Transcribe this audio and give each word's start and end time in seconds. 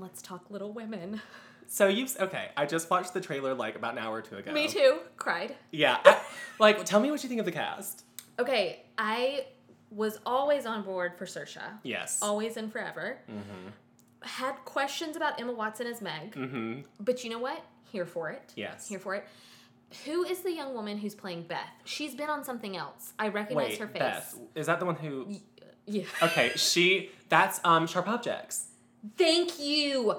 let's 0.00 0.22
talk 0.22 0.50
Little 0.50 0.72
Women. 0.72 1.20
So 1.72 1.86
you've 1.86 2.16
okay. 2.18 2.48
I 2.56 2.66
just 2.66 2.90
watched 2.90 3.14
the 3.14 3.20
trailer 3.20 3.54
like 3.54 3.76
about 3.76 3.92
an 3.92 3.98
hour 3.98 4.16
or 4.16 4.22
two 4.22 4.36
ago. 4.36 4.50
Me 4.52 4.66
too. 4.66 4.98
Cried. 5.16 5.54
Yeah. 5.70 5.98
I- 6.04 6.20
like, 6.58 6.84
tell 6.84 6.98
me 7.00 7.10
what 7.10 7.22
you 7.22 7.28
think 7.28 7.38
of 7.40 7.46
the 7.46 7.52
cast. 7.52 8.04
Okay, 8.38 8.82
I 8.98 9.46
was 9.90 10.18
always 10.26 10.66
on 10.66 10.82
board 10.82 11.12
for 11.16 11.26
Saoirse. 11.26 11.62
Yes. 11.84 12.18
Always 12.22 12.56
and 12.56 12.72
forever. 12.72 13.18
Had 14.22 14.52
questions 14.64 15.16
about 15.16 15.40
Emma 15.40 15.52
Watson 15.52 15.86
as 15.86 16.02
Meg, 16.02 16.34
Mm-hmm. 16.34 16.80
but 17.00 17.22
you 17.24 17.30
know 17.30 17.38
what? 17.38 17.64
Here 17.90 18.04
for 18.04 18.30
it. 18.30 18.52
Yes. 18.56 18.86
Here 18.88 18.98
for 18.98 19.14
it. 19.14 19.26
Who 20.04 20.24
is 20.24 20.40
the 20.40 20.52
young 20.52 20.74
woman 20.74 20.98
who's 20.98 21.14
playing 21.14 21.44
Beth? 21.44 21.58
She's 21.84 22.14
been 22.14 22.28
on 22.30 22.44
something 22.44 22.76
else. 22.76 23.12
I 23.18 23.28
recognize 23.28 23.70
Wait, 23.70 23.78
her 23.78 23.86
face. 23.88 23.98
Beth. 24.00 24.38
Is 24.54 24.66
that 24.66 24.78
the 24.80 24.86
one 24.86 24.96
who? 24.96 25.26
Yeah. 25.86 26.04
Okay, 26.22 26.50
she. 26.56 27.10
That's 27.28 27.60
um 27.64 27.86
Sharp 27.86 28.08
Objects. 28.08 28.66
Thank 29.16 29.58
you. 29.60 30.16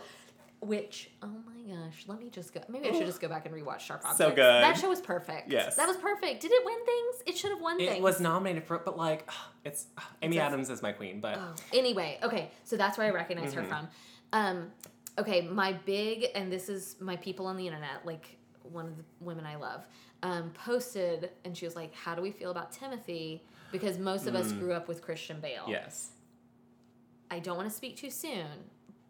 Which, 0.59 1.09
oh 1.23 1.27
my 1.27 1.73
gosh, 1.75 2.03
let 2.05 2.19
me 2.19 2.29
just 2.29 2.53
go. 2.53 2.61
Maybe 2.69 2.87
I 2.87 2.91
should 2.91 3.07
just 3.07 3.19
go 3.19 3.27
back 3.27 3.47
and 3.47 3.55
rewatch 3.55 3.79
Sharp 3.79 4.01
Objects. 4.01 4.17
So 4.19 4.29
good. 4.29 4.37
That 4.63 4.77
show 4.77 4.89
was 4.89 5.01
perfect. 5.01 5.51
Yes. 5.51 5.75
That 5.75 5.87
was 5.87 5.97
perfect. 5.97 6.39
Did 6.41 6.51
it 6.51 6.63
win 6.63 6.85
things? 6.85 7.23
It 7.25 7.35
should 7.39 7.49
have 7.49 7.61
won 7.61 7.79
It 7.81 7.85
things. 7.87 7.97
It 7.97 8.01
was 8.03 8.19
nominated 8.21 8.63
for, 8.65 8.75
it, 8.75 8.85
but 8.85 8.95
like, 8.95 9.27
it's 9.65 9.87
Amy 10.21 10.37
It's 10.37 10.41
a- 10.43 10.45
Adams 10.45 10.69
is 10.69 10.83
my 10.83 10.91
queen, 10.91 11.19
but 11.19 11.37
Oh. 11.39 11.55
Anyway, 11.73 12.19
okay, 12.21 12.51
so 12.63 12.77
that's 12.77 12.95
where 12.99 13.07
I 13.07 13.09
recognize 13.09 13.55
Mm-hmm. 13.55 13.61
her 13.63 13.67
from. 13.67 13.87
Um, 14.33 14.71
okay, 15.17 15.41
my 15.41 15.73
big, 15.73 16.27
and 16.35 16.51
this 16.51 16.69
is 16.69 16.95
my 16.99 17.15
people 17.15 17.47
on 17.47 17.57
the 17.57 17.65
internet, 17.65 18.05
like 18.05 18.37
one 18.61 18.85
of 18.85 18.97
the 18.97 19.03
women 19.19 19.47
I 19.47 19.55
love, 19.55 19.83
um, 20.21 20.51
posted, 20.51 21.31
and 21.43 21.57
she 21.57 21.65
was 21.65 21.75
like, 21.75 21.91
"How 21.95 22.13
do 22.13 22.21
we 22.21 22.29
feel 22.29 22.51
about 22.51 22.71
Timothy?" 22.71 23.41
Because 23.71 23.97
most 23.97 24.27
of 24.27 24.35
Mm. 24.35 24.41
us 24.41 24.51
grew 24.51 24.73
up 24.73 24.87
with 24.87 25.01
Christian 25.01 25.39
Bale. 25.39 25.65
yes, 25.67 26.11
I 27.31 27.39
don't 27.39 27.55
want 27.55 27.69
to 27.69 27.73
speak 27.75 27.95
too 27.95 28.09
soon, 28.11 28.45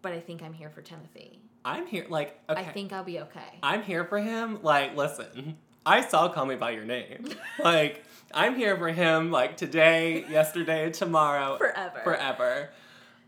but 0.03 0.13
I 0.13 0.19
think 0.19 0.43
I'm 0.43 0.53
here 0.53 0.69
for 0.69 0.81
Timothy. 0.83 1.41
I'm 1.65 1.87
here. 1.87 2.05
Like, 2.07 2.39
okay, 2.47 2.61
I 2.61 2.65
think 2.65 2.93
I'll 2.93 3.03
be 3.03 3.19
okay. 3.19 3.59
I'm 3.63 3.81
here 3.81 4.05
for 4.05 4.19
him. 4.19 4.59
Like, 4.61 4.95
listen, 4.95 5.57
I 5.87 6.01
saw 6.01 6.29
Call 6.29 6.45
Me 6.45 6.55
by 6.55 6.71
Your 6.71 6.85
Name. 6.85 7.27
like, 7.63 8.03
I'm 8.31 8.55
here 8.55 8.77
for 8.77 8.89
him. 8.89 9.31
Like 9.31 9.57
today, 9.57 10.23
yesterday, 10.29 10.91
tomorrow, 10.91 11.57
Forever. 11.57 11.99
forever. 12.03 12.69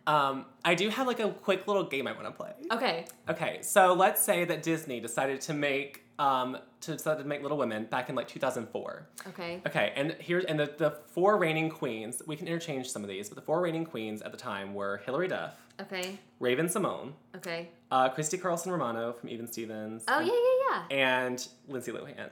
Um, 0.06 0.46
I 0.64 0.76
do 0.76 0.90
have 0.90 1.08
like 1.08 1.20
a 1.20 1.30
quick 1.32 1.68
little 1.68 1.86
game 1.86 2.08
I 2.08 2.12
want 2.12 2.26
to 2.26 2.32
play. 2.32 2.52
Okay. 2.72 3.06
Okay, 3.28 3.60
so 3.62 3.94
let's 3.94 4.22
say 4.22 4.46
that 4.46 4.62
Disney 4.62 5.00
decided 5.00 5.42
to 5.42 5.54
make 5.54 6.03
um 6.24 6.58
to 6.82 6.92
decide 6.94 7.18
to 7.18 7.24
make 7.24 7.42
Little 7.42 7.58
Women 7.58 7.86
back 7.86 8.10
in 8.10 8.16
like 8.16 8.28
2004. 8.28 9.08
Okay. 9.30 9.62
Okay, 9.66 9.94
and 9.96 10.12
here's 10.20 10.44
and 10.46 10.60
the, 10.60 10.74
the 10.78 10.92
four 11.08 11.38
reigning 11.38 11.70
queens. 11.70 12.22
We 12.28 12.36
can 12.36 12.48
interchange 12.48 12.90
some 12.90 13.04
of 13.04 13.10
these, 13.10 13.30
but 13.30 13.36
the 13.36 13.42
four 13.42 13.62
reigning 13.62 13.86
queens 13.86 14.22
at 14.22 14.32
the 14.32 14.38
time 14.38 14.74
were 14.74 14.98
Hilary 15.06 15.28
Duff, 15.30 15.56
Okay. 15.82 16.18
Raven-Symoné, 16.40 17.14
Okay. 17.38 17.70
uh, 17.92 18.10
Christy 18.10 18.38
Carlson 18.38 18.72
Romano 18.72 19.14
from 19.14 19.30
Even 19.30 19.48
Stevens, 19.48 20.04
Oh 20.08 20.20
yeah, 20.20 20.34
yeah, 20.34 20.84
yeah. 20.90 20.96
and 21.30 21.48
Lindsay 21.68 21.92
Lohan. 21.92 22.30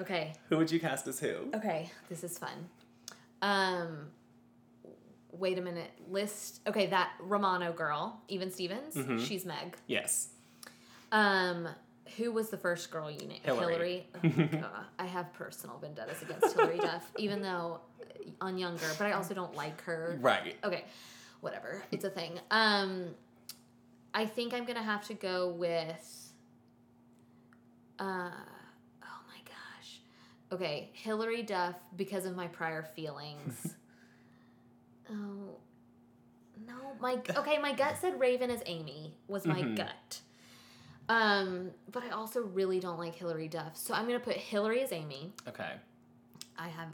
Okay. 0.00 0.32
Who 0.48 0.56
would 0.58 0.70
you 0.70 0.78
cast 0.80 1.06
as 1.08 1.18
who? 1.18 1.34
Okay, 1.54 1.90
this 2.08 2.22
is 2.22 2.38
fun. 2.38 2.68
Um, 3.42 4.06
wait 5.32 5.58
a 5.58 5.62
minute. 5.62 5.90
List. 6.08 6.60
Okay, 6.66 6.86
that 6.88 7.10
Romano 7.20 7.72
girl, 7.72 8.20
Even 8.28 8.50
Stevens. 8.52 8.94
Mhm. 8.94 9.26
She's 9.26 9.44
Meg. 9.44 9.76
Yes. 9.88 10.28
Um, 11.12 11.66
who 12.16 12.32
was 12.32 12.50
the 12.50 12.56
first 12.56 12.90
girl 12.90 13.10
you 13.10 13.18
named? 13.26 13.40
Hilary. 13.44 14.06
Oh, 14.62 14.84
I 14.98 15.06
have 15.06 15.32
personal 15.34 15.78
vendettas 15.78 16.22
against 16.22 16.54
Hilary 16.56 16.78
Duff, 16.78 17.10
even 17.18 17.42
though 17.42 17.80
uh, 18.00 18.44
on 18.44 18.58
younger, 18.58 18.86
but 18.98 19.06
I 19.06 19.12
also 19.12 19.34
don't 19.34 19.54
like 19.54 19.80
her. 19.82 20.18
Right. 20.20 20.56
Okay, 20.64 20.84
whatever. 21.40 21.82
It's 21.90 22.04
a 22.04 22.10
thing. 22.10 22.38
Um, 22.50 23.06
I 24.14 24.26
think 24.26 24.52
I'm 24.54 24.64
gonna 24.64 24.82
have 24.82 25.06
to 25.08 25.14
go 25.14 25.48
with. 25.48 26.32
Uh, 27.98 28.30
oh 29.02 29.20
my 29.28 29.40
gosh. 29.44 30.00
Okay, 30.52 30.90
Hilary 30.94 31.42
Duff 31.42 31.74
because 31.96 32.24
of 32.26 32.34
my 32.34 32.48
prior 32.48 32.82
feelings. 32.82 33.74
oh. 35.10 35.56
No, 36.66 36.74
my 37.00 37.18
okay, 37.36 37.58
my 37.58 37.72
gut 37.72 37.96
said 37.98 38.20
Raven 38.20 38.50
as 38.50 38.62
Amy 38.66 39.16
was 39.28 39.46
my 39.46 39.62
Mhm. 39.62 39.76
gut. 39.76 40.20
Um, 41.10 41.72
but 41.90 42.04
I 42.04 42.10
also 42.10 42.42
really 42.42 42.78
don't 42.78 42.98
like 42.98 43.16
Hilary 43.16 43.48
Duff, 43.48 43.76
so 43.76 43.94
I'm 43.94 44.06
gonna 44.06 44.20
put 44.20 44.36
Hilary 44.36 44.80
as 44.80 44.92
Amy. 44.92 45.32
Okay. 45.48 45.72
I 46.56 46.68
have 46.68 46.88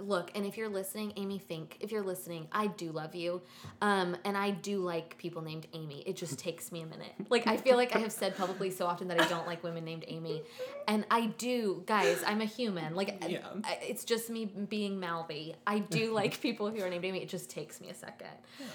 look, 0.00 0.30
and 0.34 0.44
if 0.44 0.58
you're 0.58 0.68
listening, 0.68 1.14
Amy 1.16 1.38
Fink, 1.38 1.78
if 1.80 1.90
you're 1.90 2.02
listening, 2.02 2.46
I 2.52 2.66
do 2.66 2.92
love 2.92 3.14
you. 3.14 3.40
Um, 3.80 4.16
and 4.24 4.36
I 4.36 4.50
do 4.50 4.80
like 4.80 5.16
people 5.16 5.40
named 5.40 5.66
Amy. 5.72 6.02
It 6.06 6.14
just 6.14 6.38
takes 6.46 6.70
me 6.70 6.82
a 6.82 6.86
minute. 6.86 7.12
Like 7.30 7.46
I 7.46 7.56
feel 7.56 7.76
like 7.76 7.96
I 7.96 8.00
have 8.00 8.12
said 8.12 8.36
publicly 8.36 8.70
so 8.70 8.86
often 8.86 9.08
that 9.08 9.18
I 9.18 9.26
don't 9.28 9.46
like 9.46 9.62
women 9.62 9.82
named 9.82 10.04
Amy. 10.06 10.42
And 10.86 11.06
I 11.10 11.26
do, 11.38 11.82
guys, 11.86 12.22
I'm 12.26 12.42
a 12.42 12.46
human. 12.46 12.94
Like 12.94 13.24
Yeah. 13.28 13.40
It's 13.80 14.04
just 14.04 14.28
me 14.28 14.44
being 14.44 15.00
mouthy. 15.00 15.54
I 15.66 15.78
do 15.78 16.12
like 16.20 16.40
people 16.42 16.70
who 16.70 16.82
are 16.82 16.90
named 16.90 17.06
Amy. 17.06 17.22
It 17.22 17.30
just 17.30 17.48
takes 17.48 17.80
me 17.80 17.88
a 17.88 17.94
second. 17.94 18.28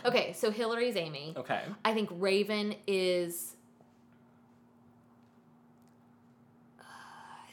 Okay, 0.04 0.34
so 0.34 0.50
Hilary's 0.50 0.96
Amy. 0.96 1.36
Okay. 1.38 1.62
I 1.86 1.94
think 1.94 2.10
Raven 2.12 2.76
is. 2.88 3.56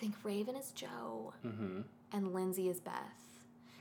Think 0.00 0.14
Raven 0.24 0.56
is 0.56 0.70
Jo 0.72 1.32
Mm-hmm. 1.46 1.80
and 2.12 2.34
Lindsay 2.34 2.68
is 2.68 2.80
Beth. 2.80 2.94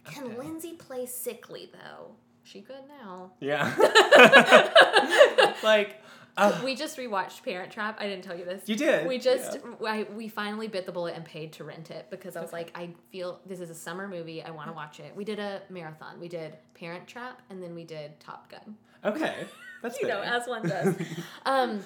Can 0.06 0.26
Okay. 0.26 0.38
Lindsay 0.38 0.74
play 0.74 1.06
sickly 1.06 1.70
though? 1.72 2.12
She 2.44 2.62
could 2.62 2.84
now. 3.02 3.32
Yeah. 3.40 3.72
like, 5.64 6.02
uh, 6.38 6.60
we 6.64 6.74
just 6.76 6.98
rewatched 6.98 7.44
Parent 7.44 7.72
Trap. 7.72 7.98
I 8.00 8.08
didn't 8.08 8.24
tell 8.24 8.36
you 8.38 8.46
this. 8.46 8.68
you 8.68 8.76
did. 8.76 9.08
We 9.08 9.18
just 9.20 9.60
Yeah. 9.82 9.88
I, 9.88 10.04
we 10.16 10.30
finally 10.30 10.68
bit 10.68 10.86
the 10.86 10.92
bullet 10.92 11.16
and 11.16 11.24
paid 11.26 11.54
to 11.54 11.64
rent 11.64 11.92
it 11.92 12.08
because 12.10 12.36
I 12.36 12.42
was 12.42 12.52
like, 12.54 12.72
I 12.76 12.90
feel 13.12 13.40
this 13.46 13.60
is 13.60 13.70
a 13.70 13.76
summer 13.76 14.08
movie. 14.08 14.42
I 14.42 14.50
want 14.52 14.68
to 14.70 14.74
watch 14.74 15.00
it. 15.00 15.16
We 15.16 15.26
did 15.26 15.38
a 15.40 15.62
marathon. 15.70 16.20
We 16.20 16.28
did 16.28 16.58
Parent 16.74 17.08
Trap 17.08 17.42
and 17.50 17.62
then 17.62 17.76
we 17.76 17.84
did 17.84 18.20
Top 18.20 18.50
Gun. 18.50 18.76
Okay. 19.06 19.36
That's 19.82 19.98
You 20.02 20.08
know, 20.08 20.22
as 20.22 20.48
one 20.48 20.68
does. 20.68 20.96
um, 21.46 21.82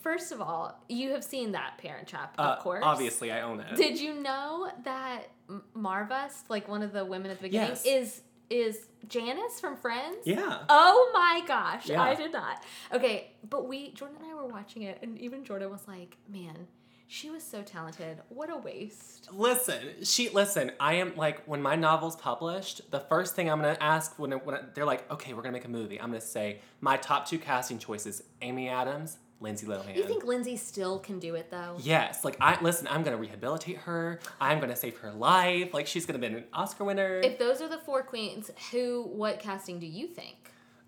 first 0.00 0.32
of 0.32 0.40
all, 0.40 0.78
you 0.88 1.10
have 1.10 1.24
seen 1.24 1.52
that 1.52 1.78
Parent 1.78 2.08
Trap, 2.08 2.34
Uh, 2.38 2.42
of 2.42 2.58
course. 2.60 2.82
Obviously, 2.84 3.30
I 3.32 3.42
own 3.42 3.60
it. 3.60 3.76
Did 3.76 4.00
you 4.00 4.14
know 4.14 4.70
that 4.84 5.24
M- 5.48 5.62
Marvus, 5.76 6.44
like 6.48 6.68
one 6.68 6.82
of 6.82 6.92
the 6.92 7.04
women 7.04 7.30
at 7.30 7.38
the 7.38 7.42
beginning, 7.44 7.70
Yes. 7.70 7.84
is 7.86 8.22
is 8.50 8.86
Janice 9.08 9.60
from 9.60 9.76
Friends? 9.76 10.18
yeah. 10.26 10.64
Oh 10.68 11.10
my 11.14 11.42
gosh, 11.46 11.88
Yeah. 11.88 12.02
I 12.02 12.14
did 12.14 12.32
not. 12.32 12.62
Okay, 12.92 13.32
but 13.48 13.66
we 13.66 13.92
Jordan 13.92 14.18
and 14.20 14.30
I 14.30 14.34
were 14.34 14.46
watching 14.46 14.82
it, 14.82 14.98
and 15.02 15.18
even 15.18 15.42
Jordan 15.44 15.70
was 15.70 15.88
like, 15.88 16.18
"Man, 16.28 16.68
she 17.06 17.30
was 17.30 17.42
so 17.42 17.62
talented. 17.62 18.20
What 18.28 18.50
a 18.50 18.56
waste." 18.58 19.32
Listen, 19.32 20.04
she 20.04 20.28
listen. 20.28 20.72
I 20.78 20.94
am 20.94 21.16
like 21.16 21.42
when 21.46 21.62
my 21.62 21.76
novel's 21.76 22.16
published, 22.16 22.90
the 22.90 23.00
first 23.00 23.34
thing 23.34 23.48
I'm 23.50 23.60
gonna 23.62 23.76
ask 23.80 24.18
when, 24.18 24.32
when 24.32 24.58
they're 24.74 24.84
like, 24.84 25.10
okay, 25.10 25.32
we're 25.32 25.42
gonna 25.42 25.52
make 25.52 25.64
a 25.64 25.68
movie. 25.70 25.98
I'm 25.98 26.08
gonna 26.08 26.20
say 26.20 26.60
my 26.82 26.98
top 26.98 27.26
two 27.26 27.38
casting 27.38 27.78
choices: 27.78 28.22
Amy 28.42 28.68
Adams, 28.68 29.16
Lindsay 29.42 29.66
Lohan. 29.66 29.96
You 29.96 30.04
think 30.04 30.24
Lindsay 30.24 30.56
still 30.56 30.98
can 30.98 31.18
do 31.18 31.34
it 31.34 31.50
though? 31.50 31.76
Yes, 31.80 32.24
like 32.24 32.36
I 32.40 32.58
listen. 32.62 32.86
I'm 32.90 33.02
gonna 33.02 33.16
rehabilitate 33.16 33.78
her. 33.78 34.20
I'm 34.40 34.60
gonna 34.60 34.76
save 34.76 34.96
her 34.98 35.12
life. 35.12 35.74
Like 35.74 35.86
she's 35.86 36.06
gonna 36.06 36.18
be 36.18 36.26
an 36.28 36.44
Oscar 36.52 36.84
winner. 36.84 37.20
If 37.20 37.38
those 37.38 37.60
are 37.60 37.68
the 37.68 37.78
four 37.78 38.02
queens, 38.02 38.50
who, 38.70 39.02
what 39.12 39.38
casting 39.40 39.78
do 39.78 39.86
you 39.86 40.06
think? 40.06 40.36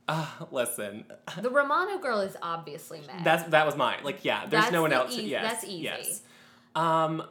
uh, 0.09 0.27
listen, 0.51 1.05
The 1.41 1.49
Romano 1.51 1.99
girl 1.99 2.21
is 2.21 2.37
obviously 2.43 3.01
Meg. 3.07 3.25
that's 3.25 3.43
that 3.45 3.65
was 3.67 3.75
mine. 3.77 3.99
Like 4.05 4.25
yeah, 4.25 4.41
there's 4.47 4.65
That's 4.65 4.73
no 4.73 4.83
one 4.83 4.91
the 4.91 4.97
else. 4.97 5.13
eas- 5.17 5.23
yes, 5.31 5.43
that's 5.53 5.65
easy. 5.65 5.83
Yes. 5.85 6.23
Um, 6.75 7.23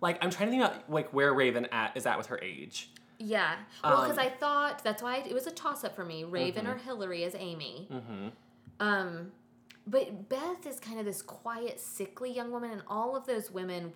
like 0.00 0.22
I'm 0.22 0.30
trying 0.30 0.48
to 0.48 0.50
think 0.56 0.62
about 0.64 0.90
like 0.90 1.12
where 1.12 1.32
Raven 1.34 1.66
at 1.72 1.96
is 1.96 2.06
at 2.06 2.16
with 2.18 2.28
her 2.28 2.38
age. 2.42 2.90
Yeah. 3.18 3.54
Well, 3.82 4.02
because 4.02 4.18
Um, 4.18 4.24
I 4.24 4.28
thought 4.28 4.82
that's 4.84 5.02
why 5.02 5.16
it 5.18 5.32
was 5.32 5.46
a 5.46 5.50
toss 5.50 5.82
up 5.84 5.94
for 5.96 6.04
me. 6.04 6.24
Raven 6.24 6.66
Mhm. 6.66 6.74
or 6.74 6.78
Hilary 6.78 7.24
as 7.24 7.34
Amy. 7.36 7.88
Mm-hmm. 7.90 8.28
Um, 8.80 9.32
but 9.86 10.28
Beth 10.28 10.66
is 10.66 10.80
kind 10.80 10.98
of 10.98 11.04
this 11.04 11.22
quiet, 11.22 11.80
sickly 11.80 12.32
young 12.32 12.50
woman, 12.50 12.70
and 12.70 12.82
all 12.88 13.16
of 13.16 13.26
those 13.26 13.50
women. 13.50 13.92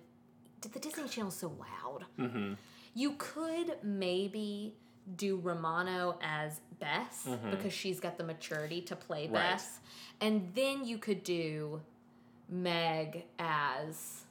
The 0.61 0.79
Disney 0.79 1.07
Channel's 1.07 1.35
so 1.37 1.53
loud. 1.57 2.05
Mm-hmm. 2.19 2.53
You 2.93 3.13
could 3.17 3.77
maybe 3.81 4.75
do 5.15 5.37
Romano 5.37 6.19
as 6.21 6.59
Beth 6.79 7.25
Mhm. 7.27 7.51
because 7.51 7.73
she's 7.73 7.99
got 7.99 8.17
the 8.17 8.23
maturity 8.23 8.81
to 8.81 8.95
play 8.95 9.23
Right. 9.23 9.31
Beth, 9.33 9.79
and 10.21 10.51
then 10.53 10.85
you 10.85 10.97
could 10.97 11.23
do 11.23 11.81
Meg 12.49 13.25
as. 13.39 14.25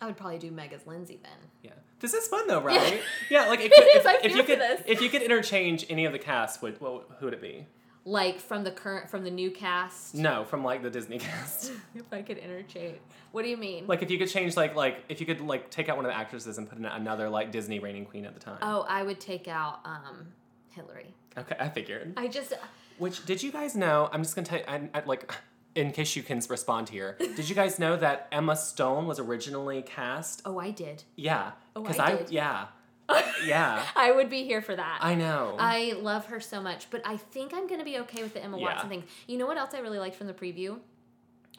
I 0.00 0.06
would 0.06 0.16
probably 0.16 0.38
do 0.38 0.50
Meg 0.50 0.72
as 0.72 0.84
Lindsay 0.86 1.20
then. 1.22 1.38
Yeah. 1.62 1.70
This 2.00 2.12
is 2.14 2.26
fun 2.26 2.48
though, 2.48 2.60
right? 2.60 3.00
Yeah, 3.30 3.46
like 3.46 3.60
if, 3.60 3.70
if, 3.74 4.24
if 4.24 4.34
you 4.36 4.42
could 4.42 4.58
this. 4.58 4.82
if 4.86 5.00
you 5.00 5.08
could 5.08 5.22
interchange 5.22 5.86
any 5.88 6.04
of 6.06 6.12
the 6.12 6.18
cast, 6.18 6.60
would 6.62 6.80
what, 6.80 7.06
who 7.20 7.26
would 7.26 7.34
it 7.34 7.40
be? 7.40 7.66
Like 8.04 8.40
from 8.40 8.64
the 8.64 8.70
current, 8.72 9.08
from 9.08 9.22
the 9.22 9.30
new 9.30 9.50
cast. 9.50 10.14
No, 10.14 10.44
from 10.44 10.64
like 10.64 10.82
the 10.82 10.90
Disney 10.90 11.18
cast. 11.28 11.72
if 11.94 12.12
I 12.12 12.22
could 12.22 12.38
interchange. 12.38 12.98
What 13.30 13.42
do 13.42 13.48
you 13.48 13.56
mean? 13.56 13.86
like 13.86 14.02
if 14.02 14.10
you 14.10 14.18
could 14.18 14.28
change 14.28 14.56
like 14.56 14.74
like 14.74 15.04
if 15.08 15.20
you 15.20 15.26
could 15.26 15.40
like 15.40 15.70
take 15.70 15.88
out 15.88 15.96
one 15.96 16.04
of 16.04 16.10
the 16.10 16.16
actresses 16.16 16.58
and 16.58 16.68
put 16.68 16.78
in 16.78 16.84
another 16.84 17.28
like 17.28 17.52
Disney 17.52 17.78
reigning 17.78 18.04
queen 18.04 18.24
at 18.26 18.34
the 18.34 18.40
time. 18.40 18.58
oh, 18.62 18.84
I 18.88 19.02
would 19.02 19.20
take 19.20 19.46
out 19.48 19.80
um 19.84 20.28
Hilary. 20.70 21.14
Okay, 21.38 21.56
I 21.60 21.68
figured. 21.68 22.12
I 22.16 22.26
just 22.28 22.52
Which 22.98 23.24
did 23.24 23.42
you 23.42 23.52
guys 23.52 23.74
know? 23.76 24.08
I'm 24.12 24.22
just 24.22 24.34
gonna 24.34 24.46
tell 24.46 24.58
you. 24.58 24.64
I, 24.66 24.88
I, 24.94 25.02
like 25.06 25.32
in 25.74 25.90
case 25.92 26.14
you 26.16 26.22
can 26.22 26.40
respond 26.50 26.88
here, 26.88 27.16
did 27.36 27.48
you 27.48 27.54
guys 27.54 27.78
know 27.78 27.96
that 27.96 28.26
Emma 28.32 28.56
Stone 28.56 29.06
was 29.06 29.18
originally 29.18 29.80
cast? 29.82 30.42
Oh, 30.44 30.58
I 30.58 30.70
did. 30.70 31.04
Yeah, 31.16 31.52
Oh, 31.76 31.82
because 31.82 31.98
I 31.98 32.06
I, 32.06 32.16
did. 32.16 32.30
yeah, 32.30 32.66
yeah, 33.44 33.84
I 33.96 34.12
would 34.12 34.28
be 34.30 34.44
here 34.44 34.62
for 34.62 34.74
that. 34.76 34.98
I 35.00 35.14
know. 35.14 35.56
I 35.58 35.92
love 36.00 36.26
her 36.26 36.40
so 36.40 36.60
much, 36.60 36.90
but 36.90 37.02
I 37.04 37.16
think 37.16 37.52
I'm 37.54 37.66
gonna 37.66 37.84
be 37.84 37.98
okay 38.00 38.22
with 38.22 38.34
the 38.34 38.42
Emma 38.42 38.58
Yeah. 38.58 38.64
Watson 38.66 38.88
thing. 38.88 39.04
You 39.26 39.38
know 39.38 39.46
what 39.46 39.56
else 39.56 39.74
I 39.74 39.78
really 39.80 39.98
liked 39.98 40.16
from 40.16 40.26
the 40.26 40.34
preview? 40.34 40.78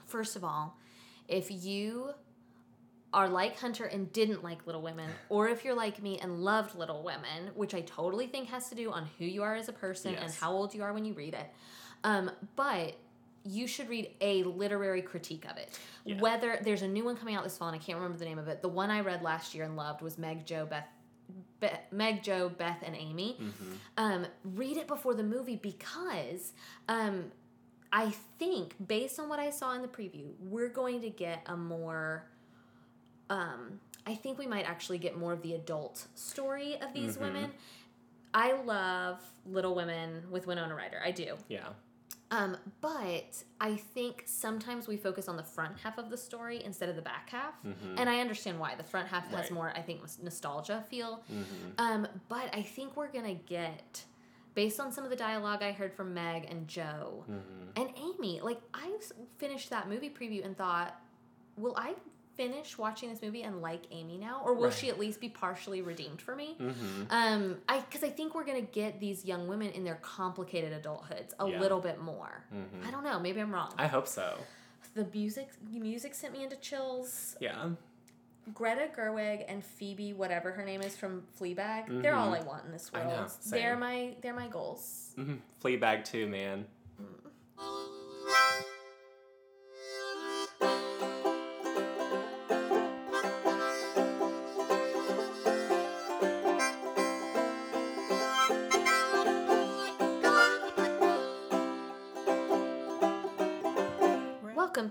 First 0.06 0.36
of 0.36 0.44
all, 0.44 0.78
if 1.28 1.50
you 1.50 2.14
are 3.14 3.30
like 3.30 3.60
Hunter 3.60 3.86
and 3.86 4.12
didn't 4.12 4.44
like 4.44 4.66
Little 4.66 4.82
Women, 4.82 5.10
or 5.30 5.48
if 5.48 5.64
you're 5.64 5.76
like 5.76 6.02
me 6.02 6.18
and 6.20 6.44
loved 6.44 6.76
Little 6.76 7.04
Women, 7.04 7.52
which 7.56 7.74
I 7.76 7.82
totally 7.82 8.28
think 8.28 8.50
has 8.50 8.70
to 8.70 8.76
do 8.76 8.92
on 8.92 9.08
who 9.20 9.26
you 9.26 9.44
are 9.44 9.56
as 9.56 9.70
a 9.70 9.74
person 9.74 10.16
and 10.16 10.34
how 10.34 10.52
old 10.52 10.74
you 10.74 10.82
are 10.84 10.94
when 10.94 11.06
you 11.06 11.14
read 11.14 11.34
it. 11.36 11.48
Um, 12.04 12.32
but 12.56 12.96
you 13.46 13.68
should 13.68 13.90
read 13.90 14.10
a 14.22 14.44
literary 14.44 15.02
critique 15.02 15.46
of 15.50 15.58
it. 15.58 15.78
Yeah. 16.06 16.20
Whether 16.20 16.60
there's 16.64 16.82
a 16.82 16.88
new 16.88 17.06
one 17.06 17.16
coming 17.16 17.36
out 17.36 17.44
this 17.44 17.58
fall, 17.58 17.68
and 17.68 17.76
I 17.76 17.80
can't 17.84 17.98
remember 17.98 18.18
the 18.18 18.26
name 18.26 18.40
of 18.40 18.48
it. 18.48 18.62
The 18.62 18.70
one 18.70 18.90
I 18.90 19.02
read 19.02 19.22
last 19.22 19.54
year 19.54 19.64
and 19.66 19.76
loved 19.76 20.02
was 20.02 20.18
Meg 20.18 20.46
Jo 20.46 20.66
Beth, 20.66 20.88
Be- 21.60 21.70
Meg 21.92 22.24
Jo, 22.24 22.50
Beth 22.50 22.82
and 22.86 22.96
Amy 22.96 23.38
Mhm. 23.40 23.78
um, 23.98 24.28
read 24.44 24.78
it 24.78 24.88
before 24.88 25.14
the 25.14 25.24
movie 25.24 25.56
because 25.56 26.54
um, 26.90 27.32
I 27.92 28.10
think, 28.40 28.76
based 28.88 29.20
on 29.20 29.30
what 29.30 29.40
I 29.40 29.50
saw 29.52 29.74
in 29.74 29.82
the 29.82 29.88
preview, 29.88 30.32
we're 30.40 30.70
going 30.70 31.02
to 31.02 31.10
get 31.10 31.44
a 31.46 31.56
more. 31.56 32.26
Um, 33.30 33.80
I 34.06 34.16
think 34.16 34.38
we 34.38 34.48
might 34.48 34.68
actually 34.68 34.98
get 34.98 35.18
more 35.18 35.32
of 35.32 35.42
the 35.42 35.54
adult 35.54 36.08
story 36.16 36.76
of 36.82 36.94
these 36.94 37.18
Mhm. 37.18 37.22
women. 37.22 37.52
I 38.34 38.54
love 38.54 39.22
Little 39.46 39.76
Women 39.76 40.30
with 40.32 40.48
Winona 40.48 40.76
Ryder. 40.76 41.02
I 41.06 41.12
do. 41.12 41.38
Yeah. 41.48 41.70
Um, 42.34 42.58
but 42.82 43.44
I 43.62 43.76
think 43.76 44.24
sometimes 44.26 44.88
we 44.88 44.98
focus 44.98 45.28
on 45.28 45.38
the 45.38 45.44
front 45.44 45.78
half 45.84 46.00
of 46.00 46.10
the 46.10 46.18
story 46.18 46.64
instead 46.64 46.90
of 46.90 46.96
the 46.96 47.02
back 47.04 47.30
half. 47.30 47.54
Mhm. 47.64 47.94
And 48.00 48.10
I 48.10 48.20
understand 48.22 48.60
why. 48.60 48.74
The 48.76 48.84
front 48.84 49.08
half 49.08 49.28
has 49.30 49.52
more, 49.52 49.72
I 49.76 49.82
think, 49.84 50.02
nostalgia 50.22 50.84
feel. 50.90 51.24
Mhm. 51.32 51.46
Um, 51.78 52.08
but 52.30 52.50
I 52.56 52.64
think 52.64 52.96
we're 52.96 53.12
gonna 53.12 53.36
get, 53.36 54.06
based 54.56 54.80
on 54.80 54.92
some 54.92 55.04
of 55.04 55.12
the 55.12 55.16
dialogue 55.16 55.62
I 55.62 55.74
heard 55.74 55.94
from 55.94 56.14
Meg 56.16 56.46
and 56.50 56.68
Jo 56.68 57.24
Mhm. 57.30 57.42
and 57.76 57.94
Amy, 57.98 58.42
like 58.42 58.62
I 58.74 58.98
finished 59.38 59.70
that 59.70 59.88
movie 59.88 60.10
preview 60.10 60.44
and 60.44 60.58
thought, 60.58 61.00
will 61.56 61.76
I 61.78 61.94
finish 62.36 62.78
watching 62.78 63.10
this 63.10 63.22
movie 63.22 63.44
and 63.44 63.62
like 63.62 63.84
Amy 63.92 64.18
now, 64.18 64.42
or 64.44 64.54
will 64.54 64.64
Right. 64.66 64.74
she 64.74 64.90
at 64.90 65.00
least 65.00 65.20
be 65.20 65.30
partially 65.30 65.82
redeemed 65.82 66.22
for 66.22 66.36
me? 66.36 66.56
Mhm. 66.60 67.08
Um, 67.10 67.62
I 67.70 67.80
because 67.82 68.04
I 68.04 68.10
think 68.10 68.34
we're 68.36 68.44
gonna 68.46 68.62
get 68.62 69.00
these 69.00 69.24
young 69.26 69.48
women 69.48 69.70
in 69.72 69.84
their 69.84 69.96
complicated 70.02 70.74
adulthoods 70.84 71.34
a 71.40 71.48
Yeah. 71.48 71.60
little 71.60 71.80
bit 71.80 72.00
more. 72.00 72.44
Mhm. 72.54 72.86
I 72.88 72.92
don't 72.92 73.04
know. 73.04 73.20
Maybe 73.20 73.40
I'm 73.42 73.54
wrong. 73.54 73.74
I 73.78 73.88
hope 73.88 74.08
so. 74.08 74.38
the 74.96 75.06
music, 75.12 75.50
music 75.72 76.14
sent 76.14 76.34
me 76.34 76.44
into 76.44 76.56
chills. 76.58 77.36
Yeah. 77.40 77.70
Greta 78.54 78.90
Gerwig 78.96 79.44
and 79.48 79.66
Phoebe, 79.66 80.14
whatever 80.14 80.52
her 80.52 80.64
name 80.64 80.82
is 80.82 80.96
from 80.96 81.26
Fleabag, 81.40 82.04
they're 82.04 82.14
all 82.16 82.32
I 82.34 82.42
want 82.42 82.66
in 82.66 82.72
this 82.72 82.92
Mm-hmm. 82.92 83.08
World. 83.08 83.20
know, 83.30 83.50
they're 83.58 83.76
my 83.78 84.16
they're 84.22 84.36
my 84.36 84.48
goals. 84.50 85.14
Mhm. 85.18 85.40
Fleabag 85.64 86.04
too, 86.06 86.28
man. 86.28 86.68
Welcome 87.58 88.64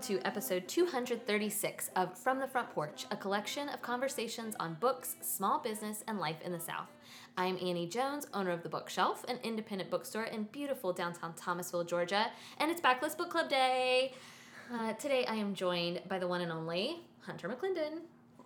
to 0.03 0.19
episode 0.27 0.67
236 0.67 1.89
of 1.95 2.17
From 2.17 2.37
the 2.37 2.47
Front 2.47 2.69
Porch, 2.71 3.05
a 3.09 3.15
collection 3.15 3.69
of 3.69 3.81
conversations 3.81 4.53
on 4.59 4.73
books, 4.81 5.15
small 5.21 5.59
business, 5.59 6.03
and 6.09 6.19
life 6.19 6.41
in 6.43 6.51
the 6.51 6.59
South. 6.59 6.89
I'm 7.37 7.55
Annie 7.55 7.87
Jones, 7.87 8.27
owner 8.33 8.51
of 8.51 8.63
The 8.63 8.69
Bookshelf, 8.69 9.23
an 9.29 9.39
independent 9.43 9.89
bookstore 9.89 10.25
in 10.25 10.43
beautiful 10.51 10.91
downtown 10.91 11.33
Thomasville, 11.35 11.85
Georgia, 11.85 12.25
and 12.57 12.69
it's 12.69 12.81
Backlist 12.81 13.17
Book 13.17 13.29
Club 13.29 13.47
Day. 13.47 14.13
Uh, 14.73 14.91
today 14.91 15.25
I 15.25 15.35
am 15.35 15.53
joined 15.53 16.01
by 16.09 16.19
the 16.19 16.27
one 16.27 16.41
and 16.41 16.51
only 16.51 16.99
Hunter 17.21 17.47
McClendon. 17.47 18.01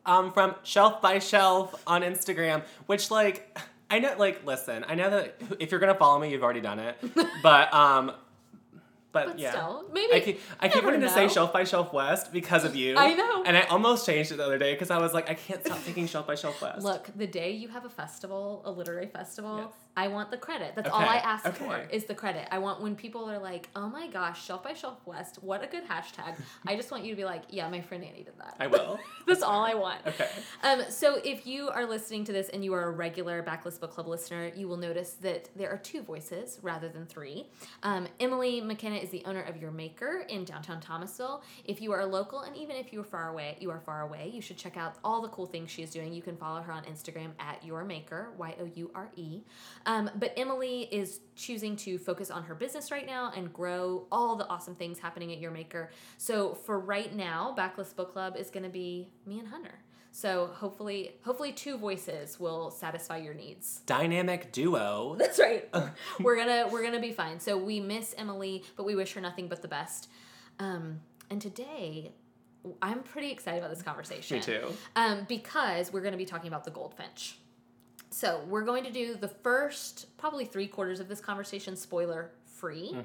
Um, 0.05 0.33
from 0.33 0.53
Shelf 0.61 1.01
by 1.01 1.17
Shelf 1.17 1.81
on 1.87 2.03
Instagram, 2.03 2.61
which 2.85 3.09
like 3.09 3.57
I 3.89 3.97
know, 3.97 4.13
like 4.19 4.45
listen, 4.45 4.85
I 4.87 4.93
know 4.93 5.09
that 5.09 5.41
if 5.59 5.71
you're 5.71 5.79
gonna 5.79 5.95
follow 5.95 6.19
me, 6.19 6.29
you've 6.29 6.43
already 6.43 6.61
done 6.61 6.77
it, 6.77 6.97
but 7.41 7.73
um, 7.73 8.11
but, 9.25 9.33
But 9.33 9.39
yeah. 9.39 9.51
still, 9.51 9.85
maybe 9.93 10.13
I 10.13 10.19
keep, 10.19 10.39
I 10.59 10.69
keep 10.69 10.83
wanting 10.83 11.01
to 11.01 11.09
say. 11.09 11.27
Shelf 11.27 11.51
by 11.51 11.63
Shelf 11.65 11.91
Fest 11.91 12.31
because 12.31 12.63
of 12.63 12.75
you. 12.75 12.95
I 12.97 13.13
know. 13.13 13.43
And 13.43 13.57
I 13.57 13.61
almost 13.63 14.05
changed 14.05 14.31
it 14.31 14.37
the 14.37 14.45
other 14.45 14.57
day 14.57 14.73
because 14.73 14.91
I 14.91 14.97
was 14.99 15.13
like, 15.13 15.29
I 15.29 15.33
can't 15.33 15.63
stop 15.65 15.77
thinking 15.79 16.07
Shelf 16.07 16.25
by 16.25 16.35
Shelf 16.35 16.59
Fest. 16.59 16.83
Look, 16.83 17.09
the 17.15 17.27
day 17.27 17.51
you 17.51 17.67
have 17.69 17.85
a 17.85 17.89
festival, 17.89 18.61
a 18.65 18.71
literary 18.71 19.07
festival, 19.07 19.57
Yes. 19.57 19.73
I 19.97 20.09
want 20.09 20.29
the 20.29 20.37
credit. 20.37 20.73
That's 20.75 20.89
all 20.89 21.01
I 21.01 21.15
ask 21.15 21.43
okay. 21.47 21.57
for 21.57 21.79
is 21.91 22.05
the 22.05 22.13
credit. 22.13 22.47
I 22.51 22.59
want 22.59 22.81
when 22.81 22.95
people 22.95 23.27
are 23.29 23.39
like, 23.39 23.67
"Oh 23.75 23.89
my 23.89 24.07
gosh, 24.07 24.45
Shelf 24.45 24.63
by 24.63 24.73
Shelf 24.73 24.99
Fest, 25.03 25.39
what 25.41 25.63
a 25.63 25.67
good 25.67 25.87
hashtag." 25.87 26.35
I 26.67 26.75
just 26.75 26.91
want 26.91 27.03
you 27.03 27.09
to 27.09 27.15
be 27.15 27.25
like, 27.25 27.41
"Yeah, 27.49 27.67
my 27.67 27.81
friend 27.81 28.03
Annie 28.03 28.23
did 28.23 28.37
that." 28.37 28.55
I 28.59 28.67
will. 28.67 28.99
That's 29.27 29.41
all 29.41 29.65
I 29.65 29.73
want. 29.73 30.05
Okay. 30.05 30.29
Um, 30.61 30.83
so 30.89 31.19
if 31.23 31.47
you 31.47 31.69
are 31.69 31.83
listening 31.83 32.25
to 32.25 32.31
this 32.31 32.49
and 32.49 32.63
you 32.63 32.75
are 32.75 32.83
a 32.83 32.91
regular 32.91 33.41
Backlist 33.41 33.79
Book 33.79 33.91
Club 33.91 34.07
listener, 34.07 34.51
you 34.55 34.67
will 34.67 34.77
notice 34.77 35.13
that 35.21 35.49
there 35.55 35.71
are 35.71 35.77
two 35.77 36.03
voices 36.03 36.59
rather 36.61 36.89
than 36.89 37.07
three. 37.07 37.47
Um, 37.81 38.07
Emily 38.19 38.61
McKenna 38.61 38.97
is 38.97 39.09
the 39.09 39.23
owner 39.25 39.41
of 39.41 39.57
Your 39.57 39.71
Maker 39.71 40.25
in 40.29 40.45
downtown 40.45 40.79
Thomasville. 40.79 41.41
If 41.65 41.81
you 41.81 41.91
are 41.91 42.05
local 42.05 42.41
and 42.41 42.55
even 42.55 42.75
if 42.75 42.93
you 42.93 43.01
are 43.01 43.03
far 43.03 43.29
away, 43.29 43.57
you 43.59 43.71
are 43.71 43.79
far 43.79 44.01
away, 44.01 44.29
you 44.31 44.41
should 44.41 44.57
check 44.57 44.77
out 44.77 44.97
all 45.03 45.23
the 45.23 45.29
cool 45.29 45.47
things 45.47 45.71
she 45.71 45.81
is 45.81 45.89
doing. 45.89 46.13
You 46.13 46.21
can 46.21 46.37
follow 46.37 46.61
her 46.61 46.71
on 46.71 46.83
Instagram 46.83 47.31
at 47.39 47.65
Your 47.65 47.83
Maker, 47.83 48.29
Y 48.37 48.55
O 48.61 48.65
U 48.75 48.91
R 48.93 49.09
E. 49.15 49.41
Um, 49.87 50.11
but 50.15 50.33
Emily 50.37 50.81
is 50.91 51.21
choosing 51.35 51.77
to 51.77 51.97
focus 51.97 52.29
on 52.29 52.43
her 52.43 52.53
business 52.53 52.91
right 52.91 53.05
now 53.05 53.31
and 53.35 53.51
grow 53.51 54.05
all 54.11 54.35
the 54.35 54.47
awesome 54.47 54.75
things 54.75 54.99
happening 54.99 55.31
at 55.31 55.39
Your 55.39 55.49
Maker. 55.49 55.91
So 56.17 56.53
for 56.53 56.79
right 56.79 57.15
now, 57.15 57.55
Backlist 57.57 57.95
Book 57.95 58.11
Club 58.11 58.35
is 58.37 58.49
going 58.49 58.63
to 58.63 58.69
be 58.69 59.09
me 59.25 59.39
and 59.39 59.47
Hunter. 59.47 59.79
So 60.11 60.47
hopefully, 60.47 61.13
hopefully 61.23 61.53
two 61.53 61.77
voices 61.77 62.39
will 62.39 62.69
satisfy 62.69 63.17
your 63.17 63.33
needs. 63.33 63.81
Dynamic 63.85 64.51
duo. 64.51 65.15
That's 65.19 65.39
right. 65.39 65.69
we're 66.19 66.35
gonna 66.35 66.67
we're 66.71 66.81
gonna 66.81 66.99
be 66.99 67.11
fine. 67.11 67.39
So 67.39 67.55
we 67.55 67.79
miss 67.79 68.15
Emily, 68.17 68.63
but 68.75 68.85
we 68.85 68.95
wish 68.95 69.13
her 69.13 69.21
nothing 69.21 69.47
but 69.47 69.61
the 69.61 69.67
best. 69.67 70.09
Um, 70.59 71.01
and 71.29 71.39
today, 71.41 72.13
I'm 72.81 73.03
pretty 73.03 73.31
excited 73.31 73.59
about 73.59 73.69
this 73.69 73.83
conversation. 73.83 74.37
Me 74.37 74.43
too. 74.43 74.73
Um, 74.95 75.25
because 75.27 75.91
we're 75.93 76.01
going 76.01 76.13
to 76.13 76.17
be 76.17 76.25
talking 76.25 76.47
about 76.47 76.63
the 76.63 76.71
goldfinch. 76.71 77.37
So 78.09 78.41
we're 78.47 78.63
going 78.65 78.83
to 78.85 78.91
do 78.91 79.15
the 79.15 79.27
first 79.27 80.17
probably 80.17 80.45
three 80.45 80.67
quarters 80.67 80.99
of 80.99 81.07
this 81.07 81.19
conversation 81.19 81.75
spoiler 81.75 82.31
free, 82.45 82.95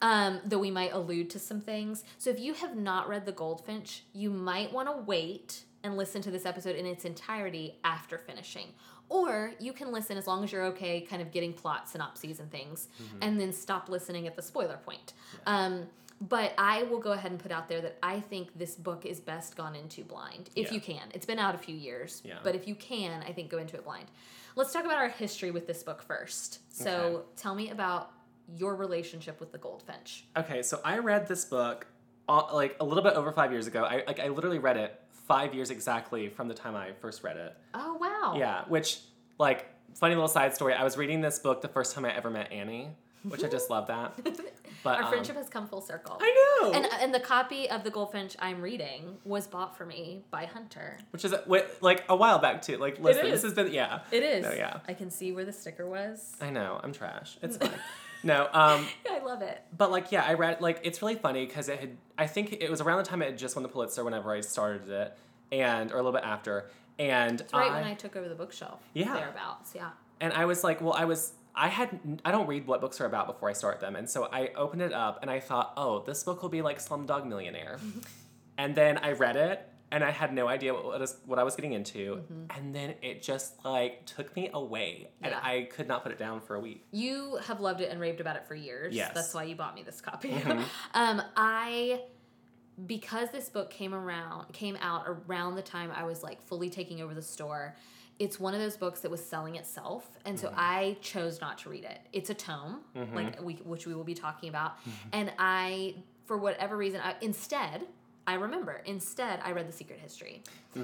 um, 0.00 0.40
though 0.46 0.58
we 0.58 0.70
might 0.70 0.92
allude 0.92 1.28
to 1.30 1.38
some 1.38 1.60
things. 1.60 2.04
So 2.18 2.30
if 2.30 2.40
you 2.40 2.54
have 2.54 2.76
not 2.76 3.08
read 3.08 3.26
the 3.26 3.32
goldfinch, 3.32 4.04
you 4.12 4.30
might 4.30 4.72
want 4.72 4.88
to 4.88 4.96
wait 4.96 5.64
and 5.82 5.96
listen 5.96 6.22
to 6.22 6.30
this 6.30 6.46
episode 6.46 6.76
in 6.76 6.86
its 6.86 7.04
entirety 7.04 7.78
after 7.84 8.16
finishing. 8.16 8.68
Or 9.10 9.52
you 9.60 9.74
can 9.74 9.92
listen 9.92 10.16
as 10.16 10.26
long 10.26 10.42
as 10.42 10.50
you're 10.50 10.64
okay, 10.66 11.02
kind 11.02 11.20
of 11.20 11.30
getting 11.30 11.52
plot 11.52 11.88
synopses 11.90 12.40
and 12.40 12.50
things, 12.50 12.88
and 13.20 13.38
then 13.38 13.52
stop 13.52 13.90
listening 13.90 14.26
at 14.26 14.34
the 14.36 14.40
spoiler 14.42 14.78
point. 14.78 15.12
Um, 15.46 15.86
but 16.20 16.52
I 16.56 16.84
will 16.84 17.00
go 17.00 17.12
ahead 17.12 17.30
and 17.30 17.40
put 17.40 17.52
out 17.52 17.68
there 17.68 17.80
that 17.82 17.98
I 18.02 18.20
think 18.20 18.56
this 18.58 18.74
book 18.76 19.04
is 19.04 19.20
best 19.20 19.56
gone 19.56 19.74
into 19.74 20.02
blind, 20.04 20.50
if 20.56 20.68
Yeah. 20.68 20.74
you 20.74 20.80
can. 20.80 21.02
It's 21.12 21.26
been 21.26 21.38
out 21.38 21.54
a 21.54 21.58
few 21.58 21.74
years, 21.76 22.22
Yeah. 22.24 22.38
but 22.42 22.54
if 22.54 22.66
you 22.68 22.74
can, 22.74 23.22
I 23.22 23.32
think 23.32 23.50
go 23.50 23.58
into 23.58 23.76
it 23.76 23.84
blind. 23.84 24.06
Let's 24.56 24.72
talk 24.72 24.84
about 24.84 24.98
our 24.98 25.08
history 25.08 25.50
with 25.50 25.66
this 25.66 25.82
book 25.82 26.00
first. 26.02 26.60
So 26.72 26.90
Okay. 26.90 27.26
tell 27.36 27.54
me 27.54 27.70
about 27.70 28.12
your 28.54 28.76
relationship 28.76 29.40
with 29.40 29.52
the 29.52 29.58
goldfinch. 29.58 30.26
Okay, 30.36 30.62
so 30.62 30.80
I 30.84 30.98
read 30.98 31.26
this 31.28 31.44
book 31.44 31.86
uh, 32.28 32.54
like 32.54 32.76
a 32.80 32.84
little 32.84 33.02
bit 33.02 33.14
over 33.14 33.32
five 33.32 33.52
years 33.52 33.66
ago. 33.66 33.84
I 33.84 34.02
like 34.06 34.18
I 34.20 34.28
literally 34.28 34.58
read 34.58 34.76
it 34.78 34.98
five 35.26 35.52
years 35.54 35.70
exactly 35.70 36.28
from 36.30 36.48
the 36.48 36.54
time 36.54 36.74
I 36.74 36.92
first 36.92 37.22
read 37.22 37.36
it. 37.36 37.54
Oh 37.74 37.94
wow! 38.00 38.34
Yeah, 38.38 38.64
which 38.68 39.00
like 39.38 39.66
funny 39.94 40.14
little 40.14 40.28
side 40.28 40.54
story. 40.54 40.72
I 40.74 40.84
was 40.84 40.96
reading 40.96 41.20
this 41.20 41.38
book 41.38 41.60
the 41.60 41.68
first 41.68 41.94
time 41.94 42.04
I 42.06 42.14
ever 42.16 42.30
met 42.30 42.50
Annie, 42.52 42.88
which 43.24 43.44
I 43.44 43.48
just 43.48 43.68
love 43.68 43.88
that. 43.88 44.14
But 44.84 44.98
our 44.98 45.04
um, 45.04 45.08
friendship 45.08 45.36
has 45.36 45.48
come 45.48 45.66
full 45.66 45.80
circle. 45.80 46.18
I 46.20 46.58
know. 46.60 46.72
And 46.72 46.86
and 47.00 47.12
the 47.12 47.18
copy 47.18 47.68
of 47.70 47.82
the 47.84 47.90
goldfinch 47.90 48.36
I'm 48.38 48.60
reading 48.60 49.16
was 49.24 49.46
bought 49.46 49.76
for 49.76 49.86
me 49.86 50.24
by 50.30 50.44
Hunter. 50.44 50.98
which 51.10 51.24
is 51.24 51.34
like 51.80 52.04
a 52.08 52.14
while 52.14 52.38
back 52.38 52.60
too. 52.60 52.76
Like 52.76 53.00
listen, 53.00 53.26
is. 53.26 53.32
this 53.32 53.42
has 53.42 53.54
been 53.54 53.72
yeah. 53.72 54.00
It 54.12 54.22
is. 54.22 54.44
No, 54.44 54.52
yeah. 54.52 54.80
I 54.86 54.92
can 54.92 55.10
see 55.10 55.32
where 55.32 55.46
the 55.46 55.52
sticker 55.52 55.88
was. 55.88 56.36
I 56.40 56.50
know 56.50 56.78
I'm 56.82 56.92
trash. 56.92 57.38
It's 57.42 57.56
fine. 57.56 57.70
no, 58.22 58.48
um, 58.52 58.86
yeah, 59.06 59.18
I 59.20 59.24
love 59.24 59.40
it. 59.40 59.62
but 59.76 59.90
like 59.90 60.12
yeah, 60.12 60.22
I 60.22 60.34
read 60.34 60.60
like 60.60 60.80
it's 60.82 61.00
really 61.00 61.16
funny 61.16 61.46
because 61.46 61.70
it 61.70 61.80
had 61.80 61.96
I 62.18 62.26
think 62.26 62.58
it 62.60 62.70
was 62.70 62.82
around 62.82 62.98
the 62.98 63.04
time 63.04 63.22
it 63.22 63.26
had 63.26 63.38
just 63.38 63.56
won 63.56 63.62
the 63.62 63.70
Pulitzer 63.70 64.04
whenever 64.04 64.32
I 64.32 64.42
started 64.42 64.88
it, 64.90 65.16
and 65.50 65.90
or 65.92 65.94
a 65.94 66.02
little 66.02 66.12
bit 66.12 66.24
after, 66.24 66.68
and 66.98 67.40
It's 67.40 67.52
right 67.54 67.70
I, 67.70 67.80
when 67.80 67.84
I 67.84 67.94
took 67.94 68.16
over 68.16 68.28
the 68.28 68.34
bookshelf. 68.34 68.80
Yeah. 68.92 69.14
Thereabouts, 69.14 69.72
yeah. 69.74 69.90
and 70.20 70.34
I 70.34 70.44
was 70.44 70.62
like, 70.62 70.82
well, 70.82 70.92
I 70.92 71.06
was 71.06 71.32
I 71.54 71.68
had 71.68 72.20
I 72.24 72.32
don't 72.32 72.46
read 72.46 72.66
what 72.66 72.80
books 72.80 73.00
are 73.00 73.06
about 73.06 73.26
before 73.26 73.48
I 73.48 73.52
start 73.52 73.80
them, 73.80 73.96
and 73.96 74.08
so 74.08 74.28
I 74.32 74.50
opened 74.56 74.82
it 74.82 74.92
up 74.92 75.20
and 75.22 75.30
I 75.30 75.40
thought, 75.40 75.72
oh, 75.76 76.02
this 76.04 76.22
book 76.24 76.42
will 76.42 76.48
be 76.48 76.62
like 76.62 76.78
Slumdog 76.78 77.26
Millionaire, 77.26 77.78
and 78.58 78.74
then 78.74 78.98
I 78.98 79.12
read 79.12 79.36
it 79.36 79.68
and 79.92 80.02
I 80.02 80.10
had 80.10 80.34
no 80.34 80.48
idea 80.48 80.74
what 80.74 80.98
was, 80.98 81.16
what 81.24 81.38
I 81.38 81.44
was 81.44 81.54
getting 81.54 81.72
into, 81.72 82.24
and 82.50 82.74
then 82.74 82.94
it 83.00 83.22
just 83.22 83.64
like 83.64 84.04
took 84.06 84.34
me 84.34 84.50
away, 84.52 85.10
and 85.22 85.32
I 85.32 85.68
could 85.70 85.86
not 85.86 86.02
put 86.02 86.10
it 86.10 86.18
down 86.18 86.40
for 86.40 86.56
a 86.56 86.60
week. 86.60 86.84
You 86.90 87.38
have 87.44 87.60
loved 87.60 87.80
it 87.80 87.90
and 87.90 88.00
raved 88.00 88.20
about 88.20 88.34
it 88.34 88.48
for 88.48 88.56
years. 88.56 88.92
Yes. 88.92 89.12
That's 89.14 89.32
why 89.32 89.44
you 89.44 89.54
bought 89.54 89.76
me 89.76 89.84
this 89.84 90.00
copy. 90.00 90.30
Mhm. 90.30 90.64
um, 90.94 91.22
I 91.36 92.02
because 92.86 93.30
this 93.30 93.48
book 93.48 93.70
came 93.70 93.94
around 93.94 94.52
came 94.52 94.76
out 94.80 95.04
around 95.06 95.54
the 95.54 95.62
time 95.62 95.92
I 95.94 96.02
was 96.02 96.24
like 96.24 96.42
fully 96.42 96.70
taking 96.70 97.00
over 97.00 97.14
the 97.14 97.22
store. 97.22 97.76
It's 98.18 98.38
one 98.38 98.54
of 98.54 98.60
those 98.60 98.76
books 98.76 99.00
that 99.00 99.10
was 99.10 99.24
selling 99.24 99.56
itself, 99.56 100.08
and 100.24 100.38
so 100.38 100.52
I 100.56 100.96
chose 101.00 101.40
not 101.40 101.58
to 101.58 101.68
read 101.68 101.84
it. 101.84 101.98
It's 102.12 102.30
a 102.30 102.34
tome, 102.34 102.80
like 103.12 103.42
we, 103.42 103.54
which 103.54 103.86
we 103.86 103.94
will 103.94 104.04
be 104.04 104.14
talking 104.14 104.48
about, 104.48 104.76
and 105.12 105.32
I, 105.38 105.96
for 106.26 106.38
whatever 106.38 106.76
reason, 106.76 107.00
I, 107.02 107.16
instead 107.20 107.86
I 108.26 108.34
remember 108.34 108.82
instead 108.86 109.40
I 109.44 109.52
read 109.52 109.68
The 109.68 109.72
Secret 109.72 109.98
History. 110.00 110.42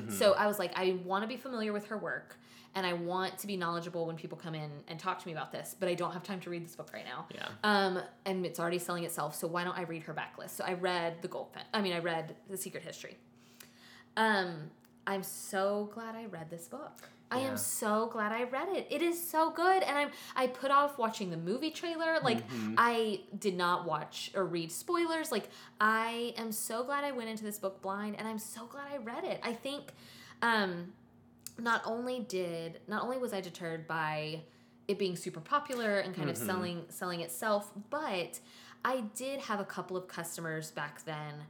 So 0.09 0.33
I 0.33 0.47
was 0.47 0.59
like, 0.59 0.73
I 0.77 0.99
want 1.05 1.23
to 1.23 1.29
be 1.29 1.37
familiar 1.37 1.73
with 1.73 1.87
her 1.87 1.97
work, 1.97 2.37
and 2.75 2.85
I 2.85 2.93
want 2.93 3.39
to 3.39 3.47
be 3.47 3.57
knowledgeable 3.57 4.07
when 4.07 4.17
people 4.17 4.37
come 4.37 4.55
in 4.55 4.71
and 4.89 4.99
talk 4.99 5.21
to 5.21 5.27
me 5.27 5.33
about 5.33 5.51
this, 5.53 5.75
but 5.79 5.89
I 5.89 5.95
don't 5.95 6.13
have 6.13 6.23
time 6.23 6.41
to 6.41 6.51
read 6.51 6.65
this 6.65 6.77
book 6.77 6.91
right 6.93 7.05
now. 7.05 7.27
Yeah. 7.35 7.49
Um, 7.65 8.01
and 8.27 8.45
it's 8.45 8.61
already 8.61 8.79
selling 8.79 9.05
itself, 9.05 9.35
so 9.35 9.47
why 9.47 9.65
don't 9.65 9.79
I 9.79 9.83
read 9.83 10.03
her 10.03 10.15
backlist? 10.15 10.51
So 10.51 10.65
I 10.65 10.75
read 10.75 11.23
the 11.23 11.29
Goldfinch. 11.29 11.67
I 11.73 11.81
mean, 11.81 11.93
I 11.93 12.01
read 12.01 12.35
The 12.49 12.57
Secret 12.57 12.83
History. 12.83 13.17
Um, 14.17 14.71
I'm 15.07 15.23
so 15.23 15.91
glad 15.95 16.15
I 16.15 16.27
read 16.27 16.51
this 16.51 16.69
book. 16.69 17.09
I 17.31 17.41
Yeah. 17.43 17.49
am 17.51 17.57
so 17.57 18.09
glad 18.09 18.33
I 18.33 18.43
read 18.45 18.69
it. 18.71 18.87
It 18.91 19.03
is 19.03 19.23
so 19.31 19.51
good, 19.51 19.83
and 19.85 19.97
I'm 19.97 20.11
I 20.35 20.47
put 20.49 20.71
off 20.71 20.99
watching 20.99 21.31
the 21.31 21.37
movie 21.37 21.71
trailer. 21.71 22.19
Like 22.23 22.47
Mm-hmm. 22.49 22.75
I 22.77 23.21
did 23.39 23.57
not 23.57 23.87
watch 23.87 24.31
or 24.35 24.45
read 24.45 24.73
spoilers. 24.73 25.31
Like 25.31 25.49
I 25.81 26.35
am 26.37 26.51
so 26.53 26.83
glad 26.85 27.05
I 27.05 27.13
went 27.13 27.29
into 27.31 27.45
this 27.45 27.59
book 27.59 27.81
blind, 27.83 28.17
and 28.19 28.27
I'm 28.27 28.39
so 28.39 28.67
glad 28.67 28.87
I 28.93 28.97
read 28.99 29.25
it. 29.25 29.41
I 29.45 29.53
think, 29.53 29.93
um, 30.43 30.93
not 31.59 31.83
only 31.85 32.21
did 32.21 32.81
not 32.89 33.03
only 33.03 33.19
was 33.19 33.33
I 33.33 33.41
deterred 33.41 33.87
by 33.87 34.41
it 34.89 34.99
being 34.99 35.15
super 35.15 35.41
popular 35.41 35.99
and 36.01 36.15
kind 36.17 36.29
of 36.31 36.37
Mhm. 36.37 36.47
selling 36.47 36.85
selling 36.89 37.21
itself, 37.21 37.71
but 37.91 38.41
I 38.85 39.03
did 39.15 39.41
have 39.41 39.61
a 39.61 39.65
couple 39.65 39.97
of 39.97 40.09
customers 40.09 40.71
back 40.71 41.05
then 41.05 41.45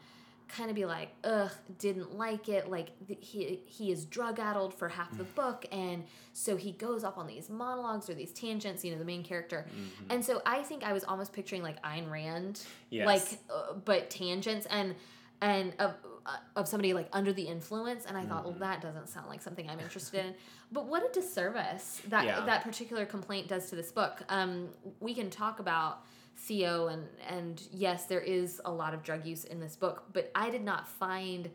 kind 0.51 0.69
of 0.71 0.77
be 0.77 0.85
like, 0.85 1.09
ugh, 1.25 1.51
didn't 1.79 2.17
like 2.17 2.49
it. 2.49 2.71
Like 2.71 2.91
th- 3.07 3.19
he 3.23 3.61
he 3.67 3.91
is 3.93 4.05
drug 4.05 4.39
addled 4.39 4.75
for 4.75 4.89
half 4.89 5.17
the 5.17 5.25
book, 5.25 5.65
and 5.73 6.05
so 6.33 6.57
he 6.57 6.73
goes 6.73 7.05
off 7.05 7.17
on 7.19 7.27
these 7.27 7.49
monologues 7.49 8.11
or 8.11 8.15
these 8.15 8.33
tangents. 8.33 8.85
You 8.85 8.93
know, 8.93 8.99
the 8.99 9.05
main 9.05 9.23
character, 9.23 9.67
and 10.09 10.25
so 10.25 10.43
I 10.45 10.63
think 10.63 10.83
I 10.85 10.93
was 10.93 11.05
almost 11.05 11.33
picturing 11.33 11.63
like 11.63 11.83
Ayn 11.83 12.11
Rand, 12.11 12.63
Yes. 12.91 13.07
like 13.07 13.39
uh, 13.55 13.75
but 13.85 14.11
tangents 14.11 14.67
and 14.67 14.95
and 15.41 15.73
of 15.79 15.95
uh, 16.27 16.37
of 16.57 16.69
somebody 16.69 16.93
like 16.95 17.09
under 17.13 17.33
the 17.33 17.43
influence. 17.45 18.05
And 18.05 18.17
I 18.17 18.25
thought, 18.25 18.45
well, 18.45 18.57
that 18.59 18.81
doesn't 18.83 19.09
sound 19.09 19.29
like 19.29 19.41
something 19.43 19.69
I'm 19.71 19.81
interested 19.81 20.25
in. 20.27 20.35
But 20.73 20.87
what 20.87 21.03
a 21.03 21.13
disservice 21.13 22.01
that 22.09 22.25
Yeah. 22.27 22.45
that 22.47 22.63
particular 22.63 23.05
complaint 23.05 23.49
does 23.49 23.71
to 23.71 23.77
this 23.77 23.91
book. 23.91 24.23
Um, 24.29 24.69
we 25.01 25.15
can 25.15 25.29
talk 25.31 25.59
about 25.59 26.05
Theo 26.43 26.87
and 26.89 27.07
and 27.29 27.63
yes, 27.73 28.07
there 28.07 28.21
is 28.21 28.61
a 28.65 28.71
lot 28.73 28.95
of 28.95 29.03
drug 29.03 29.25
use 29.27 29.45
in 29.45 29.61
this 29.61 29.77
book, 29.77 30.05
but 30.13 30.31
I 30.35 30.51
did 30.51 30.65
not 30.65 30.89
find 30.89 31.51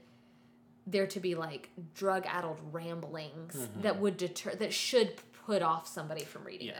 there 0.87 1.07
to 1.07 1.19
be 1.19 1.33
like 1.35 1.69
drug 1.95 2.23
addled 2.27 2.59
ramblings 2.71 3.67
that 3.81 3.99
would 3.99 4.17
deter 4.17 4.53
that 4.55 4.71
should 4.73 5.13
put 5.45 5.61
off 5.61 5.87
somebody 5.87 6.23
from 6.23 6.43
reading 6.43 6.67
Yes. 6.67 6.79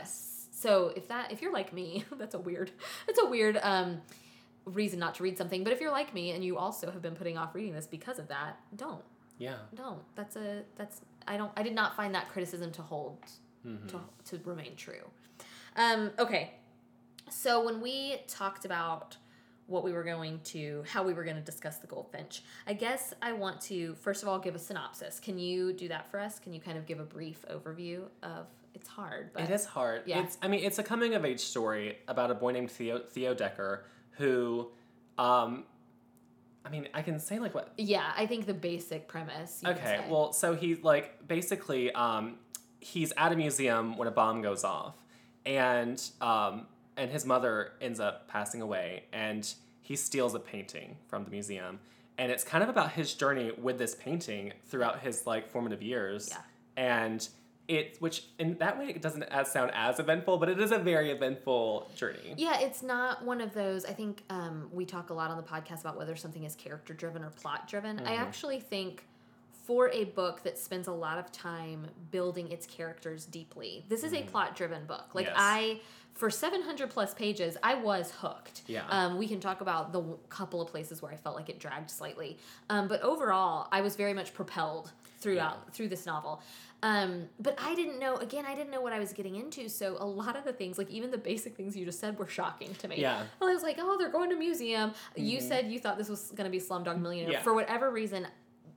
this. 0.51 0.59
So 0.61 0.93
if 0.95 1.07
that 1.07 1.31
if 1.31 1.41
you're 1.41 1.51
like 1.53 1.73
me, 1.73 2.05
that's 2.17 2.35
a 2.35 2.39
weird 2.39 2.71
that's 3.07 3.19
a 3.19 3.25
weird 3.25 3.57
um 3.61 4.01
reason 4.65 4.99
not 4.99 5.15
to 5.15 5.23
read 5.23 5.37
something. 5.37 5.63
But 5.63 5.73
if 5.73 5.81
you're 5.81 5.91
like 5.91 6.13
me 6.13 6.31
and 6.31 6.43
you 6.43 6.57
also 6.57 6.91
have 6.91 7.01
been 7.01 7.15
putting 7.15 7.37
off 7.37 7.53
reading 7.55 7.73
this 7.73 7.87
because 7.87 8.19
of 8.19 8.27
that, 8.29 8.59
don't. 8.75 9.03
yeah. 9.39 9.55
Don't. 9.75 10.01
That's 10.15 10.35
a 10.35 10.61
that's 10.75 11.01
I 11.27 11.37
don't 11.37 11.51
I 11.57 11.63
did 11.63 11.73
not 11.73 11.95
find 11.95 12.13
that 12.15 12.29
criticism 12.29 12.71
to 12.73 12.81
hold 12.83 13.17
Mhm. 13.65 13.87
to, 13.89 13.99
to 14.37 14.39
remain 14.47 14.75
true. 14.75 15.01
Um, 15.75 16.11
okay. 16.19 16.53
So 17.29 17.63
when 17.63 17.81
we 17.81 18.17
talked 18.27 18.65
about 18.65 19.17
what 19.67 19.83
we 19.83 19.91
were 19.91 20.03
going 20.03 20.39
to, 20.43 20.83
how 20.87 21.03
we 21.03 21.13
were 21.13 21.23
going 21.23 21.37
to 21.37 21.41
discuss 21.41 21.77
the 21.77 21.87
goldfinch, 21.87 22.43
I 22.67 22.73
guess 22.73 23.13
I 23.21 23.33
want 23.33 23.61
to 23.61 23.95
first 23.95 24.21
of 24.21 24.29
all 24.29 24.39
give 24.39 24.55
a 24.55 24.59
synopsis. 24.59 25.19
Can 25.19 25.39
you 25.39 25.73
do 25.73 25.87
that 25.87 26.09
for 26.09 26.19
us? 26.19 26.39
Can 26.39 26.53
you 26.53 26.59
kind 26.59 26.77
of 26.77 26.85
give 26.85 26.99
a 26.99 27.05
brief 27.05 27.45
overview 27.51 28.03
of? 28.23 28.47
It's 28.73 28.89
hard, 28.89 29.31
but 29.33 29.43
It 29.43 29.51
is 29.51 29.65
hard. 29.65 30.03
Yeah. 30.05 30.21
It's 30.21 30.37
I 30.41 30.49
mean, 30.49 30.63
it's 30.63 30.79
a 30.79 30.83
coming 30.83 31.13
of 31.15 31.23
age 31.23 31.39
story 31.39 31.97
about 32.07 32.29
a 32.29 32.35
boy 32.35 32.51
named 32.51 32.69
Theo 32.69 32.99
Theo 32.99 33.33
Decker 33.33 33.85
who 34.11 34.67
um 35.17 35.63
I 36.65 36.69
mean, 36.69 36.87
I 36.93 37.01
can 37.01 37.19
say 37.19 37.39
like 37.39 37.55
what 37.55 37.71
yeah, 37.77 38.11
I 38.17 38.25
think 38.25 38.45
the 38.45 38.53
basic 38.53 39.07
premise. 39.07 39.61
Okay, 39.65 40.05
well, 40.09 40.33
so 40.33 40.55
he 40.55 40.75
like 40.75 41.27
basically 41.27 41.91
um 41.93 42.37
he's 42.79 43.13
at 43.17 43.31
a 43.31 43.35
museum 43.35 43.97
when 43.97 44.07
a 44.07 44.11
bomb 44.11 44.41
goes 44.41 44.63
off 44.63 44.95
and 45.45 46.03
um 46.21 46.67
and 46.97 47.11
his 47.11 47.25
mother 47.25 47.73
ends 47.81 47.99
up 47.99 48.27
passing 48.27 48.61
away 48.61 49.03
and 49.13 49.53
he 49.81 49.95
steals 49.95 50.33
a 50.35 50.39
painting 50.39 50.97
from 51.07 51.23
the 51.25 51.31
museum 51.31 51.79
and 52.17 52.31
it's 52.31 52.43
kind 52.43 52.63
of 52.63 52.69
about 52.69 52.91
his 52.93 53.13
journey 53.13 53.51
with 53.61 53.77
this 53.77 53.93
painting 53.95 54.53
throughout 54.67 54.99
his 55.01 55.27
like 55.27 55.49
formative 55.49 55.81
years. 55.81 56.29
Yeah. 56.31 56.37
And 56.77 57.27
it 57.67 57.97
which 57.99 58.23
in 58.39 58.57
that 58.59 58.77
way 58.77 58.85
it 58.89 59.01
doesn't 59.01 59.23
as 59.23 59.51
sound 59.51 59.71
as 59.73 59.99
eventful, 59.99 60.37
but 60.37 60.47
it 60.49 60.59
is 60.61 60.71
a 60.71 60.77
very 60.77 61.11
eventful 61.11 61.91
journey. 61.95 62.35
Yeah, 62.37 62.59
it's 62.59 62.81
not 62.83 63.25
one 63.25 63.41
of 63.41 63.53
those. 63.53 63.85
I 63.85 63.91
think 63.91 64.23
um, 64.29 64.69
we 64.71 64.85
talk 64.85 65.09
a 65.09 65.13
lot 65.13 65.31
on 65.31 65.37
the 65.37 65.43
podcast 65.43 65.81
about 65.81 65.97
whether 65.97 66.15
something 66.15 66.43
is 66.43 66.55
character 66.55 66.93
driven 66.93 67.23
or 67.23 67.31
plot 67.31 67.67
driven. 67.67 67.99
I 68.01 68.15
Mhm. 68.15 68.19
actually 68.19 68.59
think 68.59 69.05
for 69.65 69.89
a 69.89 70.03
book 70.05 70.43
that 70.43 70.57
spends 70.57 70.87
a 70.87 70.91
lot 70.91 71.17
of 71.17 71.31
time 71.31 71.87
building 72.11 72.51
its 72.51 72.65
characters 72.65 73.25
deeply, 73.25 73.83
this 73.89 74.03
is 74.03 74.13
a 74.13 74.21
plot 74.23 74.55
driven 74.55 74.85
book. 74.85 75.13
Like, 75.13 75.25
Yes. 75.25 75.35
I, 75.37 75.79
for 76.13 76.29
700 76.29 76.89
plus 76.89 77.13
pages, 77.13 77.57
I 77.63 77.75
was 77.75 78.11
hooked. 78.11 78.61
Yeah. 78.67 78.83
Um, 78.89 79.17
we 79.17 79.27
can 79.27 79.39
talk 79.39 79.61
about 79.61 79.91
the 79.91 79.99
w- 79.99 80.17
couple 80.29 80.61
of 80.61 80.69
places 80.69 81.01
where 81.01 81.11
I 81.11 81.15
felt 81.15 81.35
like 81.35 81.49
it 81.49 81.59
dragged 81.59 81.89
slightly. 81.89 82.37
Um, 82.69 82.87
but 82.87 83.01
overall, 83.01 83.67
I 83.71 83.81
was 83.81 83.95
very 83.95 84.13
much 84.13 84.33
propelled 84.33 84.91
throughout 85.19 85.73
through 85.73 85.87
this 85.89 86.05
novel. 86.05 86.41
Um, 86.83 87.27
but 87.39 87.57
I 87.59 87.73
didn't 87.73 87.99
know. 87.99 88.15
Again, 88.17 88.45
I 88.45 88.53
didn't 88.53 88.69
know 88.69 88.81
what 88.81 88.93
I 88.93 88.99
was 88.99 89.11
getting 89.11 89.35
into. 89.35 89.67
So 89.69 89.97
a 89.99 90.05
lot 90.05 90.35
of 90.35 90.43
the 90.43 90.53
things, 90.53 90.77
like 90.77 90.89
even 90.91 91.09
the 91.09 91.17
basic 91.17 91.55
things 91.55 91.75
you 91.75 91.83
just 91.85 91.99
said, 91.99 92.19
were 92.19 92.27
shocking 92.27 92.75
to 92.75 92.87
me. 92.87 92.97
Yeah. 93.01 93.23
Well, 93.39 93.49
I 93.49 93.53
was 93.53 93.63
like, 93.63 93.77
oh, 93.79 93.97
they're 93.97 94.11
going 94.11 94.29
to 94.29 94.35
a 94.35 94.39
museum. 94.39 94.93
You 95.15 95.41
said 95.41 95.71
you 95.71 95.79
thought 95.79 95.97
this 95.97 96.09
was 96.09 96.31
going 96.35 96.45
to 96.49 96.51
be 96.51 96.63
Slumdog 96.63 97.01
Millionaire. 97.01 97.33
Yeah. 97.33 97.41
For 97.41 97.53
whatever 97.55 97.89
reason, 97.89 98.27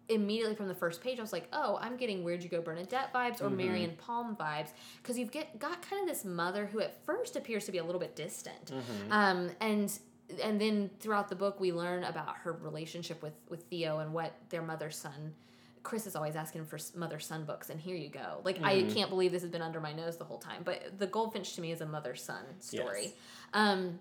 immediately 0.08 0.54
from 0.54 0.68
the 0.68 0.74
first 0.74 1.02
page, 1.02 1.18
I 1.18 1.22
was 1.22 1.32
like, 1.32 1.48
oh, 1.52 1.78
I'm 1.80 1.96
getting 1.96 2.24
Where'd 2.24 2.42
You 2.42 2.48
Go 2.48 2.60
Bernadette 2.60 3.12
vibes 3.12 3.42
or 3.42 3.50
Marion 3.50 3.96
Palm 3.98 4.36
vibes. 4.36 4.68
Because 5.02 5.18
you've 5.18 5.30
get, 5.30 5.58
got 5.58 5.82
kind 5.88 6.02
of 6.02 6.08
this 6.08 6.24
mother 6.24 6.66
who 6.66 6.80
at 6.80 7.04
first 7.04 7.36
appears 7.36 7.64
to 7.66 7.72
be 7.72 7.78
a 7.78 7.84
little 7.84 8.00
bit 8.00 8.16
distant. 8.16 8.72
Um, 9.10 9.50
and 9.60 9.98
and 10.42 10.60
then 10.60 10.90
throughout 11.00 11.28
the 11.28 11.36
book, 11.36 11.58
we 11.58 11.72
learn 11.72 12.04
about 12.04 12.36
her 12.38 12.52
relationship 12.52 13.22
with, 13.22 13.32
with 13.48 13.62
Theo 13.64 14.00
and 14.00 14.12
what 14.12 14.34
their 14.50 14.62
mother 14.62 14.90
son. 14.90 15.34
Chris 15.82 16.06
is 16.06 16.14
always 16.14 16.36
asking 16.36 16.66
for 16.66 16.78
mother 16.94 17.18
son 17.18 17.44
books, 17.44 17.70
and 17.70 17.80
here 17.80 17.96
you 17.96 18.10
go. 18.10 18.40
Like 18.44 18.62
I 18.62 18.82
can't 18.82 19.08
believe 19.08 19.32
this 19.32 19.40
has 19.42 19.50
been 19.50 19.62
under 19.62 19.80
my 19.80 19.92
nose 19.92 20.18
the 20.18 20.24
whole 20.24 20.38
time. 20.38 20.62
But 20.64 20.98
the 20.98 21.06
Goldfinch 21.06 21.54
to 21.54 21.62
me 21.62 21.72
is 21.72 21.80
a 21.80 21.86
mother 21.86 22.14
son 22.14 22.42
story. 22.60 23.02
Yes. 23.04 23.12
Um, 23.54 23.98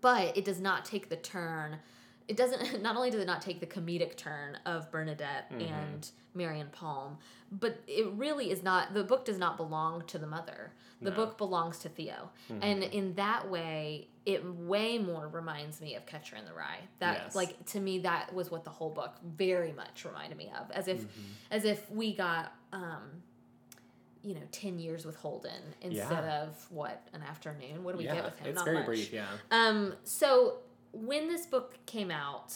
but 0.00 0.36
it 0.36 0.44
does 0.44 0.60
not 0.60 0.84
take 0.84 1.08
the 1.08 1.16
turn. 1.16 1.76
It 2.26 2.36
doesn't. 2.36 2.82
Not 2.82 2.96
only 2.96 3.10
does 3.10 3.20
it 3.20 3.26
not 3.26 3.42
take 3.42 3.60
the 3.60 3.66
comedic 3.66 4.16
turn 4.16 4.58
of 4.64 4.90
Bernadette 4.90 5.50
and 5.50 6.10
Marion 6.34 6.68
Palm, 6.72 7.18
but 7.52 7.78
it 7.86 8.06
really 8.12 8.50
is 8.50 8.62
not. 8.62 8.94
The 8.94 9.04
book 9.04 9.24
does 9.24 9.38
not 9.38 9.56
belong 9.56 10.04
to 10.06 10.18
the 10.18 10.26
mother. 10.26 10.72
The 11.02 11.10
No. 11.10 11.16
book 11.16 11.36
belongs 11.36 11.78
to 11.80 11.88
Theo, 11.90 12.30
and 12.62 12.82
in 12.82 13.14
that 13.14 13.50
way, 13.50 14.08
it 14.24 14.42
way 14.44 14.96
more 14.98 15.28
reminds 15.28 15.82
me 15.82 15.96
of 15.96 16.06
Catcher 16.06 16.36
in 16.36 16.46
the 16.46 16.54
Rye. 16.54 16.80
That 17.00 17.24
Yes. 17.24 17.34
like 17.34 17.66
to 17.66 17.80
me, 17.80 17.98
that 18.00 18.32
was 18.34 18.50
what 18.50 18.64
the 18.64 18.70
whole 18.70 18.90
book 18.90 19.16
very 19.22 19.72
much 19.72 20.04
reminded 20.06 20.38
me 20.38 20.50
of, 20.58 20.70
as 20.70 20.88
if 20.88 21.00
Mm-hmm. 21.02 21.20
as 21.50 21.64
if 21.66 21.90
we 21.90 22.14
got. 22.14 22.52
Um, 22.72 23.22
you 24.22 24.32
know, 24.34 24.40
ten 24.52 24.78
years 24.78 25.04
with 25.04 25.16
Holden 25.16 25.60
instead 25.82 26.10
Yeah. 26.24 26.44
of 26.44 26.66
what 26.70 27.06
an 27.12 27.20
afternoon. 27.22 27.84
What 27.84 27.92
do 27.92 27.98
we 27.98 28.04
yeah. 28.06 28.14
get 28.14 28.24
with 28.24 28.38
him? 28.38 28.46
It's 28.48 28.56
Not 28.56 28.64
very 28.64 28.78
much. 28.78 28.86
brief, 28.86 29.12
yeah. 29.12 29.26
Um, 29.50 29.94
so 30.04 30.60
when 30.94 31.28
this 31.28 31.46
book 31.46 31.74
came 31.86 32.10
out, 32.10 32.54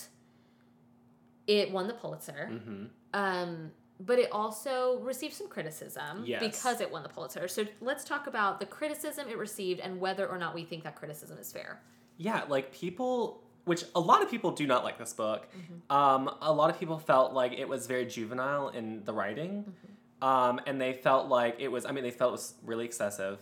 it 1.46 1.70
won 1.70 1.86
the 1.88 1.94
Pulitzer. 1.94 2.48
Mm-hmm. 2.52 2.84
Um, 3.14 3.70
but 4.00 4.18
it 4.18 4.30
also 4.30 5.00
received 5.00 5.34
some 5.34 5.48
criticism 5.48 6.22
Yes. 6.24 6.40
because 6.40 6.80
it 6.80 6.90
won 6.90 7.02
the 7.02 7.08
Pulitzer. 7.08 7.48
So 7.48 7.64
let's 7.80 8.04
talk 8.04 8.26
about 8.26 8.60
the 8.60 8.66
criticism 8.66 9.28
it 9.28 9.36
received 9.38 9.80
and 9.80 9.98
whether 9.98 10.26
or 10.26 10.38
not 10.38 10.54
we 10.54 10.64
think 10.64 10.84
that 10.84 10.94
criticism 10.94 11.36
is 11.38 11.50
fair. 11.50 11.80
Yeah, 12.16 12.44
like 12.48 12.72
people, 12.72 13.42
which 13.64 13.84
a 13.94 14.00
lot 14.00 14.22
of 14.22 14.30
people 14.30 14.52
do 14.52 14.66
not 14.66 14.84
like 14.84 14.98
this 14.98 15.12
book. 15.12 15.48
Mm-hmm. 15.56 15.96
Um, 15.96 16.30
a 16.42 16.52
lot 16.52 16.70
of 16.70 16.78
people 16.78 16.98
felt 16.98 17.32
like 17.32 17.52
it 17.54 17.68
was 17.68 17.86
very 17.86 18.06
juvenile 18.06 18.68
in 18.68 19.02
the 19.04 19.12
writing, 19.12 19.64
Mm-hmm. 19.64 20.24
um, 20.28 20.60
and 20.66 20.80
they 20.80 20.92
felt 20.92 21.28
like 21.28 21.56
it 21.58 21.68
was. 21.68 21.84
I 21.84 21.92
mean, 21.92 22.04
they 22.04 22.10
felt 22.10 22.30
it 22.30 22.32
was 22.32 22.54
really 22.64 22.84
excessive, 22.84 23.38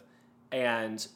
and 0.52 1.06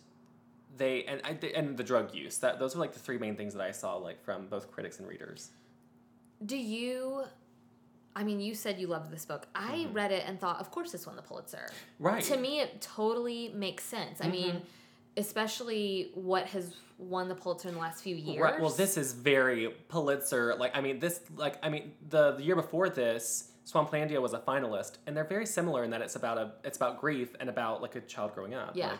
they 0.76 1.04
and 1.04 1.20
I, 1.24 1.38
and 1.54 1.76
the 1.76 1.84
drug 1.84 2.14
use. 2.14 2.38
That 2.38 2.58
those 2.58 2.76
are 2.76 2.78
like 2.78 2.92
the 2.92 3.00
three 3.00 3.18
main 3.18 3.36
things 3.36 3.54
that 3.54 3.62
I 3.62 3.72
saw 3.72 3.96
like 3.96 4.22
from 4.22 4.46
both 4.46 4.70
critics 4.70 4.98
and 4.98 5.08
readers. 5.08 5.50
Do 6.44 6.56
you? 6.56 7.24
I 8.16 8.24
mean, 8.24 8.40
you 8.40 8.54
said 8.54 8.80
you 8.80 8.88
loved 8.88 9.12
this 9.12 9.24
book. 9.24 9.46
I 9.54 9.84
mm-hmm. 9.84 9.92
read 9.92 10.10
it 10.10 10.24
and 10.26 10.40
thought, 10.40 10.58
of 10.58 10.70
course, 10.72 10.90
this 10.90 11.06
won 11.06 11.14
the 11.14 11.22
Pulitzer. 11.22 11.68
Right. 12.00 12.22
To 12.24 12.36
me, 12.36 12.60
it 12.60 12.80
totally 12.80 13.52
makes 13.54 13.84
sense. 13.84 14.20
I 14.20 14.24
mm-hmm. 14.24 14.32
mean, 14.32 14.62
especially 15.16 16.10
what 16.14 16.46
has 16.48 16.74
won 16.98 17.28
the 17.28 17.36
Pulitzer 17.36 17.68
in 17.68 17.74
the 17.74 17.80
last 17.80 18.02
few 18.02 18.16
years. 18.16 18.40
Right. 18.40 18.60
Well, 18.60 18.70
this 18.70 18.96
is 18.96 19.12
very 19.12 19.68
Pulitzer. 19.88 20.56
Like, 20.56 20.76
I 20.76 20.80
mean, 20.80 20.98
this, 20.98 21.20
like, 21.36 21.56
I 21.62 21.68
mean, 21.68 21.92
the, 22.08 22.32
the 22.32 22.42
year 22.42 22.56
before 22.56 22.90
this, 22.90 23.52
Swamplandia 23.64 24.20
was 24.20 24.32
a 24.32 24.40
finalist, 24.40 24.94
and 25.06 25.16
they're 25.16 25.22
very 25.22 25.46
similar 25.46 25.84
in 25.84 25.90
that 25.90 26.02
it's 26.02 26.16
about 26.16 26.36
a, 26.36 26.52
it's 26.64 26.76
about 26.76 27.00
grief 27.00 27.36
and 27.38 27.48
about 27.48 27.80
like 27.80 27.94
a 27.94 28.00
child 28.00 28.34
growing 28.34 28.54
up. 28.54 28.72
Yeah. 28.74 28.88
Like, 28.88 28.98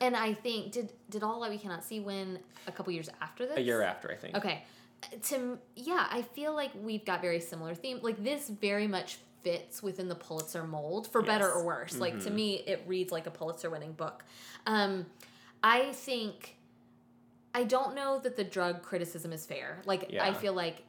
and 0.00 0.16
I 0.16 0.34
think 0.34 0.72
did 0.72 0.92
did 1.10 1.22
all 1.22 1.40
that 1.42 1.50
we 1.50 1.58
cannot 1.58 1.84
see 1.84 2.00
win 2.00 2.38
a 2.66 2.72
couple 2.72 2.92
years 2.92 3.08
after 3.20 3.46
this? 3.46 3.58
a 3.58 3.62
year 3.62 3.82
after, 3.82 4.10
I 4.10 4.16
think. 4.16 4.36
Okay. 4.36 4.64
To 5.28 5.58
yeah, 5.76 6.06
I 6.10 6.22
feel 6.22 6.54
like 6.54 6.70
we've 6.82 7.04
got 7.04 7.20
very 7.20 7.40
similar 7.40 7.74
theme. 7.74 8.00
Like 8.02 8.22
this 8.22 8.48
very 8.48 8.86
much 8.86 9.18
fits 9.44 9.82
within 9.82 10.08
the 10.08 10.14
Pulitzer 10.16 10.64
mold 10.64 11.06
for 11.06 11.22
better 11.22 11.48
or 11.50 11.64
worse. 11.64 11.98
Like 11.98 12.14
Mm-hmm. 12.14 12.24
to 12.24 12.30
me 12.30 12.54
it 12.66 12.82
reads 12.86 13.12
like 13.12 13.26
a 13.26 13.30
Pulitzer 13.30 13.70
winning 13.70 13.92
book. 13.92 14.24
Um 14.66 15.06
I 15.62 15.92
think 15.92 16.56
I 17.54 17.64
don't 17.64 17.94
know 17.94 18.18
that 18.20 18.36
the 18.36 18.44
drug 18.44 18.82
criticism 18.82 19.32
is 19.32 19.46
fair. 19.46 19.80
Like 19.84 20.12
I 20.20 20.32
feel 20.34 20.52
like 20.52 20.82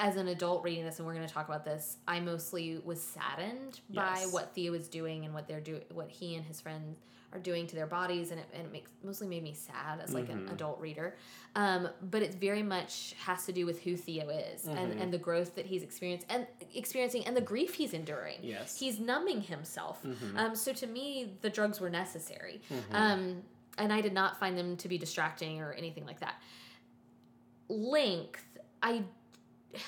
as 0.00 0.16
an 0.16 0.28
adult 0.28 0.64
reading 0.64 0.84
this 0.84 0.98
and 0.98 1.06
we're 1.06 1.14
going 1.14 1.26
to 1.26 1.32
talk 1.32 1.46
about 1.48 1.64
this, 1.64 1.98
I 2.08 2.18
mostly 2.20 2.80
was 2.84 3.00
saddened 3.02 3.80
by 3.90 4.26
what 4.30 4.54
Theo 4.54 4.72
is 4.74 4.88
doing 4.88 5.24
and 5.26 5.34
what 5.34 5.46
they're 5.46 5.60
doing 5.60 5.82
what 5.92 6.08
he 6.08 6.34
and 6.34 6.44
his 6.44 6.60
friends 6.60 6.98
are 7.32 7.38
doing 7.38 7.64
to 7.68 7.76
their 7.76 7.86
bodies 7.86 8.32
and 8.32 8.40
it, 8.40 8.46
and 8.54 8.64
it 8.66 8.72
makes 8.72 8.90
mostly 9.04 9.28
made 9.28 9.42
me 9.44 9.54
sad 9.54 10.00
as 10.02 10.12
like 10.12 10.28
an 10.30 10.38
Mm-hmm. 10.40 10.54
adult 10.54 10.80
reader 10.80 11.14
um, 11.54 11.88
but 12.10 12.22
it 12.22 12.34
very 12.34 12.62
much 12.62 13.14
has 13.24 13.44
to 13.46 13.52
do 13.52 13.66
with 13.66 13.80
who 13.82 13.94
theo 13.96 14.28
is 14.30 14.66
and, 14.66 14.76
Mm-hmm. 14.78 15.00
and 15.02 15.12
the 15.12 15.18
growth 15.18 15.54
that 15.54 15.64
he's 15.66 15.84
experienced 15.84 16.26
and 16.28 16.44
experiencing 16.74 17.24
and 17.26 17.36
the 17.36 17.40
grief 17.40 17.74
he's 17.74 17.92
enduring 17.94 18.38
Yes. 18.42 18.76
he's 18.80 18.98
numbing 18.98 19.42
himself 19.42 20.02
Mm-hmm. 20.04 20.36
um, 20.38 20.56
so 20.56 20.72
to 20.72 20.86
me 20.88 21.34
the 21.42 21.50
drugs 21.50 21.78
were 21.78 21.90
necessary 21.90 22.62
um, 22.92 23.42
and 23.78 23.92
i 23.92 24.00
did 24.00 24.12
not 24.14 24.40
find 24.40 24.58
them 24.58 24.76
to 24.78 24.88
be 24.88 24.98
distracting 24.98 25.60
or 25.60 25.72
anything 25.74 26.04
like 26.06 26.18
that 26.20 26.34
length 27.68 28.44
i 28.82 29.04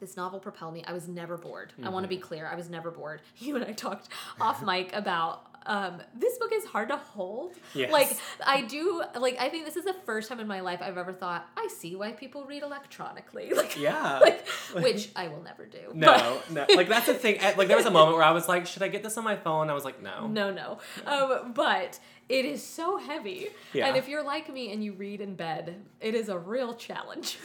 this 0.00 0.16
novel 0.16 0.38
propelled 0.40 0.72
me. 0.74 0.82
I 0.86 0.92
was 0.92 1.08
never 1.08 1.36
bored. 1.36 1.72
I 1.82 1.90
want 1.90 2.04
to 2.04 2.08
be 2.08 2.16
Mm-hmm. 2.16 2.24
clear. 2.24 2.46
I 2.50 2.54
was 2.54 2.70
never 2.70 2.90
bored. 2.90 3.20
You 3.38 3.56
and 3.56 3.64
I 3.64 3.72
talked 3.72 4.08
off 4.40 4.62
mic 4.62 4.94
about 4.94 5.46
um, 5.66 6.00
this 6.16 6.38
book 6.38 6.52
is 6.54 6.64
hard 6.64 6.88
to 6.88 6.96
hold. 6.96 7.54
Yes. 7.74 7.92
Like 7.92 8.16
I 8.46 8.62
do. 8.62 9.02
Like 9.18 9.36
I 9.38 9.50
think 9.50 9.66
this 9.66 9.76
is 9.76 9.84
the 9.84 9.92
first 10.06 10.30
time 10.30 10.40
in 10.40 10.46
my 10.46 10.60
life 10.60 10.80
I've 10.82 10.96
ever 10.96 11.12
thought 11.12 11.46
I 11.54 11.68
see 11.68 11.94
why 11.96 12.12
people 12.12 12.44
read 12.46 12.62
electronically. 12.62 13.52
Like 13.54 13.78
Yeah. 13.78 14.20
like 14.20 14.48
which 14.72 15.10
I 15.14 15.28
will 15.28 15.42
never 15.42 15.66
do. 15.66 15.90
No, 15.92 16.40
no. 16.50 16.64
Like 16.74 16.88
that's 16.88 17.06
the 17.06 17.14
thing. 17.14 17.38
Like 17.58 17.68
there 17.68 17.76
was 17.76 17.84
a 17.84 17.90
moment 17.90 18.16
where 18.16 18.24
I 18.24 18.30
was 18.30 18.48
like, 18.48 18.66
should 18.66 18.82
I 18.82 18.88
get 18.88 19.02
this 19.02 19.18
on 19.18 19.24
my 19.24 19.36
phone? 19.36 19.68
I 19.68 19.74
was 19.74 19.84
like, 19.84 20.02
no. 20.02 20.26
No, 20.28 20.50
no. 20.50 20.78
Um, 21.04 21.52
but 21.52 22.00
it 22.30 22.44
is 22.44 22.62
so 22.64 22.96
heavy. 22.96 23.48
Yeah. 23.72 23.88
And 23.88 23.96
if 23.96 24.08
you're 24.08 24.22
like 24.22 24.52
me 24.52 24.72
and 24.72 24.82
you 24.84 24.92
read 24.92 25.20
in 25.20 25.34
bed, 25.34 25.74
it 26.00 26.14
is 26.14 26.28
a 26.28 26.38
real 26.38 26.74
challenge. 26.74 27.38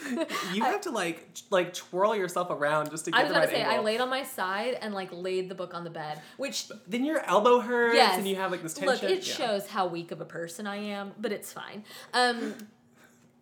You 0.54 0.64
have 0.64 0.82
to 0.82 0.92
like 0.92 1.28
like 1.50 1.74
twirl 1.74 2.16
yourself 2.16 2.52
around 2.52 2.92
just 2.92 3.06
to 3.06 3.12
get 3.12 3.20
I 3.20 3.24
was 3.24 3.30
the 3.32 3.36
about 3.40 3.48
right 3.48 3.56
to 3.56 3.56
say, 3.56 3.64
I 3.64 3.80
laid 3.80 4.00
on 4.00 4.10
my 4.10 4.22
side 4.24 4.78
and 4.82 4.94
like 4.94 5.10
laid 5.12 5.50
the 5.50 5.56
book 5.56 5.74
on 5.74 5.84
the 5.84 5.90
bed, 5.90 6.22
which 6.38 6.68
then 6.88 7.04
your 7.04 7.20
elbow 7.26 7.60
hurts 7.60 7.96
Yes. 7.96 8.18
and 8.18 8.28
you 8.28 8.36
have 8.36 8.52
like 8.52 8.62
this 8.62 8.76
tension. 8.76 8.94
Look, 9.10 9.18
it 9.18 9.28
Yeah. 9.28 9.34
shows 9.34 9.68
how 9.68 9.88
weak 9.88 10.12
of 10.12 10.22
a 10.22 10.26
person 10.26 10.68
I 10.68 10.76
am, 10.78 11.14
but 11.20 11.32
it's 11.32 11.52
fine. 11.52 11.84
Um, 12.14 12.54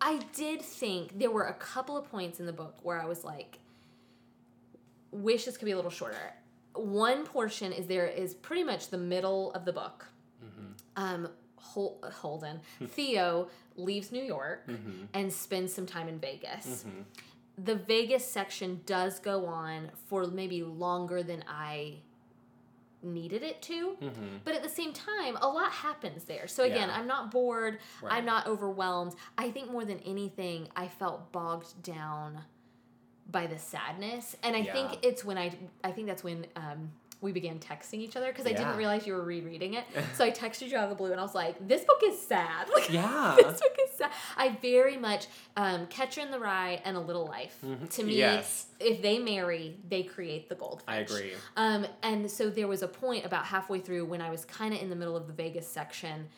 I 0.00 0.20
did 0.34 0.62
think 0.62 1.18
there 1.18 1.30
were 1.30 1.44
a 1.44 1.54
couple 1.54 1.96
of 1.96 2.10
points 2.10 2.40
in 2.40 2.46
the 2.46 2.52
book 2.52 2.74
where 2.82 3.00
I 3.00 3.04
was 3.04 3.22
like, 3.22 3.58
wish 5.10 5.44
this 5.44 5.56
could 5.56 5.66
be 5.66 5.72
a 5.72 5.76
little 5.76 5.90
shorter. 5.90 6.32
One 6.74 7.24
portion 7.24 7.72
is 7.72 7.86
there 7.86 8.06
is 8.06 8.34
pretty 8.34 8.64
much 8.64 8.88
the 8.88 8.98
middle 8.98 9.52
of 9.52 9.64
the 9.64 9.72
book. 9.72 10.06
Um, 10.96 11.28
Hol- 11.64 11.98
Holden, 12.20 12.60
Theo 12.88 13.48
leaves 13.76 14.12
New 14.12 14.22
York 14.22 14.66
mm-hmm. 14.68 15.04
and 15.14 15.32
spends 15.32 15.72
some 15.74 15.86
time 15.86 16.08
in 16.08 16.18
Vegas. 16.18 16.84
Mm-hmm. 16.86 17.00
The 17.64 17.76
Vegas 17.76 18.26
section 18.26 18.80
does 18.84 19.18
go 19.20 19.46
on 19.46 19.90
for 20.06 20.26
maybe 20.26 20.62
longer 20.62 21.22
than 21.22 21.44
I 21.48 21.98
needed 23.02 23.42
it 23.42 23.62
to. 23.62 23.96
Mm-hmm. 24.00 24.36
But 24.44 24.54
at 24.54 24.62
the 24.62 24.68
same 24.68 24.92
time, 24.92 25.36
a 25.40 25.48
lot 25.48 25.70
happens 25.70 26.24
there. 26.24 26.46
So 26.48 26.64
again, 26.64 26.88
Yeah. 26.88 26.96
I'm 26.98 27.06
not 27.06 27.30
bored. 27.30 27.78
Right. 28.02 28.12
I'm 28.14 28.24
not 28.24 28.46
overwhelmed. 28.46 29.14
I 29.38 29.50
think 29.50 29.70
more 29.70 29.84
than 29.84 30.00
anything, 30.00 30.68
I 30.74 30.88
felt 30.88 31.30
bogged 31.32 31.82
down 31.82 32.40
by 33.30 33.46
the 33.46 33.58
sadness. 33.58 34.36
And 34.42 34.56
I 34.56 34.60
Yeah. 34.60 34.72
think 34.72 34.98
it's 35.02 35.24
when 35.24 35.38
I 35.38 35.56
I 35.82 35.92
think 35.92 36.08
that's 36.08 36.24
when 36.24 36.46
um 36.56 36.92
we 37.24 37.32
began 37.32 37.58
texting 37.58 37.94
each 37.98 38.14
other 38.16 38.28
because 38.30 38.46
I 38.46 38.52
didn't 38.52 38.76
realize 38.76 39.06
you 39.06 39.14
were 39.14 39.24
rereading 39.24 39.74
it. 39.74 39.84
So 40.14 40.24
I 40.24 40.30
texted 40.30 40.68
you 40.70 40.76
out 40.76 40.84
of 40.84 40.90
the 40.90 40.94
blue 40.96 41.10
and 41.10 41.18
I 41.18 41.22
was 41.24 41.34
like, 41.34 41.66
"This 41.66 41.82
book 41.84 42.00
is 42.04 42.20
sad." 42.20 42.68
Like, 42.74 42.90
Yeah. 42.92 43.34
this 43.42 43.60
book 43.60 43.76
is 43.84 43.90
sad. 43.98 44.10
I 44.36 44.50
very 44.62 44.96
much 44.96 45.26
um, 45.56 45.86
Catcher 45.88 46.20
in 46.20 46.30
the 46.30 46.38
Rye 46.38 46.80
and 46.84 46.96
A 46.96 47.00
Little 47.00 47.26
Life. 47.26 47.56
To 47.60 47.66
me, 47.66 47.76
Mm-hmm. 47.76 48.10
Yes. 48.10 48.66
if 48.78 49.02
they 49.02 49.18
marry, 49.18 49.76
they 49.88 50.02
create 50.04 50.48
the 50.48 50.54
goldfish. 50.54 50.84
I 50.86 50.96
agree. 50.98 51.32
Um, 51.56 51.86
and 52.02 52.30
so 52.30 52.50
there 52.50 52.68
was 52.68 52.82
a 52.82 52.88
point 52.88 53.24
about 53.26 53.46
halfway 53.46 53.80
through 53.80 54.04
when 54.04 54.20
I 54.20 54.30
was 54.30 54.44
kind 54.44 54.72
of 54.74 54.80
in 54.80 54.88
the 54.90 54.96
middle 54.96 55.16
of 55.16 55.26
the 55.26 55.32
Vegas 55.32 55.66
section 55.66 56.28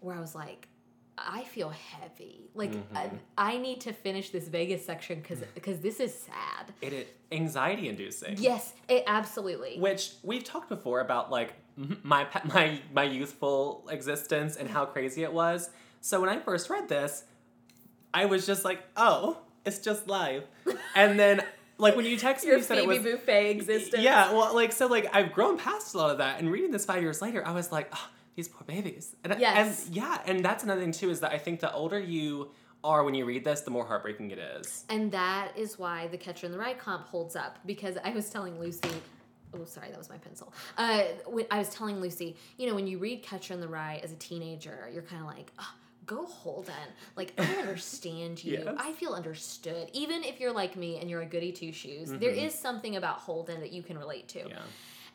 where 0.00 0.14
I 0.16 0.20
was 0.20 0.34
like, 0.34 0.68
I 1.16 1.44
feel 1.44 1.70
heavy. 1.70 2.50
Like 2.54 2.72
Mm-hmm. 2.72 2.96
I, 2.96 3.10
I 3.54 3.58
need 3.58 3.80
to 3.82 3.92
finish 3.92 4.30
this 4.30 4.48
Vegas 4.48 4.84
section 4.84 5.20
because 5.20 5.40
because 5.54 5.80
this 5.80 6.00
is 6.00 6.14
sad. 6.14 6.72
It 6.80 6.92
is 6.92 7.06
anxiety 7.30 7.88
inducing. 7.88 8.36
Yes, 8.38 8.72
it 8.88 9.04
absolutely. 9.06 9.78
Which 9.78 10.12
we've 10.22 10.44
talked 10.44 10.68
before 10.68 11.00
about 11.00 11.30
like 11.30 11.54
my 12.02 12.26
my 12.44 12.80
my 12.92 13.04
youthful 13.04 13.86
existence 13.90 14.56
and 14.56 14.68
how 14.68 14.86
crazy 14.86 15.22
it 15.22 15.32
was. 15.32 15.70
So 16.00 16.20
when 16.20 16.28
I 16.30 16.38
first 16.38 16.68
read 16.70 16.88
this, 16.88 17.24
I 18.12 18.26
was 18.26 18.46
just 18.46 18.64
like, 18.64 18.82
"Oh, 18.96 19.38
it's 19.64 19.78
just 19.78 20.08
life." 20.08 20.44
And 20.96 21.18
then 21.18 21.42
like 21.78 21.96
when 21.96 22.04
you 22.04 22.16
texted 22.16 22.44
me 22.44 22.50
you 22.52 22.62
said 22.62 22.78
it 22.78 22.86
was 22.86 23.00
Buffet 23.00 23.50
existence. 23.50 24.02
Yeah, 24.02 24.32
well, 24.32 24.54
like 24.54 24.72
so, 24.72 24.86
like 24.86 25.14
I've 25.14 25.32
grown 25.32 25.58
past 25.58 25.94
a 25.94 25.98
lot 25.98 26.10
of 26.10 26.18
that, 26.18 26.38
and 26.38 26.50
reading 26.50 26.70
this 26.70 26.84
five 26.84 27.02
years 27.02 27.20
later, 27.20 27.44
I 27.46 27.52
was 27.52 27.72
like, 27.72 27.88
oh, 27.92 28.08
these 28.36 28.48
poor 28.48 28.64
babies. 28.66 29.14
And, 29.24 29.36
Yes. 29.38 29.86
and 29.86 29.94
yeah, 29.96 30.20
and 30.26 30.44
that's 30.44 30.64
another 30.64 30.80
thing 30.80 30.92
too 30.92 31.10
is 31.10 31.20
that 31.20 31.32
I 31.32 31.38
think 31.38 31.60
the 31.60 31.72
older 31.72 31.98
you 31.98 32.50
are 32.82 33.02
when 33.04 33.14
you 33.14 33.24
read 33.24 33.44
this, 33.44 33.62
the 33.62 33.70
more 33.70 33.86
heartbreaking 33.86 34.30
it 34.30 34.38
is. 34.38 34.84
And 34.90 35.10
that 35.12 35.52
is 35.56 35.78
why 35.78 36.06
the 36.08 36.18
Catcher 36.18 36.46
in 36.46 36.52
the 36.52 36.58
Rye 36.58 36.74
comp 36.74 37.06
holds 37.06 37.34
up 37.36 37.58
because 37.64 37.96
I 38.04 38.10
was 38.10 38.28
telling 38.30 38.58
Lucy. 38.60 38.90
Oh, 39.54 39.64
sorry, 39.64 39.88
that 39.90 39.98
was 39.98 40.10
my 40.10 40.18
pencil. 40.18 40.52
Uh, 40.76 41.02
when 41.26 41.46
I 41.50 41.58
was 41.58 41.68
telling 41.70 42.00
Lucy, 42.00 42.36
you 42.58 42.68
know, 42.68 42.74
when 42.74 42.86
you 42.86 42.98
read 42.98 43.22
Catcher 43.22 43.54
in 43.54 43.60
the 43.60 43.68
Rye 43.68 44.00
as 44.02 44.12
a 44.12 44.16
teenager, 44.16 44.90
you're 44.92 45.02
kind 45.04 45.22
of 45.22 45.28
like, 45.28 45.52
oh, 45.60 45.74
go 46.06 46.26
Holden. 46.26 46.74
Like, 47.16 47.32
I 47.38 47.44
understand 47.56 48.42
you. 48.42 48.54
Yes. 48.64 48.74
I 48.78 48.92
feel 48.92 49.12
understood. 49.14 49.88
Even 49.92 50.24
if 50.24 50.40
you're 50.40 50.52
like 50.52 50.76
me 50.76 50.98
and 50.98 51.08
you're 51.08 51.22
a 51.22 51.26
goody 51.26 51.52
two 51.52 51.72
shoes, 51.72 52.10
there 52.10 52.30
is 52.30 52.52
something 52.54 52.96
about 52.96 53.18
Holden 53.18 53.60
that 53.60 53.72
you 53.72 53.82
can 53.82 53.96
relate 53.96 54.28
to. 54.28 54.40
Mm-hmm. 54.40 54.48
Yeah. 54.48 54.58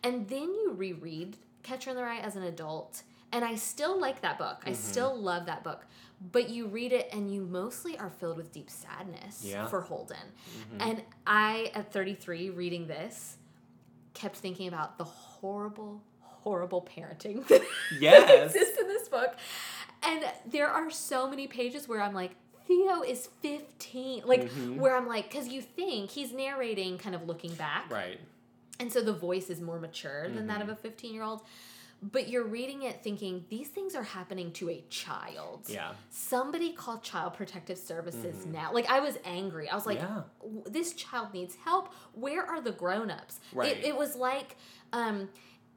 And 0.04 0.28
then 0.30 0.44
you 0.44 0.74
reread 0.76 1.36
Catcher 1.64 1.90
in 1.92 1.96
the 1.96 2.04
Rye 2.04 2.20
as 2.20 2.36
an 2.36 2.44
adult, 2.44 3.04
and 3.32 3.44
I 3.46 3.56
still 3.56 4.00
like 4.00 4.22
that 4.22 4.38
book. 4.38 4.62
Mm-hmm. 4.62 4.70
I 4.70 4.74
still 4.74 5.16
love 5.20 5.46
that 5.48 5.64
book. 5.64 5.86
But 6.34 6.50
you 6.50 6.68
read 6.68 6.92
it 6.92 7.08
and 7.14 7.34
you 7.34 7.42
mostly 7.44 7.98
are 7.98 8.10
filled 8.10 8.36
with 8.36 8.52
deep 8.52 8.70
sadness 8.70 9.42
Yeah. 9.42 9.68
for 9.68 9.80
Holden. 9.80 10.18
Mm-hmm. 10.74 10.82
And 10.90 11.02
I, 11.26 11.72
at 11.74 11.94
33, 11.94 12.50
reading 12.50 12.88
this, 12.88 13.38
kept 14.14 14.36
thinking 14.36 14.68
about 14.68 14.98
the 14.98 15.06
horrible, 15.06 16.02
horrible 16.20 16.82
parenting 16.94 17.48
that 17.48 17.62
Yes. 18.02 18.54
exists 18.54 18.78
in 18.82 18.88
this 18.90 19.08
book. 19.08 19.36
And 20.04 20.26
there 20.46 20.68
are 20.68 20.90
so 20.92 21.30
many 21.30 21.48
pages 21.48 21.88
where 21.88 22.02
I'm 22.02 22.14
like, 22.14 22.32
Theo 22.68 23.02
is 23.02 23.28
15. 23.42 24.24
Like, 24.26 24.42
Mm-hmm. 24.44 24.78
where 24.78 24.98
I'm 24.98 25.08
like, 25.08 25.30
because 25.30 25.48
you 25.48 25.62
think 25.62 26.10
he's 26.12 26.34
narrating 26.34 26.98
kind 26.98 27.16
of 27.16 27.28
looking 27.28 27.54
back. 27.56 27.90
Right. 27.90 28.20
And 28.80 28.92
so 28.92 29.02
the 29.02 29.14
voice 29.14 29.50
is 29.50 29.60
more 29.62 29.80
mature 29.80 30.30
than 30.30 30.48
that 30.48 30.62
of 30.62 30.68
Mm-hmm. 30.68 30.72
a 30.72 30.90
15 30.90 31.14
year 31.14 31.24
old. 31.24 31.42
But 32.02 32.30
you're 32.30 32.46
reading 32.46 32.84
it 32.84 33.04
thinking 33.04 33.44
these 33.50 33.68
things 33.68 33.94
are 33.94 34.04
happening 34.04 34.54
to 34.54 34.70
a 34.70 34.82
child. 34.90 35.66
Yeah. 35.68 35.92
Somebody 36.10 36.72
called 36.72 37.04
Child 37.04 37.34
Protective 37.34 37.78
Services 37.78 38.46
now. 38.46 38.72
Like, 38.72 38.90
I 38.90 39.02
was 39.02 39.18
angry. 39.26 39.70
I 39.70 39.76
was 39.76 39.86
like, 39.86 40.00
Mm-hmm. 40.00 40.56
Yeah. 40.56 40.62
This 40.70 40.94
child 40.94 41.34
needs 41.34 41.56
help. 41.66 41.94
Where 42.14 42.46
are 42.46 42.62
the 42.62 42.72
grown 42.72 43.12
ups? 43.12 43.42
Right. 43.54 43.76
It, 43.78 43.84
it 43.88 43.98
was 43.98 44.16
like, 44.16 44.56
um, 44.94 45.28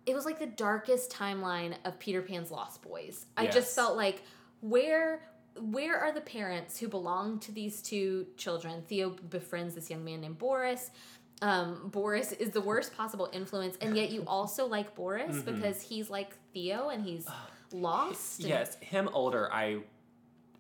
it 0.07 0.15
was 0.15 0.25
like 0.25 0.39
the 0.39 0.47
darkest 0.47 1.11
timeline 1.11 1.75
of 1.85 1.99
Peter 1.99 2.23
Pan's 2.23 2.53
Lost 2.53 2.83
Boys. 2.83 3.27
I 3.37 3.49
just 3.49 3.75
felt 3.75 3.97
like, 3.97 4.23
where 4.61 5.23
where 5.61 5.99
are 5.99 6.13
the 6.13 6.21
parents 6.23 6.79
who 6.79 6.89
belong 6.89 7.39
to 7.41 7.53
these 7.53 7.83
two 7.83 8.27
children? 8.39 8.83
Theo 8.89 9.11
befriends 9.11 9.75
this 9.75 9.91
young 9.91 10.03
man 10.05 10.21
named 10.23 10.39
Boris. 10.39 10.91
Um, 11.43 11.89
Boris 11.93 12.33
is 12.33 12.51
the 12.51 12.61
worst 12.61 12.97
possible 12.97 13.29
influence, 13.33 13.77
and 13.81 13.97
yet 13.97 14.11
you 14.11 14.23
also 14.27 14.67
like 14.67 14.95
Boris 14.95 15.37
Mm-hmm. 15.37 15.55
because 15.57 15.83
he's 15.83 16.09
like 16.09 16.31
Theo 16.55 16.89
and 16.89 17.05
he's 17.05 17.27
lost. 17.73 18.41
and- 18.41 18.49
Yes, 18.49 18.77
him 18.81 19.09
older, 19.13 19.53
I 19.53 19.81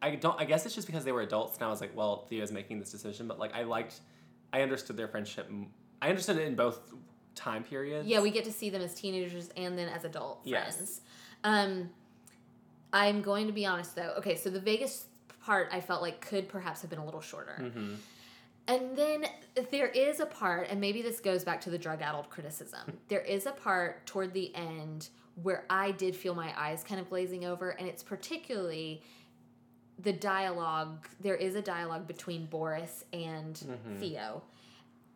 I 0.02 0.16
don't. 0.16 0.38
I 0.40 0.44
guess 0.44 0.66
it's 0.66 0.74
just 0.74 0.88
because 0.88 1.04
they 1.04 1.12
were 1.12 1.22
adults, 1.22 1.56
and 1.56 1.64
I 1.64 1.68
was 1.70 1.80
like, 1.80 1.96
well, 1.96 2.26
Theo's 2.28 2.50
making 2.52 2.80
this 2.80 2.90
decision, 2.90 3.28
but 3.28 3.38
like 3.38 3.54
I 3.54 3.62
liked, 3.62 4.00
I 4.52 4.62
understood 4.62 4.96
their 4.96 5.06
friendship. 5.08 5.48
I 6.02 6.08
understood 6.08 6.36
it 6.38 6.46
in 6.48 6.56
both 6.56 6.80
time 7.36 7.62
periods. 7.62 8.08
Yeah, 8.08 8.20
we 8.20 8.30
get 8.32 8.44
to 8.46 8.52
see 8.52 8.68
them 8.68 8.82
as 8.82 8.92
teenagers 8.94 9.48
and 9.56 9.78
then 9.78 9.88
as 9.88 10.04
adult 10.04 10.40
Yes. 10.44 10.74
friends. 10.74 11.00
Um, 11.44 11.90
I'm 12.92 13.22
going 13.22 13.46
to 13.46 13.52
be 13.52 13.64
honest 13.64 13.94
though. 13.94 14.14
Okay, 14.18 14.34
so 14.36 14.50
the 14.50 14.60
Vegas 14.60 15.06
part 15.44 15.68
I 15.72 15.80
felt 15.80 16.02
like 16.02 16.20
could 16.20 16.48
perhaps 16.48 16.80
have 16.82 16.90
been 16.90 16.98
a 16.98 17.04
little 17.04 17.20
shorter. 17.20 17.56
Mm-hmm. 17.60 17.94
And 18.72 18.96
then 18.96 19.26
there 19.70 19.88
is 19.88 20.20
a 20.20 20.26
part, 20.26 20.68
and 20.70 20.80
maybe 20.80 21.02
this 21.02 21.20
goes 21.20 21.44
back 21.44 21.60
to 21.62 21.70
the 21.70 21.76
drug 21.78 22.00
addled 22.00 22.30
criticism. 22.30 22.98
There 23.08 23.20
is 23.20 23.44
a 23.46 23.52
part 23.52 24.06
toward 24.06 24.32
the 24.32 24.54
end 24.54 25.10
where 25.42 25.64
I 25.68 25.90
did 25.90 26.16
feel 26.16 26.34
my 26.34 26.52
eyes 26.58 26.82
kind 26.82 26.98
of 27.00 27.10
glazing 27.10 27.44
over, 27.44 27.70
and 27.70 27.86
it's 27.86 28.02
particularly 28.02 29.02
the 29.98 30.12
dialogue. 30.12 31.06
There 31.20 31.34
is 31.36 31.54
a 31.54 31.60
dialogue 31.62 32.06
between 32.06 32.46
Boris 32.46 33.04
and 33.12 33.54
Mhm. 33.56 33.98
Theo. 34.00 34.42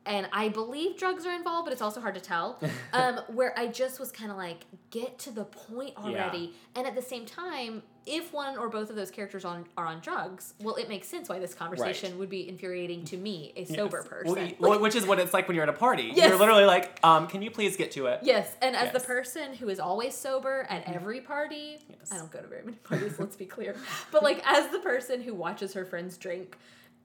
And 0.04 0.28
I 0.32 0.48
believe 0.50 0.96
drugs 0.98 1.24
are 1.26 1.34
involved, 1.34 1.64
but 1.66 1.72
it's 1.72 1.82
also 1.82 2.00
hard 2.00 2.14
to 2.14 2.20
tell. 2.20 2.60
Um, 2.92 3.16
where 3.28 3.58
I 3.58 3.66
just 3.68 3.98
was 3.98 4.12
kind 4.12 4.30
of 4.30 4.36
like, 4.36 4.64
get 4.90 5.18
to 5.20 5.30
the 5.30 5.44
point 5.46 5.96
already. 5.96 6.54
And 6.74 6.86
at 6.86 6.94
the 6.94 7.02
same 7.02 7.24
time, 7.26 7.82
if 8.06 8.32
one 8.32 8.56
or 8.56 8.68
both 8.68 8.88
of 8.88 8.96
those 8.96 9.10
characters 9.10 9.44
on 9.44 9.64
are 9.76 9.84
on 9.86 10.00
drugs, 10.00 10.54
well, 10.60 10.76
it 10.76 10.88
makes 10.88 11.08
sense 11.08 11.28
why 11.28 11.38
this 11.40 11.52
conversation 11.54 12.16
would 12.18 12.28
be 12.30 12.48
infuriating 12.48 13.04
to 13.06 13.16
me, 13.16 13.52
a 13.56 13.64
sober 13.64 13.98
Yes. 13.98 14.06
person. 14.08 14.26
Well, 14.32 14.36
y- 14.36 14.42
Like, 14.58 14.60
well, 14.60 14.80
which 14.80 14.94
is 14.94 15.04
what 15.06 15.18
it's 15.18 15.34
like 15.34 15.48
when 15.48 15.56
you're 15.56 15.64
at 15.64 15.68
a 15.68 15.72
party. 15.72 16.12
Yes. 16.14 16.28
You're 16.28 16.38
literally 16.38 16.64
like, 16.64 16.98
um, 17.04 17.26
can 17.26 17.42
you 17.42 17.50
please 17.50 17.76
get 17.76 17.90
to 17.92 18.06
it? 18.06 18.20
yes, 18.22 18.54
and 18.62 18.76
as 18.76 18.92
the 18.92 19.00
person 19.00 19.54
who 19.54 19.68
is 19.68 19.80
always 19.80 20.14
sober 20.14 20.66
at 20.70 20.86
every 20.88 21.20
party, 21.20 21.78
Yes. 21.88 22.12
I 22.12 22.18
don't 22.18 22.30
go 22.30 22.40
to 22.40 22.46
very 22.46 22.62
many 22.64 22.76
parties, 22.78 23.18
let's 23.18 23.36
be 23.36 23.46
clear. 23.46 23.74
But 24.12 24.22
like 24.22 24.40
as 24.46 24.68
the 24.70 24.78
person 24.78 25.20
who 25.20 25.34
watches 25.34 25.74
her 25.74 25.84
friends 25.84 26.16
drink 26.16 26.56